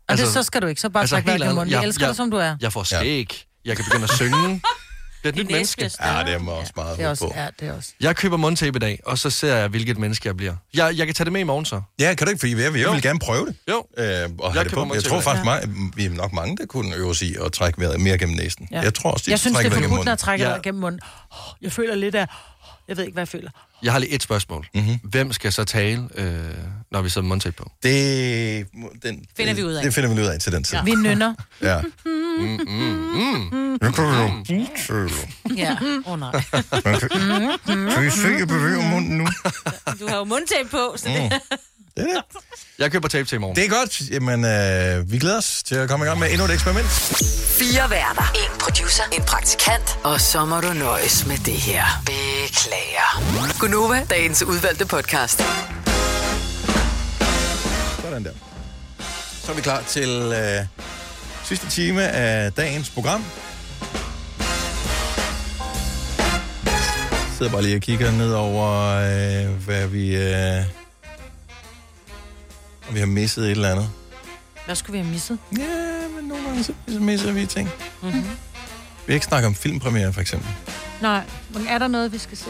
altså, 0.08 0.26
det, 0.26 0.34
så 0.34 0.44
skal 0.44 0.62
du 0.62 0.68
ikke. 0.68 0.82
Så 0.82 0.90
bare 0.90 1.02
altså, 1.04 1.14
trække 1.16 1.28
vejret 1.28 1.42
andet. 1.42 1.56
munden. 1.56 1.72
Jeg 1.74 1.84
elsker 1.84 2.06
dig, 2.06 2.16
som 2.16 2.32
du 2.32 2.38
er. 2.38 2.56
Jeg 2.62 2.74
får 2.74 2.84
skæg. 2.84 3.46
Jeg 3.66 3.76
kan 3.76 3.86
begynde 3.86 4.04
at 4.04 4.10
synge. 4.10 4.62
Det 5.24 5.30
er 5.30 5.34
et 5.34 5.36
nyt 5.36 5.52
menneske. 5.52 5.82
Ja, 6.04 6.24
det 6.26 6.34
er 6.34 6.40
mig 6.40 6.54
også 6.54 6.72
meget 6.76 6.98
Det 6.98 7.06
er 7.06 7.10
også, 7.10 7.26
på. 7.28 7.34
ja, 7.36 7.48
det 7.60 7.68
er 7.68 7.74
også. 7.74 7.90
Jeg 8.02 8.16
køber 8.16 8.38
mundtape 8.38 8.76
i 8.76 8.80
dag, 8.80 9.00
og 9.06 9.18
så 9.18 9.30
ser 9.30 9.56
jeg, 9.56 9.68
hvilket 9.68 9.98
menneske 9.98 10.28
jeg 10.28 10.38
bliver. 10.38 10.56
Jeg, 10.74 10.94
jeg 10.98 11.06
kan 11.06 11.16
tage 11.16 11.26
det 11.26 11.34
med 11.34 11.42
i 11.42 11.44
morgen 11.44 11.66
så. 11.66 11.82
Ja, 12.00 12.14
kan 12.14 12.28
du 12.28 12.32
ikke? 12.32 12.40
For 12.40 12.48
jeg, 12.48 12.58
jeg, 12.58 12.82
jeg 12.82 12.92
vil 12.92 13.02
gerne 13.02 13.20
prøve 13.20 13.46
det. 13.46 13.56
Jo. 13.70 13.86
Øh, 13.98 14.06
og 14.40 14.52
have 14.54 14.60
Jeg 14.60 14.66
det 14.66 14.74
på. 14.74 14.80
Jeg 14.80 14.88
mig 14.88 15.04
tror 15.04 15.22
faktisk, 15.22 15.44
meget, 15.46 15.70
vi 15.96 16.06
er 16.06 16.10
nok 16.10 16.34
mange, 16.34 16.58
der 16.58 16.66
kunne 16.66 16.96
øve 16.96 17.16
sig 17.16 17.28
i 17.28 17.36
at 17.46 17.52
trække 17.52 17.82
vejret 17.82 18.00
mere 18.02 18.18
gennem 18.18 18.36
næsen. 18.38 18.68
Ja. 18.72 18.82
Jeg 18.82 18.94
tror 18.94 19.12
også, 19.12 19.24
de 19.26 19.32
jeg 19.32 19.40
synes, 19.40 19.58
det 19.58 19.64
trækker 19.64 19.78
er 19.78 19.82
forbudt, 19.84 19.98
munden. 20.06 20.18
trækker 20.18 20.46
Ja. 20.46 20.50
vejret 20.50 20.64
gennem 20.64 20.82
munden. 20.82 21.02
Jeg 21.62 21.72
føler 21.72 21.96
lidt 21.96 22.16
af... 22.16 22.28
Jeg 22.88 22.98
ved 22.98 23.04
ikke, 23.04 23.14
hvad 23.14 23.22
jeg 23.22 23.28
føler. 23.28 23.50
Jeg 23.84 23.92
har 23.92 24.00
lige 24.00 24.12
et 24.12 24.24
spørgsmål. 24.24 24.68
Mhm. 24.74 24.84
Mm-hmm. 24.84 25.10
Hvem 25.10 25.34
skal 25.34 25.54
så 25.54 25.64
tale, 25.64 26.10
øh, 26.16 26.40
når 26.92 27.02
vi 27.02 27.10
sætter 27.10 27.28
mundtape 27.28 27.56
på? 27.56 27.72
Det, 27.84 28.68
den, 29.04 29.26
Finder 29.38 29.54
vi 29.54 29.64
ud 29.64 29.74
af. 29.74 29.84
Det 29.84 29.94
finder 29.94 30.14
vi 30.14 30.22
ud 30.22 30.28
af 30.28 30.40
til 30.40 30.52
den 30.52 30.64
tid. 30.64 30.78
Vi 30.86 30.96
nynner. 30.96 31.34
Ja. 31.62 31.82
Mm, 31.82 32.12
mm, 32.42 32.60
mm. 33.14 33.80
Jo... 34.90 35.10
Ja. 35.56 35.78
Åh 36.06 36.12
oh, 36.14 36.20
nej. 36.20 36.32
Kan, 37.66 38.04
vi 38.04 38.10
se, 38.10 38.28
at 38.28 38.40
jeg 38.40 38.48
bevæger 38.48 38.90
munden 38.90 39.18
nu? 39.18 39.28
Du 40.00 40.08
har 40.08 40.18
jo 40.18 40.24
mundtape 40.24 40.70
på, 40.70 40.94
så 40.98 41.10
det... 41.10 41.42
Det 41.98 42.04
er 42.04 42.14
det. 42.14 42.24
Jeg 42.80 42.92
køber 42.92 43.08
tape 43.08 43.26
til 43.26 43.36
i 43.36 43.40
morgen. 43.40 43.56
Det 43.56 43.66
er 43.66 43.70
godt. 43.70 44.02
Jamen, 44.12 44.46
øh, 44.46 45.12
vi 45.12 45.20
glæder 45.20 45.38
os 45.38 45.64
til 45.64 45.76
at 45.76 45.90
komme 45.90 46.06
i 46.06 46.08
gang 46.08 46.20
med 46.20 46.32
endnu 46.32 46.46
et 46.46 46.52
eksperiment. 46.54 46.88
Fire 47.60 47.90
værter. 47.90 48.32
En 48.36 48.60
producer. 48.60 49.04
En 49.12 49.22
praktikant. 49.24 50.00
Og 50.04 50.22
så 50.22 50.46
må 50.46 50.62
du 50.62 50.74
nøjes 50.74 51.26
med 51.28 51.38
det 51.38 51.54
her. 51.54 51.84
Beklager. 52.06 53.60
Gunova, 53.60 54.06
dagens 54.10 54.44
udvalgte 54.44 54.86
podcast. 54.86 55.44
Sådan 58.02 58.24
der. 58.24 58.32
Så 59.44 59.52
er 59.52 59.56
vi 59.56 59.62
klar 59.62 59.84
til 59.88 60.10
øh, 60.10 60.66
sidste 61.44 61.70
time 61.70 62.08
af 62.08 62.54
dagens 62.54 62.90
program. 62.90 63.26
Jeg 67.14 67.38
sidder 67.38 67.52
bare 67.52 67.62
lige 67.62 67.76
og 67.76 67.82
kigger 67.82 68.12
ned 68.12 68.34
over, 68.34 68.88
øh, 68.96 69.66
hvad 69.66 69.88
vi... 69.88 70.16
Øh, 70.16 70.83
om 72.90 72.94
vi 72.94 73.00
har 73.00 73.06
misset 73.06 73.46
et 73.46 73.52
eller 73.52 73.72
andet. 73.72 73.90
Hvad 74.66 74.76
skulle 74.76 74.92
vi 74.92 75.04
have 75.04 75.12
misset? 75.14 75.38
Ja, 75.58 76.08
men 76.20 76.28
nogle 76.30 76.44
gange 76.48 76.64
så 76.64 76.74
misser 76.88 77.32
vi 77.32 77.46
ting. 77.46 77.70
Mm-hmm. 78.02 78.22
Vi 79.06 79.08
har 79.08 79.14
ikke 79.14 79.26
snakket 79.26 79.48
om 79.48 79.56
filmpremiere, 79.56 80.14
for 80.14 80.22
eksempel. 80.22 80.50
Nej, 81.02 81.24
men 81.54 81.68
er 81.68 81.78
der 81.78 81.88
noget, 81.88 82.12
vi 82.12 82.18
skal 82.18 82.38
se? 82.38 82.50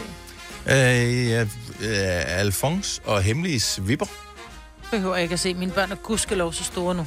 Øh, 0.66 1.28
ja, 1.30 1.40
øh, 1.80 2.38
Alphonse 2.40 3.00
og 3.04 3.22
Hemmelige 3.22 3.60
Svipper. 3.60 4.06
Behøver 4.90 5.14
jeg 5.14 5.22
ikke 5.22 5.32
at 5.32 5.40
se. 5.40 5.54
Mine 5.54 5.72
børn 5.72 5.92
er 5.92 5.96
gudskelov 5.96 6.52
så 6.52 6.64
store 6.64 6.94
nu. 6.94 7.06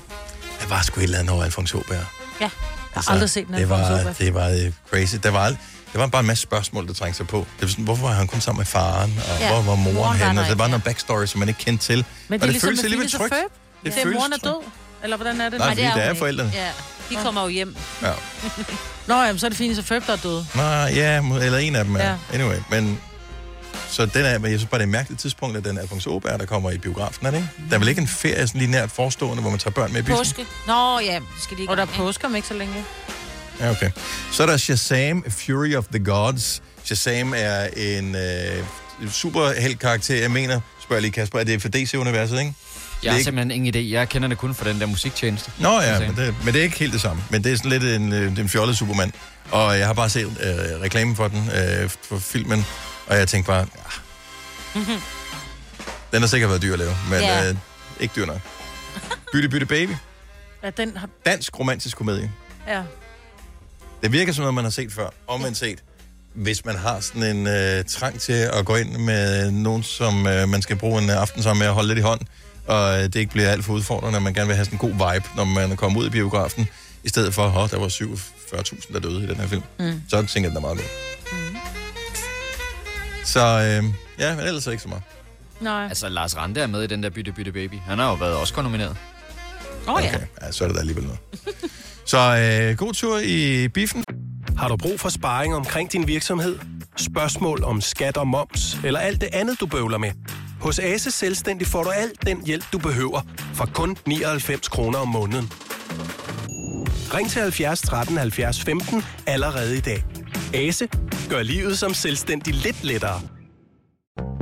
Der 0.61 0.67
var 0.67 0.81
sgu 0.81 0.99
et 0.99 1.03
eller 1.03 1.19
andet 1.19 1.33
over 1.33 1.43
Alphonse 1.43 1.77
Åberg. 1.77 1.97
Ja, 1.97 2.05
jeg 2.41 2.49
har 2.95 3.11
aldrig 3.11 3.29
set 3.29 3.47
den 3.47 3.55
Altså, 3.55 3.75
det 3.75 4.03
var, 4.05 4.13
det 4.19 4.33
var 4.33 4.49
øh, 4.49 4.71
crazy. 4.89 5.15
Der 5.23 5.29
var, 5.29 5.49
ald- 5.49 5.55
der 5.93 5.99
var 5.99 6.07
bare 6.07 6.19
en 6.19 6.27
masse 6.27 6.41
spørgsmål, 6.41 6.87
der 6.87 6.93
trængte 6.93 7.17
sig 7.17 7.27
på. 7.27 7.37
Det 7.37 7.61
var 7.61 7.67
sådan, 7.67 7.83
hvorfor 7.83 8.07
var 8.07 8.13
han 8.13 8.27
kun 8.27 8.41
sammen 8.41 8.59
med 8.59 8.65
faren, 8.65 9.19
og 9.33 9.39
Ja. 9.39 9.45
ja. 9.45 9.53
hvor 9.53 9.61
var 9.61 9.75
moren, 9.75 9.95
Moren 9.95 10.17
henne? 10.17 10.41
Og 10.41 10.47
der 10.47 10.55
var 10.55 10.65
ikke, 10.65 10.71
noget 10.71 10.83
backstory, 10.83 11.25
som 11.25 11.39
man 11.39 11.47
ikke 11.47 11.59
kendte 11.59 11.85
til. 11.85 11.95
Men 11.97 12.05
det 12.05 12.07
og 12.29 12.33
er 12.33 12.37
det 12.39 12.47
ligesom 12.49 12.67
føles 12.67 12.83
alligevel 12.83 13.11
trygt. 13.11 13.33
Det 13.33 13.41
Det 13.93 13.99
er 13.99 14.03
føles 14.03 14.15
moren 14.19 14.33
er 14.33 14.37
død. 14.37 14.61
Eller 15.03 15.17
hvordan 15.17 15.41
er 15.41 15.49
det? 15.49 15.59
Nej, 15.59 15.69
fordi 15.69 15.81
det 15.81 15.91
er 16.05 16.09
ikke. 16.09 16.19
forældrene. 16.19 16.51
Ja. 16.55 16.69
De 17.09 17.15
kommer 17.23 17.41
jo 17.41 17.47
hjem. 17.47 17.75
Ja. 18.01 18.11
Nå, 19.07 19.15
jamen, 19.15 19.39
så 19.39 19.45
er 19.45 19.49
det 19.49 19.57
Phineas 19.57 19.77
og 19.77 19.85
Ferb, 19.85 20.07
der 20.07 20.13
er 20.13 20.17
døde. 20.17 20.45
Nå, 20.55 20.61
ja, 20.61 21.21
eller 21.45 21.57
en 21.57 21.75
af 21.75 21.85
dem 21.85 21.95
er. 21.95 21.99
Ja. 21.99 22.09
Ja. 22.09 22.15
Anyway, 22.33 22.57
men... 22.69 22.99
Så 23.89 24.05
den 24.05 24.25
er, 24.25 24.37
men 24.39 24.51
jeg 24.51 24.59
synes 24.59 24.69
bare, 24.69 24.79
det 24.79 24.83
er 24.83 24.87
et 24.87 24.91
mærkeligt 24.91 25.21
tidspunkt, 25.21 25.57
at 25.57 25.65
den 25.65 25.77
Alphonse 25.77 26.09
Åberg, 26.09 26.39
der 26.39 26.45
kommer 26.45 26.71
i 26.71 26.77
biografen, 26.77 27.25
er 27.25 27.31
det 27.31 27.37
ikke? 27.37 27.49
Der 27.69 27.75
er 27.75 27.79
vel 27.79 27.87
ikke 27.87 28.01
en 28.01 28.07
ferie 28.07 28.47
sådan 28.47 28.59
lige 28.61 28.71
nært 28.71 28.91
forestående, 28.91 29.41
hvor 29.41 29.49
man 29.49 29.59
tager 29.59 29.71
børn 29.71 29.93
med 29.93 29.99
i 29.99 30.03
biffen? 30.03 30.17
Påske. 30.17 30.45
Nå, 30.67 30.99
ja, 30.99 31.15
det 31.15 31.43
skal 31.43 31.57
de 31.57 31.61
ikke 31.61 31.71
Og 31.71 31.77
der 31.77 31.83
er 31.83 31.87
påske 31.87 32.25
om 32.25 32.35
ikke 32.35 32.47
så 32.47 32.53
længe. 32.53 32.85
Ja, 33.59 33.71
okay. 33.71 33.91
Så 34.31 34.43
er 34.43 34.47
der 34.47 34.57
Shazam, 34.57 35.23
Fury 35.29 35.75
of 35.75 35.85
the 35.85 36.03
Gods. 36.03 36.61
Shazam 36.83 37.33
er 37.37 37.67
en 37.77 38.15
øh, 38.15 38.63
superhelt-karakter, 39.11 40.15
jeg 40.21 40.31
mener. 40.31 40.59
Spørger 40.81 41.01
lige 41.01 41.11
Kasper, 41.11 41.39
er 41.39 41.43
det 41.43 41.61
for 41.61 41.69
DC-universet, 41.69 42.39
ikke? 42.39 42.53
Jeg 43.03 43.11
har 43.11 43.17
Det 43.17 43.21
er 43.21 43.23
simpelthen 43.23 43.51
ingen 43.51 43.75
idé. 43.75 43.91
Jeg 43.93 44.09
kender 44.09 44.27
det 44.27 44.37
kun 44.37 44.55
fra 44.55 44.69
den 44.69 44.79
der 44.79 44.85
musiktjeneste. 44.85 45.51
Nå 45.59 45.81
ja, 45.81 45.99
men 45.99 46.15
det, 46.15 46.35
men 46.43 46.53
det 46.53 46.59
er 46.59 46.63
ikke 46.63 46.79
helt 46.79 46.93
det 46.93 47.01
samme. 47.01 47.23
Men 47.29 47.43
det 47.43 47.51
er 47.53 47.57
sådan 47.57 47.71
lidt 47.71 47.83
en, 47.83 48.13
øh, 48.13 48.39
en 48.39 48.49
fjollet 48.49 48.77
Superman. 48.77 49.11
Og 49.51 49.77
jeg 49.79 49.87
har 49.87 49.93
bare 49.93 50.09
set 50.09 50.25
øh, 50.25 50.81
reklamen 50.81 51.15
for 51.15 51.27
den, 51.27 51.49
øh, 51.49 51.89
for 52.09 52.17
filmen, 52.19 52.65
og 53.07 53.17
jeg 53.17 53.27
tænkte 53.27 53.47
bare, 53.47 53.67
ja, 54.75 54.81
den 56.11 56.21
har 56.21 56.27
sikkert 56.27 56.49
været 56.49 56.61
dyr 56.61 56.73
at 56.73 56.79
lave, 56.79 56.95
men 57.09 57.19
Ja. 57.19 57.49
øh, 57.49 57.55
ikke 57.99 58.13
dyr 58.15 58.25
nok. 58.25 58.39
Bytte, 59.33 59.49
bytte, 59.49 59.65
baby. 59.65 59.91
Ja, 60.63 60.69
den 60.69 60.97
har... 60.97 61.09
Dansk 61.25 61.59
romantisk 61.59 61.97
komedie. 61.97 62.31
Ja. 62.67 62.81
Det 64.01 64.11
virker 64.11 64.33
som 64.33 64.41
noget, 64.41 64.53
man 64.53 64.63
har 64.63 64.71
set 64.71 64.91
før. 64.91 65.09
Omvendt 65.27 65.57
set, 65.57 65.83
hvis 66.33 66.65
man 66.65 66.75
har 66.75 66.99
sådan 66.99 67.23
en 67.23 67.47
øh, 67.47 67.85
trang 67.85 68.19
til 68.19 68.33
at 68.33 68.65
gå 68.65 68.75
ind 68.75 68.97
med 68.97 69.51
nogen, 69.51 69.83
som 69.83 70.27
øh, 70.27 70.49
man 70.49 70.61
skal 70.61 70.75
bruge 70.75 71.01
en 71.01 71.09
øh, 71.09 71.21
aften 71.21 71.43
sammen 71.43 71.59
med 71.59 71.67
at 71.67 71.73
holde 71.73 71.87
lidt 71.87 71.99
i 71.99 72.01
hånd, 72.01 72.21
og 72.67 72.97
øh, 72.97 73.03
det 73.03 73.15
ikke 73.15 73.31
bliver 73.31 73.49
alt 73.49 73.65
for 73.65 73.73
udfordrende, 73.73 74.17
og 74.17 74.21
man 74.23 74.33
gerne 74.33 74.47
vil 74.47 74.55
have 74.55 74.65
sådan 74.65 74.75
en 74.75 74.97
god 74.97 75.13
vibe, 75.13 75.25
når 75.35 75.43
man 75.43 75.77
kommer 75.77 75.99
ud 75.99 76.07
i 76.07 76.09
biografen, 76.09 76.67
i 77.03 77.09
stedet 77.09 77.33
for, 77.33 77.43
at 77.43 77.71
der 77.71 77.79
var 77.79 77.87
47.000, 77.87 78.93
der 78.93 78.99
døde 78.99 79.23
i 79.23 79.27
den 79.27 79.35
her 79.35 79.47
film. 79.47 79.63
Mm. 79.79 80.01
Så 80.09 80.25
tænker 80.25 80.49
jeg, 80.49 80.49
den 80.49 80.57
er 80.57 80.61
meget 80.61 80.77
god. 80.77 80.87
Så 83.25 83.39
øh, 83.39 83.93
ja, 84.19 84.35
men 84.35 84.45
ellers 84.47 84.67
ikke 84.67 84.83
så 84.83 84.89
meget. 84.89 85.03
Nej. 85.61 85.87
Altså, 85.89 86.09
Lars 86.09 86.37
Rante 86.37 86.61
er 86.61 86.67
med 86.67 86.83
i 86.83 86.87
den 86.87 87.03
der 87.03 87.09
Bytte 87.09 87.31
Bytte 87.31 87.51
Baby. 87.51 87.75
Han 87.87 87.99
har 87.99 88.09
jo 88.09 88.13
været 88.13 88.35
også 88.35 88.61
nomineret. 88.61 88.97
Åh 89.87 89.93
oh, 89.93 90.03
ja. 90.03 90.15
Okay, 90.15 90.25
ja, 90.41 90.51
så 90.51 90.63
er 90.63 90.67
det 90.67 90.75
da 90.75 90.79
alligevel 90.79 91.03
noget. 91.03 91.19
Så 92.07 92.17
øh, 92.17 92.77
god 92.77 92.93
tur 92.93 93.19
i 93.19 93.67
biffen. 93.67 94.03
Har 94.57 94.67
du 94.67 94.77
brug 94.77 94.99
for 94.99 95.09
sparring 95.09 95.55
omkring 95.55 95.91
din 95.91 96.07
virksomhed? 96.07 96.59
Spørgsmål 96.97 97.63
om 97.63 97.81
skat 97.81 98.17
og 98.17 98.27
moms, 98.27 98.77
eller 98.83 98.99
alt 98.99 99.21
det 99.21 99.29
andet, 99.33 99.59
du 99.59 99.65
bøvler 99.65 99.97
med? 99.97 100.11
Hos 100.61 100.79
Ase 100.79 101.11
Selvstændig 101.11 101.67
får 101.67 101.83
du 101.83 101.89
alt 101.89 102.25
den 102.25 102.45
hjælp, 102.45 102.65
du 102.73 102.77
behøver, 102.77 103.21
for 103.53 103.65
kun 103.73 103.97
99 104.05 104.67
kroner 104.67 104.99
om 104.99 105.07
måneden. 105.07 105.51
Ring 107.13 107.29
til 107.29 107.41
70 107.41 107.81
13 107.81 108.17
70 108.17 108.63
15 108.63 109.03
allerede 109.27 109.77
i 109.77 109.81
dag. 109.81 110.03
Ase 110.53 110.87
gør 111.29 111.43
livet 111.43 111.77
som 111.77 111.93
selvstændig 111.93 112.53
lidt 112.53 112.83
lettere. 112.83 113.21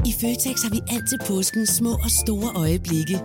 I 0.06 0.14
Føtex 0.22 0.64
har 0.64 0.70
vi 0.70 0.80
altid 0.92 1.18
påsken 1.28 1.68
små 1.68 1.94
og 1.94 2.12
store 2.26 2.52
øjeblikke. 2.56 3.22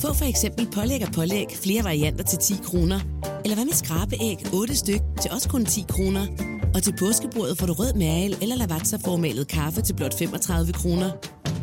Få 0.00 0.14
for 0.14 0.24
eksempel 0.24 0.68
pålæg 0.74 1.06
og 1.06 1.12
pålæg 1.12 1.46
flere 1.62 1.84
varianter 1.84 2.24
til 2.24 2.38
10 2.38 2.54
kroner. 2.64 3.00
Eller 3.44 3.54
hvad 3.54 3.64
med 3.64 3.72
skrabeæg 3.72 4.38
8 4.54 4.76
styk 4.76 5.00
til 5.22 5.30
også 5.30 5.48
kun 5.48 5.64
10 5.64 5.84
kroner. 5.88 6.26
Og 6.74 6.82
til 6.82 6.94
påskebordet 6.98 7.58
får 7.58 7.66
du 7.66 7.72
rød 7.72 7.94
mal 7.94 8.36
eller 8.42 8.56
lavatserformalet 8.56 9.48
kaffe 9.48 9.82
til 9.82 9.94
blot 9.94 10.18
35 10.18 10.72
kroner. 10.72 11.10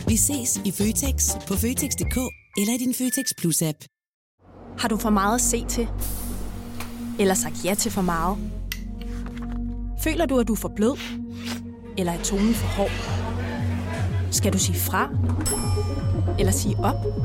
Vi 0.08 0.16
ses 0.16 0.62
i 0.66 0.72
Føtex 0.72 1.30
på 1.48 1.54
Føtex.dk 1.54 2.18
eller 2.58 2.74
i 2.74 2.78
din 2.78 2.94
Føtex 2.94 3.26
Plus-app. 3.38 3.78
Har 4.78 4.88
du 4.88 4.98
for 4.98 5.10
meget 5.10 5.36
at 5.36 5.42
se 5.42 5.66
til? 5.66 5.88
Eller 7.20 7.34
sagt 7.34 7.66
ja 7.66 7.74
til 7.74 7.92
for 7.92 8.02
meget? 8.02 8.38
Føler 10.04 10.26
du, 10.26 10.40
at 10.40 10.48
du 10.48 10.54
er 10.54 10.58
for 10.58 10.72
blød? 10.76 10.98
Eller 11.98 12.12
er 12.12 12.24
tonen 12.24 12.54
for 12.54 12.68
hård? 12.68 12.92
Skal 14.32 14.54
du 14.54 14.58
sige 14.58 14.80
fra? 14.80 15.10
Eller 16.40 16.52
sige 16.52 16.76
op? 16.80 17.25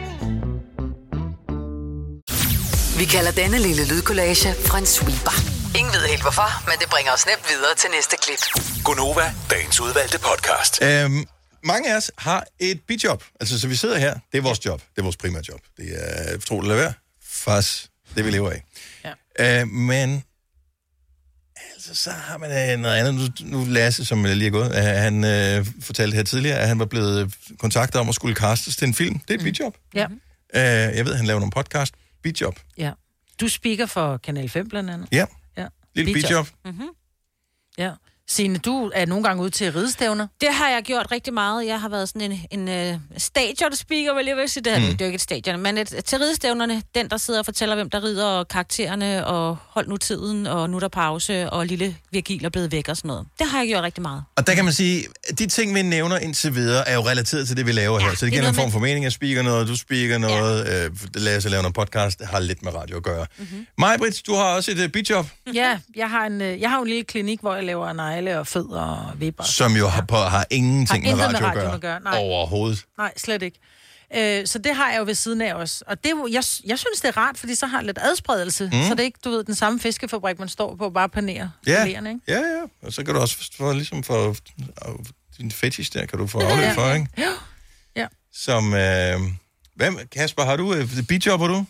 Vi 3.01 3.05
kalder 3.05 3.31
denne 3.31 3.59
lille 3.59 3.83
lydkollage 3.87 4.49
en 4.79 4.85
sweeper. 4.85 5.35
Ingen 5.79 5.93
ved 5.93 6.03
helt 6.13 6.21
hvorfor, 6.21 6.49
men 6.69 6.75
det 6.81 6.87
bringer 6.89 7.11
os 7.11 7.25
nemt 7.25 7.45
videre 7.51 7.75
til 7.81 7.89
næste 7.97 8.15
klip. 8.23 8.41
Gonova, 8.83 9.33
dagens 9.49 9.79
udvalgte 9.79 10.19
podcast. 10.19 10.73
Øhm, 10.83 11.25
mange 11.63 11.93
af 11.93 11.97
os 11.97 12.11
har 12.17 12.45
et 12.59 12.81
bidjob. 12.87 13.23
Altså, 13.39 13.59
så 13.59 13.67
vi 13.67 13.75
sidder 13.75 13.97
her. 13.97 14.13
Det 14.31 14.37
er 14.37 14.41
vores 14.41 14.65
job. 14.65 14.81
Det 14.81 14.97
er 14.97 15.01
vores 15.03 15.17
primære 15.17 15.43
job. 15.49 15.59
Det 15.77 15.87
er, 16.01 16.37
tro 16.37 16.55
det 16.55 16.63
eller 16.63 16.75
hvad, 16.75 16.93
faktisk 17.23 17.87
det, 18.15 18.25
vi 18.25 18.31
lever 18.31 18.51
af. 18.51 18.63
Ja. 19.39 19.61
Øh, 19.61 19.67
men 19.67 20.23
altså, 21.73 21.95
så 21.95 22.11
har 22.11 22.37
man 22.37 22.49
øh, 22.71 22.79
noget 22.79 22.95
andet. 22.95 23.13
Nu, 23.15 23.27
nu 23.57 23.65
Lasse, 23.65 24.05
som 24.05 24.23
lige 24.23 24.47
er 24.47 24.51
gået, 24.51 24.75
øh, 24.75 24.83
han 24.83 25.23
øh, 25.23 25.65
fortalte 25.81 26.15
her 26.15 26.23
tidligere, 26.23 26.57
at 26.59 26.67
han 26.67 26.79
var 26.79 26.85
blevet 26.85 27.33
kontaktet 27.59 28.01
om 28.01 28.09
at 28.09 28.15
skulle 28.15 28.35
castes 28.35 28.75
til 28.75 28.87
en 28.87 28.93
film. 28.93 29.19
Det 29.19 29.33
er 29.33 29.37
et 29.37 29.43
bidjob. 29.43 29.77
Ja. 29.93 30.05
Øh, 30.55 30.97
jeg 30.97 31.05
ved, 31.05 31.15
han 31.15 31.25
laver 31.25 31.39
nogle 31.39 31.51
podcast. 31.51 31.93
Bidjob. 32.21 32.59
ja. 32.77 32.93
Du 33.39 33.49
speaker 33.49 33.85
for 33.85 34.17
Kanal 34.17 34.49
5 34.49 34.69
blandt 34.69 34.89
andet. 34.89 35.07
Ja. 35.11 35.25
ja. 35.57 35.67
Lille 35.95 36.13
bidjob. 36.13 36.47
Mm-hmm. 36.65 36.89
Ja. 37.77 37.95
Signe, 38.31 38.57
du 38.57 38.91
er 38.95 39.05
nogle 39.05 39.23
gange 39.23 39.43
ude 39.43 39.49
til 39.49 39.73
ridestævner. 39.73 40.27
Det 40.41 40.49
har 40.51 40.69
jeg 40.69 40.81
gjort 40.83 41.11
rigtig 41.11 41.33
meget. 41.33 41.65
Jeg 41.65 41.81
har 41.81 41.89
været 41.89 42.09
sådan 42.09 42.31
en, 42.51 42.67
en 42.67 42.93
uh, 42.93 43.01
stadion-speaker, 43.17 44.15
vil 44.15 44.25
jeg 44.25 44.37
vil 44.37 44.49
sige. 44.49 44.63
Det, 44.63 44.81
mm. 44.81 44.87
det 44.87 45.01
er 45.01 45.05
jo 45.05 45.05
ikke 45.05 45.15
et 45.15 45.21
stadion, 45.21 45.59
men 45.59 45.77
et, 45.77 45.87
til 46.05 46.19
ridestævnerne, 46.19 46.81
den, 46.95 47.09
der 47.09 47.17
sidder 47.17 47.39
og 47.39 47.45
fortæller, 47.45 47.75
hvem 47.75 47.89
der 47.89 48.03
rider, 48.03 48.25
og 48.25 48.47
karaktererne, 48.47 49.27
og 49.27 49.57
hold 49.69 49.87
nu 49.87 49.97
tiden, 49.97 50.47
og 50.47 50.69
nu 50.69 50.75
er 50.75 50.79
der 50.79 50.87
pause, 50.87 51.49
og 51.49 51.65
lille 51.65 51.95
Virgil 52.11 52.45
er 52.45 52.49
blevet 52.49 52.71
væk 52.71 52.87
og 52.89 52.97
sådan 52.97 53.07
noget. 53.07 53.25
Det 53.39 53.47
har 53.47 53.59
jeg 53.59 53.67
gjort 53.67 53.83
rigtig 53.83 54.01
meget. 54.01 54.23
Og 54.37 54.47
der 54.47 54.55
kan 54.55 54.65
man 54.65 54.73
sige, 54.73 55.05
at 55.29 55.39
de 55.39 55.47
ting, 55.47 55.75
vi 55.75 55.81
nævner 55.81 56.17
indtil 56.17 56.55
videre, 56.55 56.89
er 56.89 56.93
jo 56.95 57.01
relateret 57.01 57.47
til 57.47 57.57
det, 57.57 57.65
vi 57.65 57.71
laver 57.71 57.99
ja, 57.99 58.05
her. 58.05 58.15
Så 58.15 58.25
det 58.25 58.31
det 58.31 58.37
er 58.37 58.41
giver 58.41 58.49
en 58.49 58.55
form 58.55 58.71
for 58.71 58.79
mening. 58.79 59.03
Jeg 59.03 59.11
speaker 59.11 59.41
noget, 59.41 59.67
du 59.67 59.75
speaker 59.77 60.17
noget, 60.17 60.65
ja. 60.65 60.85
øh, 60.85 60.91
Lasse 61.15 61.49
laver 61.49 61.61
noget 61.61 61.75
podcast, 61.75 62.19
det 62.19 62.27
har 62.27 62.39
lidt 62.39 62.63
med 62.63 62.75
radio 62.75 62.97
at 62.97 63.03
gøre. 63.03 63.25
Mhm. 63.37 63.47
Mm-hmm. 63.51 63.65
Majbrit, 63.77 64.21
du 64.27 64.33
har 64.33 64.43
også 64.43 64.71
et 64.71 64.79
uh, 64.79 64.87
bidjob, 64.91 65.25
Ja, 65.53 65.79
jeg 65.95 66.09
har, 66.09 66.25
en, 66.25 66.41
øh, 66.41 66.61
jeg 66.61 66.69
har 66.69 66.77
jo 66.77 66.83
en 66.83 66.87
lille 66.87 67.03
klinik, 67.03 67.39
hvor 67.41 67.55
jeg 67.55 67.63
laver 67.63 67.87
negle 68.21 68.39
og 68.39 68.47
fødder 68.47 68.81
og 68.81 69.19
vipper. 69.19 69.43
som 69.43 69.71
jo 69.71 69.87
har, 69.87 70.01
på, 70.01 70.15
har 70.15 70.45
ingenting 70.49 71.09
Har 71.09 71.15
med 71.15 71.23
radio, 71.23 71.31
med 71.31 71.39
at 71.39 71.43
radio 71.43 71.61
gøre. 71.61 71.73
at 71.73 71.81
gøre, 71.81 71.99
nej. 71.99 72.17
Overhovedet. 72.19 72.85
Nej, 72.97 73.13
slet 73.17 73.41
ikke. 73.41 73.59
Øh, 74.15 74.47
så 74.47 74.59
det 74.59 74.75
har 74.75 74.91
jeg 74.91 74.99
jo 74.99 75.05
ved 75.05 75.15
siden 75.15 75.41
af 75.41 75.53
også. 75.53 75.83
Og 75.87 76.03
det, 76.03 76.09
jeg, 76.09 76.43
jeg 76.65 76.79
synes, 76.79 77.01
det 77.01 77.05
er 77.05 77.17
rart, 77.17 77.37
fordi 77.37 77.55
så 77.55 77.65
har 77.65 77.77
jeg 77.77 77.85
lidt 77.85 77.99
adspredelse. 78.01 78.65
Mm. 78.65 78.71
Så 78.71 78.89
det 78.89 78.99
er 78.99 79.03
ikke, 79.03 79.19
du 79.23 79.29
ved, 79.29 79.43
den 79.43 79.55
samme 79.55 79.79
fiskefabrik, 79.79 80.39
man 80.39 80.49
står 80.49 80.75
på, 80.75 80.89
bare 80.89 81.09
panerer. 81.09 81.49
Ja. 81.67 81.83
fileterne, 81.83 82.09
ikke? 82.09 82.21
Ja, 82.27 82.39
ja. 82.39 82.61
Og 82.87 82.93
så 82.93 83.03
kan 83.03 83.13
du 83.13 83.19
også 83.19 83.37
få, 83.57 83.73
ligesom 83.73 84.03
få 84.03 84.29
øh, 84.29 84.35
din 85.37 85.51
fetish 85.51 85.93
der, 85.93 86.05
kan 86.05 86.19
du 86.19 86.27
få 86.27 86.39
afløb 86.39 86.71
for, 86.75 86.93
ikke? 86.93 87.07
Ja. 87.17 87.29
ja. 87.95 88.07
Som, 88.33 88.73
øh, 88.73 89.19
hvem, 89.75 89.97
Kasper, 90.11 90.43
har 90.43 90.55
du 90.55 90.71
et 90.71 91.05
bidjobber 91.07 91.47
du? 91.47 91.65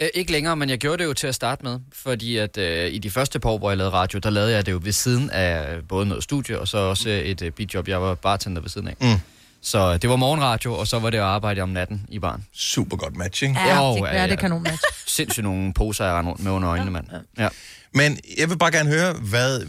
Øh, 0.00 0.08
ikke 0.14 0.32
længere, 0.32 0.56
men 0.56 0.70
jeg 0.70 0.78
gjorde 0.78 1.02
det 1.02 1.08
jo 1.08 1.14
til 1.14 1.26
at 1.26 1.34
starte 1.34 1.64
med, 1.64 1.78
fordi 1.92 2.36
at 2.36 2.58
øh, 2.58 2.92
i 2.92 2.98
de 2.98 3.10
første 3.10 3.40
par 3.40 3.50
år, 3.50 3.58
hvor 3.58 3.70
jeg 3.70 3.78
lavede 3.78 3.92
radio, 3.92 4.18
der 4.18 4.30
lavede 4.30 4.52
jeg 4.52 4.66
det 4.66 4.72
jo 4.72 4.80
ved 4.82 4.92
siden 4.92 5.30
af 5.30 5.78
både 5.88 6.06
noget 6.06 6.24
studie, 6.24 6.60
og 6.60 6.68
så 6.68 6.78
også 6.78 7.08
øh, 7.08 7.18
et 7.18 7.42
øh, 7.42 7.52
bidjob. 7.52 7.88
Jeg 7.88 8.02
var 8.02 8.14
bartender 8.14 8.60
ved 8.62 8.68
siden 8.70 8.88
af. 8.88 8.96
Mm. 9.00 9.20
Så 9.62 9.98
det 9.98 10.10
var 10.10 10.16
morgenradio, 10.16 10.74
og 10.74 10.86
så 10.86 10.98
var 10.98 11.10
det 11.10 11.18
at 11.18 11.24
arbejde 11.24 11.60
om 11.60 11.68
natten 11.68 12.06
i 12.08 12.18
baren. 12.18 12.46
Super 12.52 12.96
godt 12.96 13.16
matching. 13.16 13.56
Ja, 13.56 13.92
det, 13.94 14.00
ja, 14.12 14.26
det 14.26 14.38
kan 14.38 14.50
nogen 14.50 14.62
match. 14.62 14.82
Sindssygt 15.16 15.44
nogle 15.44 15.74
poser, 15.74 16.04
jeg 16.04 16.14
rendte 16.14 16.30
rundt 16.30 16.44
med 16.44 16.52
under 16.52 16.70
øjnene, 16.70 16.90
mand. 16.90 17.06
Ja. 17.38 17.48
Men 17.94 18.18
jeg 18.38 18.50
vil 18.50 18.58
bare 18.58 18.72
gerne 18.72 18.90
høre, 18.90 19.12
hvad, 19.12 19.66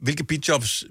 hvilke 0.00 0.24
bidjobs 0.24 0.84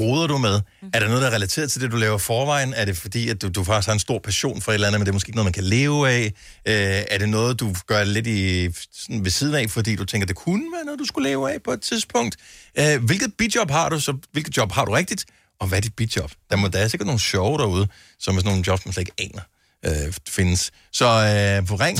roder 0.00 0.26
du 0.26 0.38
med? 0.38 0.60
Mm. 0.82 0.90
Er 0.92 1.00
der 1.00 1.06
noget, 1.06 1.22
der 1.22 1.28
er 1.28 1.34
relateret 1.34 1.70
til 1.70 1.80
det, 1.80 1.92
du 1.92 1.96
laver 1.96 2.18
forvejen? 2.18 2.74
Er 2.74 2.84
det 2.84 2.96
fordi, 2.96 3.28
at 3.28 3.42
du, 3.42 3.48
du 3.48 3.64
faktisk 3.64 3.86
har 3.86 3.92
en 3.92 3.98
stor 3.98 4.18
passion 4.18 4.60
for 4.60 4.72
et 4.72 4.74
eller 4.74 4.86
andet, 4.86 5.00
men 5.00 5.06
det 5.06 5.10
er 5.10 5.14
måske 5.14 5.28
ikke 5.28 5.36
noget, 5.36 5.46
man 5.46 5.52
kan 5.52 5.64
leve 5.64 6.10
af? 6.10 6.24
Øh, 6.68 7.04
er 7.10 7.18
det 7.18 7.28
noget, 7.28 7.60
du 7.60 7.74
gør 7.86 8.04
lidt 8.04 8.26
i, 8.26 8.68
sådan 8.92 9.24
ved 9.24 9.30
siden 9.30 9.54
af, 9.54 9.70
fordi 9.70 9.96
du 9.96 10.04
tænker, 10.04 10.26
det 10.26 10.36
kunne 10.36 10.64
være 10.76 10.84
noget, 10.84 11.00
du 11.00 11.04
skulle 11.04 11.28
leve 11.28 11.52
af 11.52 11.62
på 11.62 11.70
et 11.70 11.80
tidspunkt? 11.80 12.36
Øh, 12.78 13.04
hvilket 13.04 13.34
bidjob 13.38 13.70
har 13.70 13.88
du? 13.88 14.00
Så 14.00 14.16
hvilket 14.32 14.56
job 14.56 14.72
har 14.72 14.84
du 14.84 14.92
rigtigt? 14.92 15.24
Og 15.60 15.66
hvad 15.68 15.78
er 15.78 15.82
dit 15.82 15.94
bidjob? 15.96 16.30
Der, 16.50 16.56
må, 16.56 16.68
der 16.68 16.78
er 16.78 16.88
sikkert 16.88 17.06
nogle 17.06 17.20
sjove 17.20 17.58
derude, 17.58 17.88
som 18.18 18.36
er 18.36 18.40
sådan 18.40 18.50
nogle 18.50 18.64
jobs, 18.66 18.86
man 18.86 18.92
slet 18.92 19.08
ikke 19.08 19.30
aner 19.32 19.42
øh, 19.86 20.12
findes. 20.28 20.70
Så 20.92 21.04
øh, 21.04 21.66
på 21.66 21.74
ring. 21.74 21.98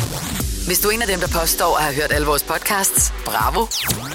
Hvis 0.67 0.79
du 0.79 0.89
er 0.89 0.93
en 0.93 1.03
af 1.03 1.09
dem, 1.09 1.21
der 1.21 1.29
påstår 1.41 1.77
at 1.77 1.83
have 1.85 1.95
hørt 1.95 2.13
alle 2.13 2.27
vores 2.27 2.43
podcasts, 2.43 3.13
bravo. 3.25 3.67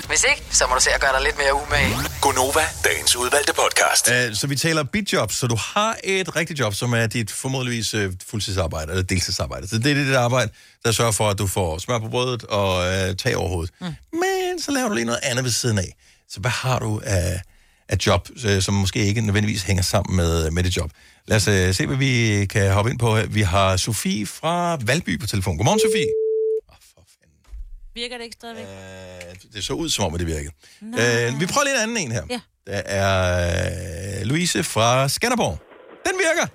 Hvis 0.08 0.26
ikke, 0.30 0.44
så 0.52 0.64
må 0.70 0.76
du 0.76 0.82
se 0.82 0.90
at 0.92 1.02
gøre 1.02 1.14
dig 1.14 1.22
lidt 1.24 1.38
mere 1.38 1.54
umage. 1.54 1.96
Gonova, 2.22 2.66
dagens 2.84 3.16
udvalgte 3.16 3.54
podcast. 3.54 4.12
Uh, 4.12 4.36
så 4.36 4.48
vi 4.48 4.56
taler 4.56 4.84
bidjobs, 4.84 5.36
så 5.36 5.48
du 5.48 5.58
har 5.74 5.96
et 6.04 6.36
rigtigt 6.36 6.60
job, 6.60 6.74
som 6.74 6.94
er 6.94 7.08
dit 7.08 7.32
formodentligvis 7.32 7.94
uh, 7.94 8.02
fuldtidsarbejde 8.30 8.92
eller 8.92 9.04
deltidsarbejde. 9.04 9.68
Så 9.68 9.78
det 9.78 9.92
er 9.92 9.96
det 9.96 10.16
arbejde, 10.16 10.52
der 10.86 10.92
sørger 10.92 11.12
for, 11.12 11.30
at 11.30 11.38
du 11.38 11.48
får 11.48 11.78
smør 11.78 12.00
på 12.00 12.08
brødet 12.08 12.44
og 12.44 12.78
uh, 12.78 13.16
tag 13.16 13.38
over 13.38 13.50
hovedet. 13.50 13.74
Mm. 13.82 13.86
Men 14.14 14.62
så 14.62 14.72
laver 14.72 14.88
du 14.88 14.96
lige 14.96 15.06
noget 15.06 15.20
andet 15.24 15.44
ved 15.44 15.52
siden 15.52 15.78
af. 15.78 15.96
Så 16.30 16.40
hvad 16.40 16.52
har 16.52 16.80
du 16.80 17.02
af, 17.04 17.42
af 17.92 17.98
job, 18.08 18.28
uh, 18.46 18.60
som 18.60 18.74
måske 18.74 19.00
ikke 19.00 19.22
nødvendigvis 19.22 19.64
hænger 19.64 19.84
sammen 19.84 20.16
med, 20.16 20.52
med 20.52 20.64
det 20.64 20.78
job? 20.78 20.92
Lad 21.28 21.38
os 21.38 21.48
uh, 21.48 21.76
se, 21.76 21.88
hvad 21.88 21.98
vi 21.98 22.46
kan 22.46 22.72
hoppe 22.72 22.92
ind 22.92 23.00
på. 23.00 23.18
Vi 23.30 23.42
har 23.42 23.78
Sofie 23.78 24.26
fra 24.26 24.78
Valby 24.86 25.20
på 25.20 25.28
telefon. 25.28 25.58
Godmorgen, 25.58 25.80
Sofie. 25.80 26.08
Virker 27.96 28.18
det 28.18 28.24
ikke 28.24 28.38
stadigvæk? 28.40 28.66
Det 29.54 29.64
så 29.64 29.74
ud 29.74 29.90
som 29.90 30.06
om, 30.06 30.14
at 30.14 30.20
det 30.20 30.28
virkede. 30.28 30.54
Uh, 30.82 31.40
vi 31.42 31.46
prøver 31.46 31.64
lige 31.64 31.76
en 31.76 31.82
anden 31.82 31.98
en 31.98 32.12
her. 32.12 32.24
Ja. 32.30 32.40
Der 32.68 32.82
er 32.86 34.20
øh, 34.22 34.28
Louise 34.28 34.64
fra 34.64 35.08
Skanderborg. 35.10 35.60
Den 36.06 36.16
virker! 36.26 36.48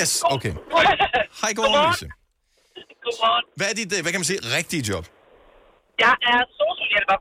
Yes, 0.00 0.22
okay. 0.24 0.52
Hej, 1.42 1.52
godmorgen, 1.56 1.82
Louise. 1.84 2.08
Godmorgen. 3.04 3.44
Hvad 3.56 3.66
er 3.70 3.74
dit, 3.74 3.92
øh, 3.96 4.02
hvad 4.02 4.12
kan 4.12 4.20
man 4.20 4.24
sige, 4.24 4.38
rigtige 4.56 4.82
job? 4.88 5.06
Jeg 5.98 6.14
er 6.32 6.40
socialhjælper. 6.60 7.16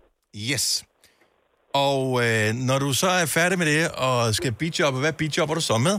Yes. 0.52 0.84
Og 1.88 2.04
øh, 2.26 2.48
når 2.70 2.78
du 2.86 2.90
så 3.02 3.10
er 3.22 3.26
færdig 3.40 3.58
med 3.62 3.68
det 3.74 3.82
og 4.08 4.16
skal 4.40 4.52
bidjobbe, 4.62 4.98
hvad 5.04 5.14
bidjobber 5.22 5.56
du 5.60 5.64
så 5.72 5.76
med? 5.88 5.96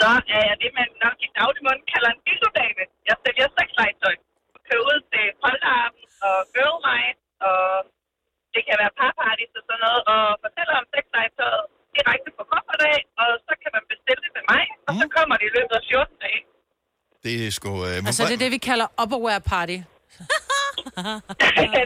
Så 0.00 0.08
er 0.36 0.42
jeg 0.50 0.56
det, 0.62 0.70
man 0.80 0.88
nok 1.04 1.16
i 1.26 1.28
dagligmåden 1.38 1.82
kalder 1.92 2.10
en 2.16 2.20
bildodame. 2.26 2.82
Jeg 3.08 3.16
sælger 3.24 3.46
sexlegetøj. 3.58 4.14
Kører 4.68 4.84
ud 4.92 4.98
til 5.12 5.24
polterappen 5.42 6.02
og 6.26 6.36
girl 6.54 6.76
night, 6.90 7.18
og 7.48 7.60
det 8.54 8.62
kan 8.68 8.76
være 8.82 8.92
parparties 9.00 9.52
og 9.58 9.62
sådan 9.68 9.82
noget, 9.86 10.00
og 10.14 10.22
fortæller 10.44 10.74
om 10.80 10.86
sexlegetøjet 10.94 11.62
direkte 11.96 12.28
på 12.38 12.42
kofferdag, 12.52 12.98
og 13.22 13.28
så 13.46 13.52
kan 13.62 13.70
man 13.76 13.84
bestille 13.92 14.20
det 14.26 14.32
med 14.38 14.44
mig, 14.52 14.64
og 14.88 14.92
så 15.00 15.06
kommer 15.16 15.34
det 15.40 15.46
i 15.50 15.52
løbet 15.58 15.74
af 15.80 15.84
14 15.90 16.24
dage. 16.24 16.40
Det 17.24 17.32
er 17.46 17.50
sgu... 17.56 17.70
Øh, 17.88 18.08
Altså, 18.08 18.22
det 18.30 18.34
er 18.38 18.42
det, 18.44 18.52
vi 18.58 18.62
kalder 18.70 18.86
upperwear 19.02 19.38
party. 19.52 19.78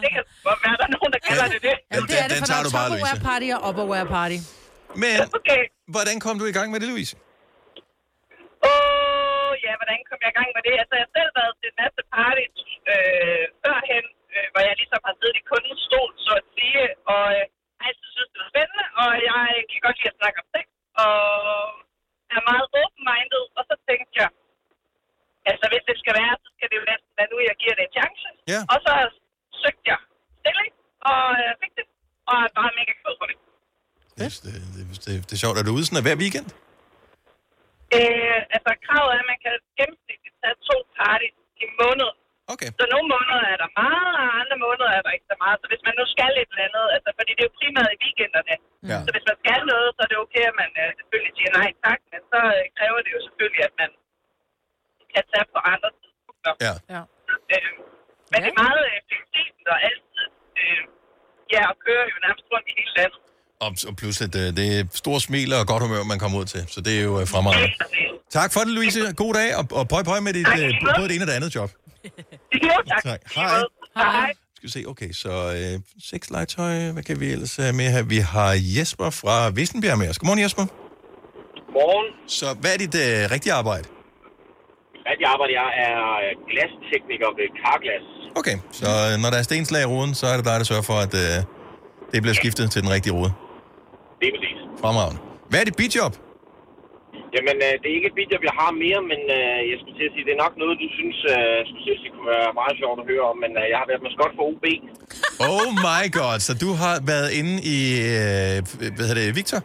Det 0.05 0.11
kan 0.15 0.23
godt 0.49 0.61
være, 0.65 0.77
der 0.81 0.87
er 0.89 0.93
nogen, 0.97 1.11
der 1.17 1.21
kalder 1.29 1.47
det 1.55 1.61
det. 1.69 1.77
Ja, 1.93 1.97
Det 2.11 2.17
er 2.25 2.27
det, 2.31 2.37
den 2.37 2.43
for 2.43 2.49
tager 2.51 2.63
der 2.65 2.71
du 2.73 2.79
er 2.85 2.89
Louise. 2.95 3.23
party 3.29 3.49
og 3.57 3.61
upperwear 3.69 4.05
party. 4.17 4.39
Men, 5.03 5.17
okay. 5.39 5.63
hvordan 5.95 6.17
kom 6.25 6.35
du 6.41 6.45
i 6.53 6.55
gang 6.59 6.69
med 6.73 6.79
det, 6.83 6.89
Louise? 6.93 7.13
Åh, 8.71 9.53
ja, 9.67 9.73
hvordan 9.81 9.99
kom 10.09 10.19
jeg 10.25 10.31
i 10.35 10.37
gang 10.41 10.49
med 10.57 10.63
det? 10.69 10.75
Altså, 10.83 10.95
jeg 10.99 11.05
har 11.07 11.13
selv 11.19 11.31
været 11.41 11.55
til 11.61 11.69
en 11.73 11.77
masse 11.83 12.01
parties 12.17 12.57
øh, 12.93 13.45
førhen, 13.63 14.05
øh, 14.35 14.47
hvor 14.53 14.63
jeg 14.69 14.75
ligesom 14.83 15.01
har 15.09 15.15
siddet 15.21 15.37
i 15.41 15.45
kundens 15.51 15.81
stol, 15.89 16.11
så 16.27 16.33
at 16.41 16.47
sige, 16.57 16.83
og 17.13 17.25
øh, 17.37 17.43
jeg 17.79 17.85
altid 17.89 18.09
synes, 18.17 18.31
det 18.33 18.39
var 18.43 18.51
spændende, 18.55 18.85
og 19.03 19.11
jeg 19.29 19.41
kan 19.71 19.81
godt 19.87 19.97
lide 20.01 20.11
at 20.13 20.19
snakke 20.21 20.37
om 20.43 20.49
sex, 20.55 20.67
og 21.05 21.15
er 22.37 22.43
meget 22.51 22.67
open-minded, 22.83 23.45
og 23.59 23.63
så 23.69 23.75
tænkte 23.89 24.15
jeg, 24.23 24.29
altså, 25.51 25.67
hvis 25.73 25.85
det 25.91 25.97
skal 26.03 26.15
være, 26.23 26.35
så 26.45 26.49
skal 26.57 26.69
det 26.71 26.77
jo 26.81 26.85
næsten 26.93 27.11
være 27.19 27.31
nu, 27.33 27.37
jeg 27.51 27.57
giver 27.63 27.75
det 27.79 27.85
en 27.89 27.95
chance. 27.99 28.27
Ja. 28.53 28.61
Og 28.73 28.79
så 28.87 28.93
søgte 29.63 29.87
jeg 29.93 30.01
stilling, 30.41 30.73
og 31.11 31.23
øh, 31.41 31.51
fik 31.63 31.73
det, 31.79 31.85
og 32.31 32.35
var 32.41 32.51
bare 32.59 32.71
mega 32.81 32.93
glad 33.01 33.15
for 33.21 33.27
det. 33.31 33.37
Det, 34.19 34.31
det, 34.45 34.55
det, 35.05 35.15
det 35.29 35.35
er 35.37 35.43
sjovt. 35.45 35.57
Er 35.61 35.65
du 35.67 35.73
ude 35.77 35.87
sådan 35.87 36.07
hver 36.07 36.21
weekend? 36.23 36.49
Øh, 37.97 38.41
altså, 38.57 38.71
kravet 38.87 39.11
er, 39.15 39.21
at 39.23 39.29
man 39.33 39.39
kan 39.45 39.55
gennemsnitligt 39.79 40.37
tage 40.43 40.57
to 40.69 40.77
party 40.99 41.29
i 41.63 41.67
måneden. 41.83 42.17
Okay. 42.55 42.71
Så 42.81 42.85
nogle 42.95 43.09
måneder 43.15 43.45
er 43.53 43.59
der 43.63 43.71
meget, 43.83 44.13
og 44.23 44.29
andre 44.43 44.57
måneder 44.67 44.91
er 44.97 45.03
der 45.07 45.13
ikke 45.17 45.29
så 45.33 45.37
meget. 45.43 45.57
Så 45.63 45.67
hvis 45.71 45.83
man 45.89 45.95
nu 46.01 46.05
skal 46.15 46.33
et 46.43 46.51
eller 46.53 46.67
andet, 46.69 46.87
altså, 46.97 47.11
fordi 47.19 47.31
det 47.35 47.43
er 47.43 47.49
jo 47.51 47.59
primært 47.61 47.91
i 47.95 47.99
weekenderne. 48.05 48.55
Ja. 48.91 48.99
Så 49.05 49.11
hvis 49.15 49.27
man 49.31 49.39
skal 49.43 49.61
noget, 49.73 49.89
så 49.97 50.01
er 50.05 50.11
det 50.11 50.19
okay, 50.25 50.45
at 50.51 50.57
man 50.63 50.71
øh, 50.83 50.89
selvfølgelig 50.99 51.35
siger 51.39 51.51
nej 51.61 51.69
tak, 51.85 52.01
men 52.13 52.21
så 52.33 52.41
øh, 52.57 52.65
kræver 52.79 53.01
det 53.05 53.13
jo 53.17 53.21
selvfølgelig, 53.27 53.63
at 53.69 53.75
man 53.83 53.91
kan 55.15 55.23
tage 55.33 55.47
på 55.55 55.59
andre 55.73 55.89
tidspunkter. 56.01 56.53
Ja. 56.67 56.75
ja. 56.95 57.03
Øh, 57.55 57.71
men 58.33 58.39
det 58.43 58.49
er 58.55 58.59
meget 58.65 58.83
øh, 58.91 58.99
fleksibelt 59.09 59.67
og 59.75 59.79
altid, 59.89 60.27
øh, 60.61 60.81
ja, 61.55 61.63
og 61.71 61.77
kører 61.87 62.05
jo 62.13 62.17
nærmest 62.27 62.47
rundt 62.53 62.67
i 62.71 62.75
hele 62.81 62.93
landet. 63.01 63.21
Og, 63.65 63.71
og 63.89 63.93
plus, 64.01 64.17
at 64.27 64.35
øh, 64.43 64.47
det 64.59 64.67
er 64.79 64.83
store 65.03 65.21
smil 65.29 65.51
og 65.59 65.63
godt 65.73 65.83
humør, 65.85 66.03
man 66.13 66.19
kommer 66.23 66.37
ud 66.43 66.47
til. 66.55 66.63
Så 66.75 66.79
det 66.87 66.93
er 67.01 67.05
jo 67.11 67.15
øh, 67.21 67.27
fremragende. 67.33 67.71
Tak 68.39 68.49
for 68.55 68.61
det, 68.67 68.73
Louise. 68.79 69.01
God 69.23 69.33
dag, 69.41 69.49
og, 69.61 69.65
og 69.79 69.85
pøj 69.93 70.03
pøj 70.11 70.21
med 70.27 70.33
dit, 70.39 70.49
øh, 70.63 70.71
både 70.99 71.09
det 71.09 71.15
ene 71.17 71.25
og 71.27 71.31
det 71.31 71.37
andet 71.41 71.55
job. 71.59 71.71
Jo, 72.69 72.77
tak. 72.89 73.03
Tak. 73.03 73.21
Hej. 73.35 73.63
Hej. 73.97 74.33
Skal 74.57 74.67
vi 74.67 74.71
se, 74.71 74.85
okay, 74.87 75.13
så 75.13 75.33
øh, 75.57 75.81
seks 76.11 76.31
legetøj, 76.31 76.91
hvad 76.91 77.03
kan 77.03 77.21
vi 77.21 77.27
ellers 77.33 77.57
have 77.57 77.73
med 77.73 77.91
her? 77.91 78.03
Vi 78.03 78.19
har 78.19 78.51
Jesper 78.77 79.11
fra 79.11 79.51
Vissenbjerg 79.51 79.99
med 79.99 80.09
os. 80.11 80.19
Godmorgen, 80.19 80.43
Jesper. 80.43 80.67
Morgen. 81.73 82.29
Så 82.29 82.47
hvad 82.61 82.75
er 82.75 82.79
dit 82.79 82.95
øh, 82.95 83.31
rigtige 83.35 83.53
arbejde? 83.53 83.89
Rigtig 85.11 85.27
arbejde, 85.35 85.53
jeg 85.61 85.69
er 85.89 85.99
øh, 86.25 86.31
glastekniker 86.51 87.29
ved 87.39 87.47
Carglass. 87.63 88.07
Okay, 88.41 88.57
så 88.81 88.89
øh, 89.07 89.13
når 89.23 89.29
der 89.33 89.39
er 89.43 89.47
stenslag 89.51 89.83
i 89.87 89.89
ruden, 89.93 90.13
så 90.21 90.25
er 90.33 90.37
det 90.39 90.45
dig, 90.51 90.57
der 90.61 90.67
sørger 90.73 90.87
for, 90.91 90.99
at 91.07 91.15
øh, 91.25 91.37
det 92.13 92.19
bliver 92.25 92.37
skiftet 92.43 92.67
til 92.73 92.81
den 92.85 92.91
rigtige 92.97 93.15
rude. 93.19 93.33
Det 94.21 94.27
er 94.29 94.35
præcis. 94.37 94.59
Fremragende. 94.83 95.19
Hvad 95.51 95.59
er 95.63 95.67
dit 95.71 95.79
bidjob? 95.83 96.15
Jamen, 97.37 97.57
øh, 97.67 97.75
det 97.81 97.87
er 97.91 97.97
ikke 97.99 98.11
et 98.13 98.19
bidjob, 98.19 98.43
jeg 98.51 98.57
har 98.63 98.71
mere, 98.85 99.01
men 99.11 99.21
øh, 99.39 99.61
jeg 99.71 99.77
skulle 99.81 99.97
til 100.01 100.07
at 100.09 100.13
sige, 100.15 100.25
det 100.29 100.35
er 100.37 100.43
nok 100.45 100.55
noget, 100.63 100.75
du 100.83 100.89
synes, 100.99 101.19
øh, 101.35 101.57
skulle 101.69 101.85
til 101.87 101.95
at 101.97 102.01
sige, 102.03 102.13
kunne 102.17 102.31
være 102.37 102.51
meget 102.61 102.75
sjovt 102.81 102.99
at 103.03 103.07
høre 103.11 103.25
om, 103.31 103.37
men 103.45 103.53
øh, 103.61 103.65
jeg 103.73 103.79
har 103.81 103.89
været 103.91 104.03
maskot 104.07 104.33
for 104.39 104.45
OB. 104.51 104.65
Oh 105.53 105.67
my 105.89 106.03
god, 106.19 106.37
så 106.47 106.53
du 106.65 106.71
har 106.83 106.97
været 107.13 107.29
inde 107.41 107.55
i, 107.77 107.79
øh, 108.13 108.57
hvad 108.97 109.05
hedder 109.09 109.21
det, 109.21 109.39
Victor? 109.41 109.61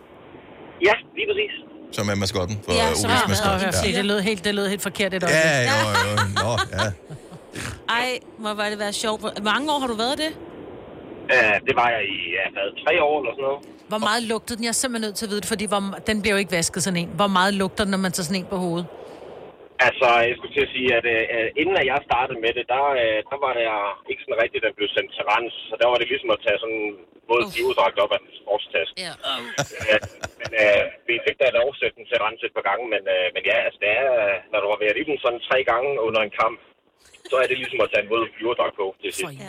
Ja, 0.87 0.95
lige 1.17 1.27
præcis. 1.31 1.53
Som 1.93 2.09
er 2.09 2.15
maskotten 2.15 2.59
for 2.65 2.71
Ja, 2.73 2.87
ja, 2.87 2.95
så 2.95 3.07
OB's 3.07 3.27
maskot. 3.29 3.61
ja. 3.61 3.97
det, 3.97 4.05
lød 4.05 4.19
helt, 4.21 4.43
det 4.45 4.55
lød 4.55 4.67
helt 4.69 4.81
forkert 4.81 5.13
et 5.13 5.23
Ja, 5.23 5.27
øjeblik. 5.27 5.69
jo, 5.73 6.11
jo. 6.11 6.15
Nå, 6.43 6.51
ja. 6.83 6.91
Ej, 7.89 8.19
må 8.39 8.53
var 8.53 8.69
det 8.69 8.79
være 8.79 8.93
sjovt. 8.93 9.21
Hvor 9.21 9.31
mange 9.43 9.71
år 9.73 9.79
har 9.79 9.87
du 9.87 9.93
været 9.93 10.17
det? 10.17 10.31
Øh, 11.33 11.53
det 11.67 11.75
var 11.75 11.89
jeg 11.89 12.01
i 12.15 12.17
ja, 12.37 12.45
tre 12.85 13.03
år 13.03 13.19
eller 13.21 13.31
sådan 13.33 13.43
noget. 13.43 13.59
Hvor 13.87 13.97
meget 13.97 14.23
lugtede 14.23 14.55
den? 14.57 14.63
Jeg 14.63 14.69
er 14.69 14.73
simpelthen 14.73 15.07
nødt 15.09 15.15
til 15.15 15.25
at 15.25 15.29
vide 15.29 15.41
det, 15.41 15.47
fordi 15.47 15.65
hvor, 15.65 15.81
den 16.07 16.21
bliver 16.21 16.33
jo 16.35 16.39
ikke 16.39 16.51
vasket 16.51 16.83
sådan 16.83 16.97
en. 16.97 17.09
Hvor 17.15 17.27
meget 17.27 17.53
lugter 17.53 17.83
den, 17.83 17.91
når 17.91 17.97
man 17.97 18.11
tager 18.11 18.23
sådan 18.25 18.39
en 18.41 18.45
på 18.49 18.57
hovedet? 18.57 18.85
Altså, 19.88 20.07
jeg 20.28 20.36
skulle 20.36 20.55
til 20.55 20.67
at 20.67 20.74
sige, 20.76 20.89
at 20.99 21.05
øh, 21.15 21.47
inden 21.61 21.76
at 21.82 21.86
jeg 21.91 21.99
startede 22.09 22.39
med 22.45 22.51
det, 22.57 22.65
der, 22.74 22.84
øh, 23.03 23.19
der 23.32 23.38
var 23.45 23.51
det 23.57 23.65
ikke 24.11 24.24
sådan 24.24 24.41
rigtigt, 24.43 24.61
at 24.61 24.67
den 24.67 24.80
blev 24.80 24.89
sendt 24.95 25.11
til 25.15 25.24
rens. 25.32 25.53
Så 25.69 25.76
der 25.82 25.88
var 25.91 25.97
det 25.99 26.07
ligesom 26.11 26.32
at 26.36 26.43
tage 26.45 26.59
sådan 26.63 26.84
både 27.32 27.43
flyvedragt 27.53 27.97
op 28.03 28.11
af 28.15 28.19
en 28.24 28.32
sportstaske. 28.41 28.95
Ja. 29.05 29.13
Øh, 29.30 29.99
men 30.41 30.49
øh, 30.63 30.84
vi 31.09 31.15
fik 31.26 31.38
da 31.41 31.47
at 31.69 31.80
sætte 31.82 31.95
den 31.97 32.05
til 32.09 32.17
rens 32.26 32.41
et 32.47 32.55
par 32.57 32.65
gange, 32.69 32.84
men, 32.93 33.03
øh, 33.15 33.26
men 33.36 33.41
ja, 33.51 33.57
altså 33.65 33.80
det 33.84 33.91
er, 34.01 34.09
øh, 34.24 34.36
når 34.51 34.59
du 34.63 34.67
har 34.74 34.80
været 34.84 34.97
i 35.01 35.03
den 35.09 35.17
sådan 35.24 35.41
tre 35.49 35.57
gange 35.71 35.89
under 36.07 36.21
en 36.28 36.34
kamp, 36.41 36.57
så 37.30 37.36
er 37.41 37.47
det 37.49 37.57
ligesom 37.61 37.80
at 37.86 37.89
tage 37.91 38.03
en 38.05 38.09
våd 38.13 38.24
flyverdragt 38.36 38.76
på 38.82 38.86
til 39.01 39.11
sidst. 39.17 39.39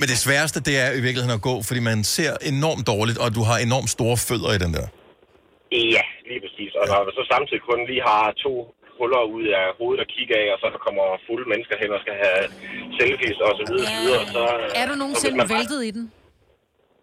Men 0.00 0.06
det 0.12 0.18
sværeste, 0.26 0.58
det 0.68 0.74
er 0.84 0.88
i 0.98 1.02
virkeligheden 1.06 1.38
at 1.38 1.44
gå, 1.50 1.54
fordi 1.68 1.80
man 1.90 1.98
ser 2.16 2.32
enormt 2.52 2.84
dårligt, 2.92 3.18
og 3.24 3.28
du 3.38 3.42
har 3.48 3.56
enormt 3.68 3.90
store 3.96 4.16
fødder 4.28 4.50
i 4.56 4.60
den 4.64 4.72
der. 4.76 4.86
Ja, 5.96 6.04
lige 6.30 6.40
præcis. 6.44 6.72
Og 6.80 6.84
når 6.90 7.00
du 7.06 7.10
så 7.18 7.24
samtidig 7.34 7.62
kun 7.70 7.80
lige 7.90 8.02
har 8.10 8.24
to 8.44 8.54
huller 8.98 9.22
ud 9.36 9.46
af 9.60 9.64
hovedet 9.80 10.00
at 10.04 10.08
kigge 10.14 10.32
af, 10.42 10.46
og 10.54 10.58
så 10.62 10.66
der 10.74 10.80
kommer 10.86 11.04
fulde 11.28 11.46
mennesker 11.52 11.76
hen 11.82 11.90
og 11.96 12.00
skal 12.04 12.16
have 12.24 12.42
selfies 12.98 13.38
og 13.46 13.52
så 13.58 13.64
videre, 13.70 13.88
ja. 13.92 13.96
så, 13.98 14.02
videre, 14.04 14.24
så 14.36 14.42
Er 14.80 14.84
du 14.88 14.92
så 14.94 14.98
nogensinde 15.02 15.36
bare- 15.40 15.52
væltet 15.56 15.80
i 15.88 15.90
den? 15.98 16.04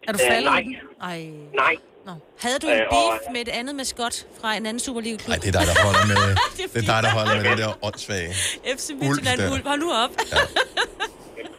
Er 0.08 0.12
du 0.14 0.18
Øh, 0.22 0.28
faldet 0.32 0.50
nej. 0.54 0.60
i 0.60 0.64
den? 0.68 0.76
Ej. 1.10 1.20
Nej. 1.62 1.74
Nå. 2.08 2.12
Havde 2.44 2.58
du 2.64 2.66
en 2.74 2.80
Øh, 2.80 2.86
og- 2.96 2.96
beef 3.10 3.24
med 3.34 3.40
et 3.46 3.52
andet 3.60 3.74
maskot 3.82 4.14
fra 4.40 4.48
en 4.58 4.64
anden 4.68 4.80
Superliga-klub? 4.86 5.28
Nej, 5.32 5.38
det 5.42 5.48
er 5.52 5.56
dig, 5.58 5.66
der 5.70 5.76
holder 5.88 6.04
med, 6.12 6.20
Det 6.58 6.64
er 6.64 6.70
det 6.74 6.80
er 6.84 6.88
dig, 6.92 7.00
der 7.06 7.12
holder 7.18 7.34
med 7.38 7.44
det 7.50 7.58
der 7.62 7.70
åndssvage. 7.88 8.30
FC 8.76 8.86
Midtjylland. 9.00 9.38
Ulf, 9.54 9.64
hold 9.72 9.80
nu 9.86 9.90
op. 10.04 10.12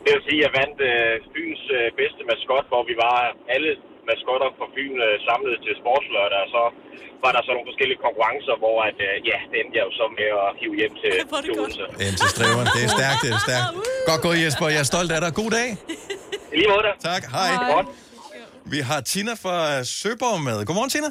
Det 0.04 0.10
vil 0.16 0.24
sige, 0.30 0.40
at 0.40 0.46
jeg 0.46 0.52
vandt 0.62 0.78
øh, 0.92 1.14
byens 1.36 1.64
øh, 1.78 1.86
bedste 2.02 2.22
maskot, 2.32 2.66
hvor 2.72 2.84
vi 2.90 2.96
var 3.06 3.18
alle 3.56 3.70
maskotter 4.10 4.50
fra 4.58 4.68
byen 4.76 4.98
øh, 5.08 5.16
samlet 5.28 5.56
til 5.66 5.74
sportslørdag, 5.82 6.40
og 6.46 6.50
så 6.56 6.64
var 7.24 7.32
der 7.36 7.42
så 7.46 7.52
nogle 7.56 7.68
forskellige 7.72 8.00
konkurrencer, 8.06 8.56
hvor 8.64 8.78
at, 8.90 8.98
øh, 9.08 9.16
ja, 9.30 9.38
det 9.50 9.58
endte 9.62 9.76
jeg 9.80 9.86
jo 9.90 9.94
så 10.00 10.06
med 10.20 10.30
at 10.46 10.50
hive 10.62 10.76
hjem 10.82 10.94
til, 11.02 11.12
til 11.46 11.52
Odense. 11.62 11.84
Ind 12.06 12.16
til 12.22 12.30
striveren. 12.36 12.68
Det 12.76 12.82
er 12.88 12.92
stærkt, 13.00 13.20
det 13.24 13.30
er 13.38 13.42
stærkt. 13.48 13.68
Godt 14.10 14.22
gået, 14.28 14.38
Jesper. 14.44 14.66
Jeg 14.76 14.82
er 14.86 14.90
stolt 14.94 15.12
af 15.16 15.20
dig. 15.26 15.32
God 15.42 15.52
dag. 15.60 15.68
I 16.54 16.56
lige 16.60 16.70
måde. 16.74 16.92
Tak. 17.12 17.22
Hej. 17.38 17.52
Godt. 17.74 17.88
Vi 18.74 18.80
har 18.90 19.00
Tina 19.12 19.34
fra 19.44 19.84
Søborg 19.84 20.40
med. 20.48 20.58
Godmorgen, 20.68 20.92
Tina. 20.96 21.10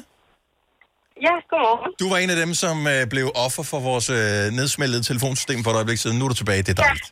Ja, 1.27 1.35
godmorgen. 1.51 1.91
Du 2.01 2.05
var 2.09 2.17
en 2.23 2.29
af 2.29 2.35
dem, 2.43 2.53
som 2.63 2.87
øh, 2.87 3.07
blev 3.13 3.25
offer 3.45 3.63
for 3.71 3.79
vores 3.89 4.07
øh, 4.09 4.15
nedsmeltede 4.59 5.03
telefonsystem 5.03 5.63
for 5.63 5.71
et 5.71 5.75
øjeblik 5.75 5.97
siden. 5.97 6.15
Nu 6.19 6.25
er 6.25 6.29
du 6.29 6.35
tilbage. 6.35 6.61
Det 6.67 6.69
er 6.69 6.81
dejligt. 6.83 7.07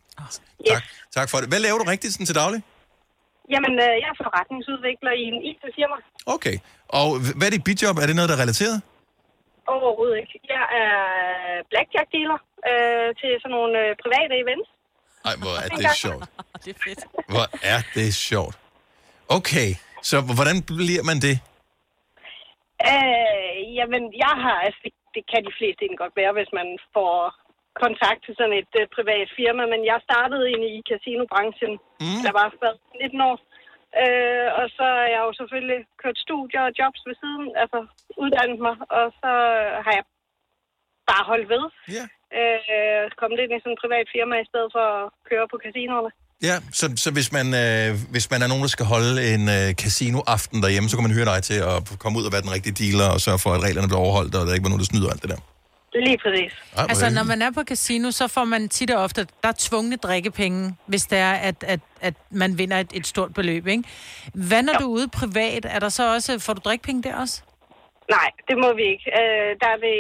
Tak. 0.68 0.84
tak 1.18 1.30
for 1.30 1.38
det. 1.38 1.48
Hvad 1.50 1.60
laver 1.60 1.78
du 1.78 1.84
rigtigt 1.84 2.14
sådan 2.14 2.26
til 2.26 2.36
daglig? 2.36 2.62
Jamen, 3.54 3.74
øh, 3.86 3.94
jeg 4.02 4.10
er 4.14 4.18
forretningsudvikler 4.26 5.14
i 5.22 5.24
en 5.32 5.40
IT-firma. 5.50 5.98
Okay. 6.36 6.56
Og 7.00 7.08
hvad 7.38 7.48
er 7.48 7.54
dit 7.56 7.66
bidjob? 7.68 7.96
Er 7.98 8.08
det 8.08 8.16
noget, 8.16 8.30
der 8.32 8.38
er 8.38 8.44
relateret? 8.46 8.78
Overhovedet 9.76 10.18
ikke. 10.22 10.36
Jeg 10.56 10.64
er 10.84 10.96
blackjack-dealer 11.72 12.40
øh, 12.70 13.10
til 13.20 13.32
sådan 13.42 13.54
nogle 13.58 13.74
øh, 13.84 13.90
private 14.04 14.34
events. 14.44 14.70
Ej, 15.30 15.36
hvor 15.44 15.56
er 15.64 15.70
det 15.80 15.86
sjovt. 16.04 16.24
det 16.64 16.70
er 16.76 16.80
fedt. 16.88 17.02
Hvor 17.34 17.48
er 17.74 17.80
det 17.98 18.10
sjovt. 18.30 18.56
Okay, 19.38 19.70
så 20.10 20.16
hvordan 20.38 20.58
bliver 20.72 21.04
man 21.10 21.18
det? 21.28 21.36
Øh, 22.92 23.54
jamen, 23.78 24.04
jeg 24.24 24.34
har, 24.44 24.58
altså, 24.68 24.80
det, 24.86 24.94
det 25.16 25.24
kan 25.32 25.42
de 25.48 25.54
fleste 25.60 25.80
egentlig 25.82 26.04
godt 26.06 26.20
være, 26.22 26.34
hvis 26.38 26.52
man 26.60 26.68
får 26.96 27.16
kontakt 27.84 28.22
til 28.24 28.34
sådan 28.40 28.58
et 28.62 28.74
øh, 28.82 28.86
privat 28.96 29.28
firma, 29.40 29.64
men 29.74 29.82
jeg 29.92 30.00
startede 30.08 30.44
egentlig 30.52 30.72
i 30.76 30.88
casinobranchen, 30.90 31.74
mm. 32.04 32.22
der 32.26 32.34
var 32.40 32.48
været 32.64 32.80
19 33.02 33.22
år. 33.30 33.38
Øh, 34.02 34.48
og 34.60 34.66
så 34.78 34.88
er 35.04 35.10
jeg 35.16 35.22
jo 35.28 35.32
selvfølgelig 35.40 35.80
kørt 36.02 36.18
studier 36.26 36.64
og 36.68 36.74
jobs 36.80 37.02
ved 37.08 37.16
siden, 37.22 37.46
altså 37.64 37.80
uddannet 38.24 38.60
mig, 38.68 38.76
og 38.98 39.06
så 39.22 39.32
har 39.86 39.94
jeg 39.98 40.06
bare 41.12 41.24
holdt 41.32 41.48
ved. 41.54 41.66
Ja. 41.98 42.06
Øh, 42.40 43.04
kommet 43.22 43.38
ind 43.44 43.52
i 43.54 43.62
sådan 43.62 43.76
et 43.76 43.82
privat 43.84 44.08
firma 44.16 44.36
i 44.44 44.50
stedet 44.52 44.70
for 44.76 44.86
at 45.00 45.06
køre 45.30 45.46
på 45.52 45.58
casinoerne. 45.64 46.12
Ja, 46.48 46.56
så, 46.80 46.86
så 47.04 47.10
hvis, 47.18 47.30
man, 47.38 47.48
øh, 47.64 47.90
hvis 48.14 48.28
man 48.34 48.42
er 48.42 48.48
nogen, 48.52 48.64
der 48.66 48.74
skal 48.76 48.86
holde 48.96 49.14
en 49.34 49.44
øh, 49.58 49.68
casino-aften 49.84 50.58
derhjemme, 50.64 50.90
så 50.90 50.96
kan 50.96 51.06
man 51.08 51.18
høre 51.18 51.30
dig 51.34 51.40
til 51.50 51.60
at 51.72 51.78
komme 52.02 52.16
ud 52.20 52.26
og 52.28 52.34
være 52.36 52.46
den 52.48 52.56
rigtige 52.56 52.76
dealer 52.82 53.08
og 53.16 53.20
sørge 53.26 53.40
for, 53.44 53.52
at 53.58 53.62
reglerne 53.68 53.88
bliver 53.90 54.04
overholdt, 54.06 54.36
og 54.36 54.42
der 54.46 54.54
ikke 54.54 54.68
var 54.68 54.74
nogen, 54.74 54.84
der 54.84 54.92
snyder 54.92 55.10
alt 55.14 55.24
det 55.24 55.32
der. 55.34 55.42
Lige 55.96 56.18
præcis. 56.18 56.54
Hvor 56.74 56.82
Altså, 56.82 57.10
når 57.18 57.24
man 57.24 57.42
er 57.42 57.52
på 57.52 57.64
casino, 57.64 58.12
så 58.12 58.28
får 58.28 58.44
man 58.46 58.70
tit 58.70 58.92
og 58.92 59.04
ofte, 59.04 59.28
der 59.44 59.50
er 59.50 59.54
tvungne 59.60 59.96
drikkepenge, 59.96 60.76
hvis 60.86 61.04
det 61.06 61.18
er, 61.18 61.34
at, 61.34 61.64
at, 61.64 61.80
at 62.02 62.14
man 62.30 62.58
vinder 62.58 62.78
et, 62.78 62.92
et 62.94 63.08
stort 63.08 63.34
beløb, 63.34 63.68
ikke? 63.68 63.84
Hvad 64.34 64.64
når 64.64 64.74
du 64.74 64.84
er 64.84 64.90
ude 64.98 65.08
privat? 65.08 65.66
Er 65.70 65.80
der 65.80 65.90
så 65.90 66.14
også, 66.14 66.40
får 66.40 66.54
du 66.54 66.62
drikkepenge 66.66 67.04
der 67.04 67.16
også? 67.16 67.42
Nej, 68.10 68.30
det 68.50 68.56
må 68.64 68.70
vi 68.80 68.84
ikke. 68.94 69.06
Øh, 69.20 69.50
der 69.62 69.70
er 69.76 69.80
det 69.88 69.98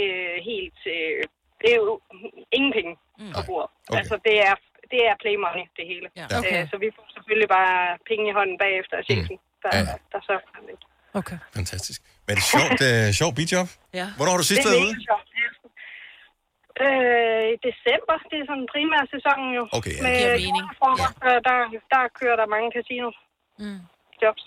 helt... 0.51 0.79
Øh, 0.95 1.23
det 1.61 1.67
er 1.73 1.79
jo 1.85 1.93
ingen 2.57 2.73
penge 2.77 2.93
Mm. 3.23 3.33
på 3.35 3.41
bordet. 3.49 3.69
Okay. 3.89 3.97
Altså, 3.99 4.15
det 4.27 4.35
er, 4.49 4.55
det 4.91 4.99
er 5.09 5.13
play 5.23 5.35
money, 5.45 5.65
det 5.77 5.85
hele. 5.91 6.07
Ja. 6.19 6.25
Øh, 6.33 6.39
Okay. 6.41 6.61
så 6.71 6.75
vi 6.83 6.89
får 6.95 7.05
selvfølgelig 7.15 7.49
bare 7.59 7.75
penge 8.09 8.23
i 8.31 8.33
hånden 8.39 8.57
bagefter 8.63 8.95
af 9.01 9.03
chefen, 9.09 9.35
der, 9.63 9.69
Ja, 9.77 9.83
der 10.13 10.19
sørger 10.27 10.43
for 10.47 10.61
det. 10.69 10.77
Okay. 11.21 11.37
Fantastisk. 11.59 11.99
Men 12.27 12.31
det 12.37 12.43
er 12.45 12.49
sjovt, 12.55 12.79
øh, 12.89 13.05
sjovt 13.21 13.33
bidjob. 13.39 13.67
Ja. 13.99 14.07
Hvornår 14.17 14.31
har 14.33 14.39
du 14.43 14.47
sidst 14.51 14.61
Det 14.63 14.69
er 14.69 14.73
været 14.75 14.85
ude? 14.87 14.95
sjovt. 15.09 15.27
Øh, 16.85 17.43
I 17.53 17.55
december, 17.69 18.15
det 18.29 18.37
er 18.41 18.45
sådan 18.51 18.67
primær 18.73 19.03
sæsonen 19.15 19.49
jo. 19.59 19.63
Okay, 19.77 19.95
ja. 19.97 20.01
Med 20.05 20.15
Det 20.31 20.39
giver 20.41 20.53
mening. 20.53 20.65
ja. 21.01 21.33
der, 21.47 21.57
der 21.93 22.01
kører 22.19 22.37
der 22.41 22.47
mange 22.55 22.67
casino 22.77 23.07
mm. 23.63 23.79
jobs. 24.23 24.43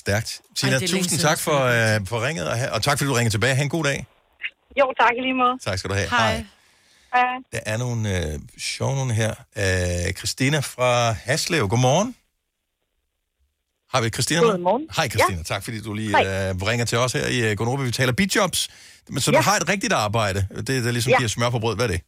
Stærkt. 0.00 0.30
Tina, 0.58 0.76
Ej, 0.76 0.86
tusind 0.94 1.18
tak 1.28 1.38
for, 1.46 1.58
øh, 1.74 1.96
for 2.10 2.18
ringet, 2.26 2.44
og, 2.52 2.56
og 2.74 2.80
tak 2.86 2.94
fordi 2.98 3.08
du 3.10 3.16
ringer 3.18 3.32
tilbage. 3.36 3.54
Ha' 3.58 3.62
en 3.62 3.74
god 3.76 3.84
dag. 3.90 3.98
Jo, 4.80 4.86
tak 5.00 5.12
i 5.18 5.20
lige 5.26 5.34
måde. 5.42 5.54
Tak 5.66 5.76
skal 5.78 5.90
du 5.90 5.94
have. 6.00 6.08
Hej. 6.18 6.34
Hej. 7.14 7.34
Der 7.52 7.60
er 7.72 7.76
nogle 7.84 8.00
øh, 8.16 8.34
sjove 8.72 8.94
nogle 9.00 9.12
her. 9.22 9.32
Øh, 9.62 10.12
Christina 10.18 10.58
fra 10.58 10.90
Haslev, 11.26 11.68
godmorgen. 11.68 12.16
Har 13.96 14.02
vi 14.06 14.08
Christina 14.16 14.40
med? 14.40 14.50
Godmorgen. 14.50 14.84
Hej 14.98 15.06
Christina, 15.12 15.38
ja. 15.42 15.50
tak 15.52 15.60
fordi 15.66 15.78
du 15.86 15.90
lige 16.00 16.10
Hej. 16.16 16.24
øh, 16.50 16.50
ringer 16.70 16.86
til 16.90 16.98
os 17.04 17.12
her 17.18 17.26
i 17.36 17.38
uh, 17.46 17.50
Gonova. 17.58 17.82
Vi 17.90 17.94
taler 18.00 18.12
bidjobs. 18.22 18.60
Men 19.14 19.20
så 19.24 19.30
ja. 19.30 19.36
Du 19.38 19.42
har 19.48 19.56
et 19.62 19.66
rigtigt 19.72 19.92
arbejde. 20.06 20.40
Det, 20.68 20.74
der 20.86 20.90
ligesom 20.96 21.10
Ja. 21.12 21.18
giver 21.20 21.28
smør 21.36 21.50
på 21.56 21.58
brød. 21.64 21.74
Hvad 21.78 21.86
er 21.88 21.92
det? 21.94 22.00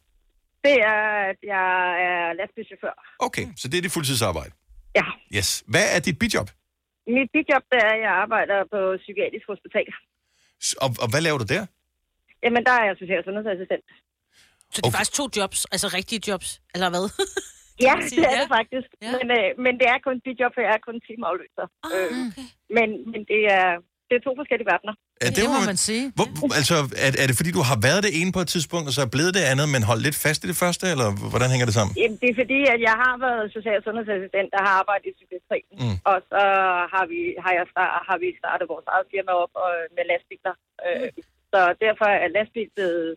Det 0.67 0.75
er, 0.93 1.01
at 1.31 1.39
jeg 1.53 1.69
er 2.09 2.23
lastbilchauffør. 2.39 2.95
Okay, 3.27 3.45
så 3.61 3.65
det 3.69 3.77
er 3.77 3.81
dit 3.85 3.91
fuldtidsarbejde. 3.97 4.51
Ja. 4.99 5.05
Yes. 5.37 5.49
Hvad 5.73 5.85
er 5.95 5.99
dit 6.07 6.17
bidjob? 6.21 6.49
Mit 7.17 7.29
bidjob, 7.35 7.63
det 7.71 7.79
er, 7.87 7.91
at 7.97 8.01
jeg 8.05 8.13
arbejder 8.23 8.57
på 8.73 8.79
psykiatrisk 9.03 9.45
hospital. 9.53 9.87
S- 10.67 10.77
Og, 10.83 10.89
og 11.03 11.07
hvad 11.11 11.21
laver 11.27 11.37
du 11.43 11.47
der? 11.55 11.63
Jamen, 12.43 12.61
der 12.67 12.73
er 12.79 12.83
jeg 12.87 12.95
social- 13.01 13.21
og 13.21 13.25
sundhedsassistent. 13.27 13.85
Så 14.73 14.77
det 14.81 14.87
er 14.87 14.91
faktisk 14.99 15.13
to 15.21 15.25
jobs, 15.37 15.59
altså 15.73 15.87
rigtige 15.99 16.21
jobs, 16.29 16.49
eller 16.75 16.89
hvad? 16.93 17.05
Ja, 17.85 17.93
man 17.95 18.09
sige, 18.09 18.21
det 18.21 18.29
er 18.31 18.37
ja. 18.37 18.41
det 18.43 18.49
faktisk. 18.57 18.89
Ja. 19.05 19.11
Men, 19.17 19.25
øh, 19.37 19.47
men 19.65 19.73
det 19.79 19.87
er 19.93 19.97
kun 20.05 20.15
et 20.19 20.23
bidjob, 20.27 20.51
for 20.55 20.61
jeg 20.65 20.73
er 20.77 20.83
kun 20.87 20.97
timeafløser. 21.07 21.65
Ah, 21.85 21.91
øh, 21.97 22.11
men, 22.77 22.87
men 23.11 23.21
det 23.31 23.41
er, 23.57 23.69
det 24.07 24.15
er 24.19 24.23
to 24.27 24.33
forskellige 24.39 24.69
verdener. 24.73 24.95
Ja, 25.23 25.27
det, 25.37 25.43
må 25.55 25.61
man 25.71 25.79
sige. 25.89 26.03
Hvor, 26.17 26.27
altså, 26.59 26.77
er, 27.05 27.09
er 27.21 27.25
det 27.29 27.35
fordi, 27.39 27.51
du 27.59 27.63
har 27.69 27.77
været 27.87 28.01
det 28.05 28.11
ene 28.19 28.31
på 28.35 28.41
et 28.45 28.49
tidspunkt, 28.55 28.85
og 28.89 28.93
så 28.95 29.01
er 29.07 29.11
blevet 29.15 29.33
det 29.37 29.43
andet, 29.51 29.67
men 29.73 29.81
holdt 29.89 30.03
lidt 30.07 30.17
fast 30.25 30.39
i 30.45 30.47
det 30.51 30.57
første, 30.63 30.85
eller 30.93 31.09
hvordan 31.33 31.49
hænger 31.53 31.67
det 31.69 31.75
sammen? 31.77 31.93
Jamen, 32.01 32.17
det 32.21 32.27
er 32.29 32.37
fordi, 32.43 32.59
at 32.73 32.79
jeg 32.89 32.95
har 33.03 33.15
været 33.25 33.43
social- 33.55 33.79
og 33.81 33.85
sundhedsassistent, 33.87 34.49
der 34.55 34.61
har 34.65 34.73
arbejdet 34.81 35.05
i 35.11 35.13
psykiatrien. 35.19 35.75
Mm. 35.83 35.97
Og 36.11 36.17
så 36.31 36.43
har 36.93 37.05
vi, 37.11 37.21
har, 37.43 37.51
jeg 37.57 37.65
start, 37.73 37.91
har 38.09 38.17
vi 38.23 38.27
startet 38.41 38.65
vores 38.73 38.87
eget 38.93 39.07
firma 39.13 39.31
op 39.43 39.53
og, 39.65 39.71
med 39.95 40.03
lastbiler. 40.11 40.55
Øh, 40.85 41.09
så 41.51 41.59
derfor 41.85 42.07
er 42.23 42.27
lastbil 42.37 42.69
blevet 42.75 43.09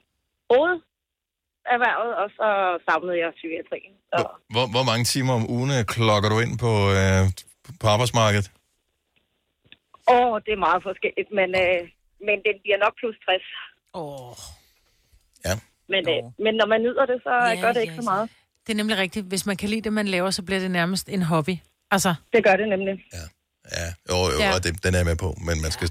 erhvervet, 1.75 2.13
og 2.23 2.27
så 2.39 2.49
savnede 2.87 3.19
jeg 3.23 3.31
psykiatrien. 3.39 3.93
Så, 4.13 4.19
Hvor, 4.55 4.67
hvor 4.75 4.85
mange 4.91 5.05
timer 5.05 5.33
om 5.41 5.45
ugen 5.57 5.71
øh, 5.79 5.85
klokker 5.95 6.29
du 6.33 6.39
ind 6.45 6.55
på, 6.65 6.73
øh, 6.99 7.23
på 7.81 7.87
arbejdsmarkedet? 7.95 8.49
åh, 10.15 10.35
det 10.47 10.53
er 10.57 10.61
meget 10.69 10.83
forskelligt, 10.89 11.29
men, 11.39 11.49
øh, 11.63 11.81
men 12.27 12.37
den 12.47 12.55
bliver 12.63 12.79
nok 12.85 12.95
plus 13.01 13.17
60. 13.27 13.43
Åh. 14.01 14.35
Ja. 15.47 15.55
Men, 15.93 16.03
øh, 16.15 16.23
men 16.45 16.53
når 16.61 16.67
man 16.73 16.81
nyder 16.87 17.05
det, 17.13 17.19
så 17.27 17.33
ja, 17.51 17.61
gør 17.65 17.73
det 17.73 17.81
ikke 17.87 17.95
så 18.03 18.07
meget. 18.13 18.27
Det 18.67 18.73
er 18.73 18.77
nemlig 18.77 18.99
rigtigt. 18.99 19.27
Hvis 19.27 19.47
man 19.47 19.57
kan 19.57 19.69
lide 19.69 19.81
det, 19.87 19.93
man 19.93 20.09
laver, 20.09 20.31
så 20.31 20.43
bliver 20.43 20.61
det 20.61 20.71
nærmest 20.71 21.09
en 21.09 21.23
hobby. 21.23 21.57
Altså. 21.91 22.15
Det 22.33 22.45
gør 22.45 22.57
det 22.57 22.69
nemlig. 22.69 22.95
Jo, 24.11 24.17
jo, 24.17 24.39
Ja. 24.39 24.45
ja. 24.45 24.55
og 24.55 24.65
det, 24.65 24.85
den 24.85 24.95
er 24.95 24.99
jeg 24.99 25.07
med 25.07 25.17
på, 25.17 25.29
men 25.49 25.57
man 25.65 25.71
skal... 25.77 25.89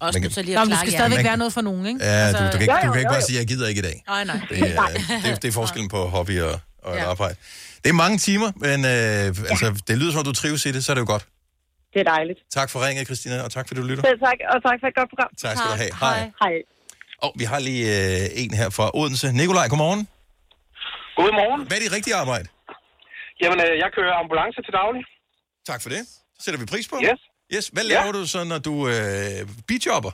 Også 0.00 0.18
man 0.18 0.22
nødt 0.22 0.34
til 0.34 0.44
lige 0.44 0.56
Nå, 0.58 0.64
klare 0.64 0.78
skal 0.78 0.92
stadigvæk 0.92 1.18
Man- 1.18 1.24
være 1.30 1.36
noget 1.36 1.52
for 1.52 1.60
nogen, 1.60 1.86
ikke? 1.86 2.04
Ja, 2.04 2.32
du, 2.32 2.38
du, 2.38 2.50
kan 2.52 2.60
ikke, 2.62 2.86
du 2.86 2.92
kan 2.92 3.00
ikke 3.02 3.14
bare 3.16 3.22
sige, 3.28 3.36
at 3.36 3.40
jeg 3.42 3.48
gider 3.52 3.66
ikke 3.68 3.78
i 3.78 3.86
dag. 3.90 3.96
Nej, 4.08 4.24
nej. 4.24 4.40
Det 4.50 4.58
er, 4.58 4.86
det, 5.24 5.30
er, 5.30 5.34
det 5.42 5.48
er 5.48 5.52
forskellen 5.52 5.88
på 5.88 6.00
hobby 6.16 6.40
og, 6.40 6.60
og 6.82 6.96
ja. 6.96 7.10
arbejde. 7.10 7.36
Det 7.82 7.88
er 7.94 7.98
mange 8.04 8.18
timer, 8.18 8.50
men 8.66 8.78
øh, 8.84 9.50
altså, 9.52 9.66
det 9.88 9.94
lyder 10.00 10.12
som, 10.12 10.20
at 10.20 10.26
du 10.26 10.32
trives 10.32 10.66
i 10.66 10.72
det, 10.72 10.84
så 10.84 10.92
er 10.92 10.94
det 10.94 11.00
jo 11.06 11.10
godt. 11.14 11.24
Det 11.94 12.00
er 12.00 12.08
dejligt. 12.16 12.38
Tak 12.58 12.68
for 12.70 12.78
ringet, 12.86 13.06
Christina, 13.06 13.42
og 13.42 13.50
tak 13.56 13.64
fordi 13.68 13.80
du 13.80 13.86
lytter. 13.86 14.02
Selv 14.08 14.20
tak, 14.28 14.38
og 14.54 14.58
tak 14.68 14.76
for 14.82 14.86
et 14.92 14.94
godt 15.00 15.08
program. 15.12 15.30
Tak 15.44 15.56
skal 15.56 15.70
du 15.72 15.76
have. 15.82 15.92
Hej. 16.00 16.18
Hej. 16.42 16.54
Og 17.24 17.30
vi 17.40 17.44
har 17.44 17.58
lige 17.68 17.84
øh, 17.96 18.42
en 18.42 18.54
her 18.60 18.70
fra 18.70 18.86
Odense. 18.98 19.32
Nikolaj, 19.32 19.68
godmorgen. 19.68 20.02
Godmorgen. 21.18 21.60
Hvad 21.68 21.76
er 21.78 21.82
dit 21.86 21.92
rigtige 21.98 22.14
arbejde? 22.22 22.46
Jamen, 23.42 23.58
øh, 23.66 23.72
jeg 23.82 23.88
kører 23.96 24.14
ambulance 24.22 24.58
til 24.66 24.72
daglig. 24.80 25.02
Tak 25.70 25.80
for 25.82 25.88
det. 25.94 25.98
Det 26.36 26.40
sætter 26.44 26.60
vi 26.60 26.66
pris 26.66 26.86
på. 26.92 26.96
Yes. 27.08 27.20
Yes. 27.54 27.66
Hvad 27.74 27.84
laver 27.92 28.12
du 28.18 28.22
så, 28.34 28.40
når 28.52 28.60
du 28.68 28.74
øh, 28.94 29.40
bidjobber? 29.68 30.12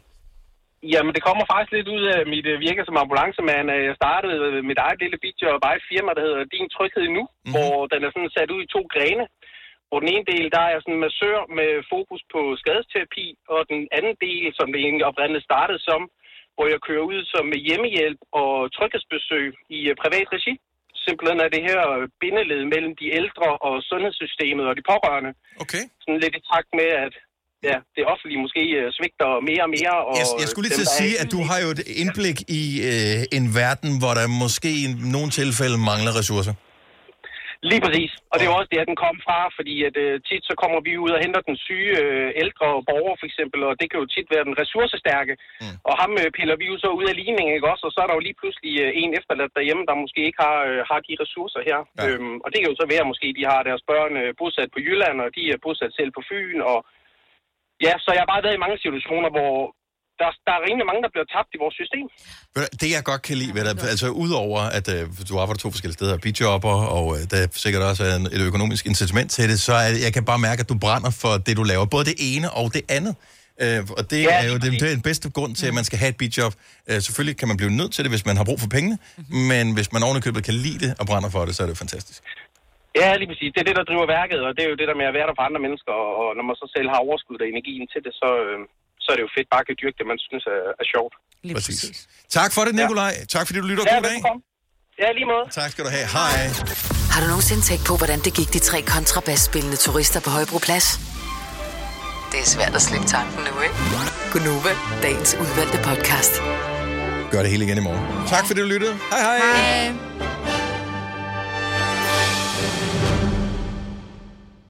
Jamen, 0.93 1.13
det 1.17 1.23
kommer 1.29 1.45
faktisk 1.53 1.73
lidt 1.77 1.89
ud 1.97 2.05
af 2.17 2.21
mit 2.35 2.47
øh, 2.53 2.57
virke 2.67 2.83
som 2.87 3.01
ambulancemand. 3.03 3.67
Øh, 3.75 3.83
Jeg 3.89 3.97
startede 4.03 4.37
øh, 4.49 4.65
mit 4.71 4.81
eget 4.85 4.99
lille 5.03 5.19
bidjob 5.23 5.61
og 5.67 5.71
et 5.77 5.89
firma, 5.93 6.11
der 6.17 6.27
hedder 6.27 6.51
Din 6.55 6.69
Tryghed 6.75 7.07
Nu, 7.17 7.25
mm-hmm. 7.29 7.53
hvor 7.53 7.77
den 7.93 8.01
er 8.07 8.11
sådan 8.13 8.35
sat 8.37 8.51
ud 8.55 8.61
i 8.65 8.73
to 8.77 8.83
grene. 8.95 9.25
Hvor 9.89 10.01
den 10.03 10.13
ene 10.15 10.27
del, 10.33 10.47
der 10.55 10.61
er 10.65 10.71
jeg 10.75 10.83
sådan 10.83 11.05
massør 11.07 11.39
med 11.59 11.71
fokus 11.93 12.23
på 12.35 12.41
skadesterapi, 12.61 13.27
og 13.55 13.61
den 13.73 13.81
anden 13.97 14.17
del, 14.27 14.45
som 14.59 14.67
det 14.73 14.81
egentlig 14.81 15.07
oprindeligt 15.11 15.49
startede 15.51 15.81
som, 15.89 16.01
hvor 16.57 16.67
jeg 16.73 16.81
kører 16.87 17.05
ud 17.13 17.21
som 17.35 17.47
hjemmehjælp 17.67 18.21
og 18.41 18.53
tryghedsbesøg 18.77 19.47
i 19.77 19.79
privat 20.03 20.29
regi. 20.37 20.55
Simpelthen 21.07 21.39
er 21.45 21.51
det 21.57 21.63
her 21.69 21.81
øh, 21.97 22.05
bindeled 22.23 22.63
mellem 22.73 22.93
de 23.01 23.07
ældre 23.21 23.49
og 23.67 23.75
sundhedssystemet 23.91 24.65
og 24.71 24.75
de 24.79 24.85
pårørende. 24.93 25.33
Okay. 25.65 25.83
Sådan 26.03 26.21
lidt 26.25 26.35
i 26.41 26.43
takt 26.53 26.71
med, 26.81 26.89
at 27.07 27.15
ja, 27.69 27.77
det 27.97 28.03
offentlige 28.13 28.41
måske 28.47 28.63
øh, 28.81 28.87
svigter 28.97 29.29
mere 29.49 29.63
og 29.67 29.71
mere. 29.77 29.97
Og 30.09 30.15
Jeg, 30.21 30.27
jeg 30.43 30.49
skulle 30.51 30.65
lige 30.67 30.77
dem, 30.77 30.81
til 30.81 30.89
at 30.91 30.97
sige, 31.01 31.15
at 31.23 31.29
du 31.37 31.41
har 31.49 31.59
jo 31.65 31.69
et 31.77 31.83
indblik 32.03 32.39
i 32.61 32.63
øh, 32.91 33.39
en 33.39 33.47
verden, 33.61 33.91
hvor 34.01 34.13
der 34.19 34.25
måske 34.45 34.71
i 34.85 34.87
nogle 35.15 35.31
tilfælde 35.41 35.79
mangler 35.91 36.13
ressourcer. 36.21 36.55
Lige 37.69 37.83
præcis. 37.87 38.13
Og 38.33 38.37
det 38.39 38.47
er 38.47 38.59
også 38.59 38.71
der, 38.75 38.91
den 38.91 39.03
kom 39.05 39.17
fra, 39.27 39.39
fordi 39.59 39.75
at, 39.89 39.97
øh, 40.05 40.15
tit 40.29 40.45
så 40.51 40.55
kommer 40.63 40.81
vi 40.87 40.93
ud 41.05 41.11
og 41.17 41.23
henter 41.25 41.43
den 41.49 41.57
syge 41.67 41.93
øh, 42.05 42.29
ældre 42.43 42.69
borger 42.89 43.17
for 43.19 43.27
eksempel, 43.31 43.61
og 43.69 43.75
det 43.81 43.87
kan 43.89 44.01
jo 44.01 44.07
tit 44.15 44.29
være 44.35 44.47
den 44.49 44.59
ressourcestærke. 44.63 45.35
Mm. 45.63 45.77
Og 45.89 45.95
ham 46.03 46.13
øh, 46.23 46.29
piller 46.37 46.57
vi 46.61 46.67
jo 46.73 46.77
så 46.85 46.89
ud 46.99 47.07
af 47.11 47.17
ligningen, 47.21 47.55
ikke 47.55 47.71
også? 47.73 47.85
Og 47.87 47.93
så 47.93 47.99
er 48.01 48.09
der 48.09 48.17
jo 48.17 48.27
lige 48.27 48.41
pludselig 48.41 48.73
øh, 48.85 48.91
en 49.03 49.13
efterladt 49.19 49.57
derhjemme, 49.59 49.85
der 49.89 50.03
måske 50.05 50.21
ikke 50.29 50.41
har, 50.47 50.59
øh, 50.71 50.81
har 50.91 51.01
de 51.07 51.13
ressourcer 51.23 51.61
her. 51.69 51.79
Ja. 51.89 52.03
Øhm, 52.05 52.37
og 52.45 52.49
det 52.51 52.59
kan 52.59 52.71
jo 52.71 52.81
så 52.81 52.87
være, 52.93 53.05
at 53.05 53.11
måske 53.13 53.29
de 53.39 53.45
har 53.53 53.61
deres 53.69 53.83
børn 53.91 54.13
øh, 54.23 54.31
bosat 54.41 54.71
på 54.73 54.81
Jylland, 54.87 55.17
og 55.25 55.29
de 55.37 55.43
er 55.53 55.63
bosat 55.65 55.93
selv 55.99 56.11
på 56.17 56.23
Fyn. 56.29 56.61
Og 56.73 56.79
ja, 57.87 57.93
så 58.03 58.09
jeg 58.15 58.23
har 58.23 58.33
bare 58.33 58.45
været 58.45 58.59
i 58.59 58.65
mange 58.65 58.79
situationer, 58.85 59.31
hvor 59.37 59.55
der, 60.21 60.29
der 60.47 60.53
er 60.59 60.61
rimelig 60.67 60.87
mange, 60.91 61.01
der 61.05 61.11
bliver 61.15 61.27
tabt 61.35 61.51
i 61.57 61.59
vores 61.63 61.75
system. 61.81 62.05
Det 62.83 62.89
jeg 62.97 63.03
godt 63.11 63.23
kan 63.29 63.37
lide 63.43 63.53
ved 63.57 63.63
dig, 63.69 63.75
altså 63.95 64.07
udover 64.25 64.61
at 64.79 64.87
øh, 64.95 65.03
du 65.29 65.35
arbejder 65.43 65.61
to 65.65 65.69
forskellige 65.75 65.99
steder, 66.01 66.15
bidjobber, 66.27 66.77
og 66.99 67.07
øh, 67.17 67.21
der 67.31 67.37
er 67.45 67.49
sikkert 67.65 67.83
også 67.91 68.03
en, 68.17 68.25
et 68.37 68.43
økonomisk 68.51 68.83
incitament 68.93 69.29
til 69.37 69.45
det, 69.53 69.59
så 69.69 69.75
er, 69.85 69.91
jeg 70.07 70.13
kan 70.17 70.25
bare 70.31 70.41
mærke, 70.49 70.61
at 70.65 70.69
du 70.73 70.77
brænder 70.85 71.13
for 71.23 71.33
det, 71.47 71.55
du 71.61 71.65
laver. 71.73 71.85
Både 71.97 72.05
det 72.11 72.17
ene 72.31 72.47
og 72.61 72.67
det 72.77 72.85
andet. 72.99 73.15
Øh, 73.65 73.81
og 73.99 74.03
det 74.13 74.21
Ja, 74.23 74.37
er 74.43 74.49
jo 74.53 74.57
det, 74.65 74.71
det 74.81 74.87
er 74.91 74.97
den 75.01 75.07
bedste 75.11 75.27
grund 75.37 75.53
til, 75.61 75.67
at 75.71 75.75
man 75.79 75.85
skal 75.89 75.99
have 76.03 76.11
et 76.15 76.19
bidjob. 76.23 76.53
Øh, 76.91 76.99
selvfølgelig 77.07 77.37
kan 77.41 77.49
man 77.51 77.57
blive 77.61 77.73
nødt 77.81 77.93
til 77.95 78.03
det, 78.05 78.11
hvis 78.15 78.25
man 78.31 78.37
har 78.41 78.45
brug 78.51 78.61
for 78.65 78.71
pengene, 78.77 78.97
men 79.51 79.65
hvis 79.77 79.89
man 79.95 80.01
ovenikøbet 80.07 80.43
kan 80.49 80.57
lide 80.67 80.79
det 80.85 80.91
og 81.01 81.05
brænder 81.11 81.31
for 81.37 81.43
det, 81.47 81.53
så 81.57 81.61
er 81.65 81.69
det 81.71 81.79
fantastisk. 81.85 82.21
Ja, 83.01 83.09
lige 83.21 83.29
præcis. 83.31 83.51
Det 83.55 83.61
er 83.63 83.69
det, 83.71 83.77
der 83.81 83.87
driver 83.91 84.07
værket, 84.19 84.41
og 84.47 84.51
det 84.57 84.63
er 84.65 84.71
jo 84.73 84.79
det 84.81 84.87
der 84.91 84.97
med 85.01 85.07
at 85.11 85.17
være 85.19 85.27
der 85.29 85.37
for 85.39 85.47
andre 85.49 85.63
mennesker, 85.67 85.93
og, 86.23 86.29
når 86.37 86.45
man 86.49 86.57
så 86.63 86.67
selv 86.77 86.89
har 86.93 87.01
overskud 87.07 87.39
og 87.43 87.49
energien 87.53 87.87
til 87.93 88.01
det, 88.07 88.13
så, 88.23 88.31
øh, 88.47 88.59
så 88.80 88.80
er 89.13 89.17
det 89.19 89.25
jo 89.29 89.33
fedt 89.37 89.49
bare 89.53 89.63
at 89.65 89.69
kan 89.71 89.77
dyrke 89.83 89.97
det, 90.01 90.07
man 90.13 90.19
synes 90.27 90.45
er, 90.55 90.61
er 90.83 90.87
sjovt. 90.95 91.15
Lige 91.47 91.55
præcis. 91.59 91.97
Tak 92.39 92.51
for 92.55 92.63
det, 92.67 92.73
Nikolaj. 92.81 93.13
Ja. 93.19 93.25
Tak 93.35 93.45
fordi 93.47 93.59
du 93.63 93.67
lytter. 93.71 93.85
Ja, 93.87 93.95
God 93.95 94.03
dag. 94.11 94.19
Ja, 95.03 95.09
lige 95.19 95.29
måde. 95.33 95.45
Tak 95.61 95.71
skal 95.73 95.83
du 95.87 95.91
have. 95.97 96.07
Hej. 96.19 96.39
Har 97.13 97.21
du 97.23 97.27
nogensinde 97.33 97.63
tænkt 97.71 97.85
på, 97.91 97.95
hvordan 98.01 98.19
det 98.27 98.33
gik 98.39 98.49
de 98.57 98.61
tre 98.69 98.79
kontrabasspillende 98.95 99.79
turister 99.87 100.21
på 100.27 100.31
Højbroplads? 100.37 100.87
Det 102.33 102.39
er 102.45 102.49
svært 102.57 102.75
at 102.79 102.83
slippe 102.89 103.07
tanken 103.17 103.41
nu, 103.49 103.55
ikke? 103.67 103.77
Gunova, 104.33 104.73
dagens 105.03 105.31
udvalgte 105.43 105.79
podcast. 105.89 106.35
Gør 107.33 107.41
det 107.43 107.51
hele 107.51 107.65
igen 107.65 107.79
i 107.79 107.85
morgen. 107.89 108.29
Tak 108.29 108.47
fordi 108.47 108.61
du 108.61 108.67
lyttede. 108.67 108.95
Hej 109.11 109.21
hej. 109.21 109.39
hej. 109.39 110.60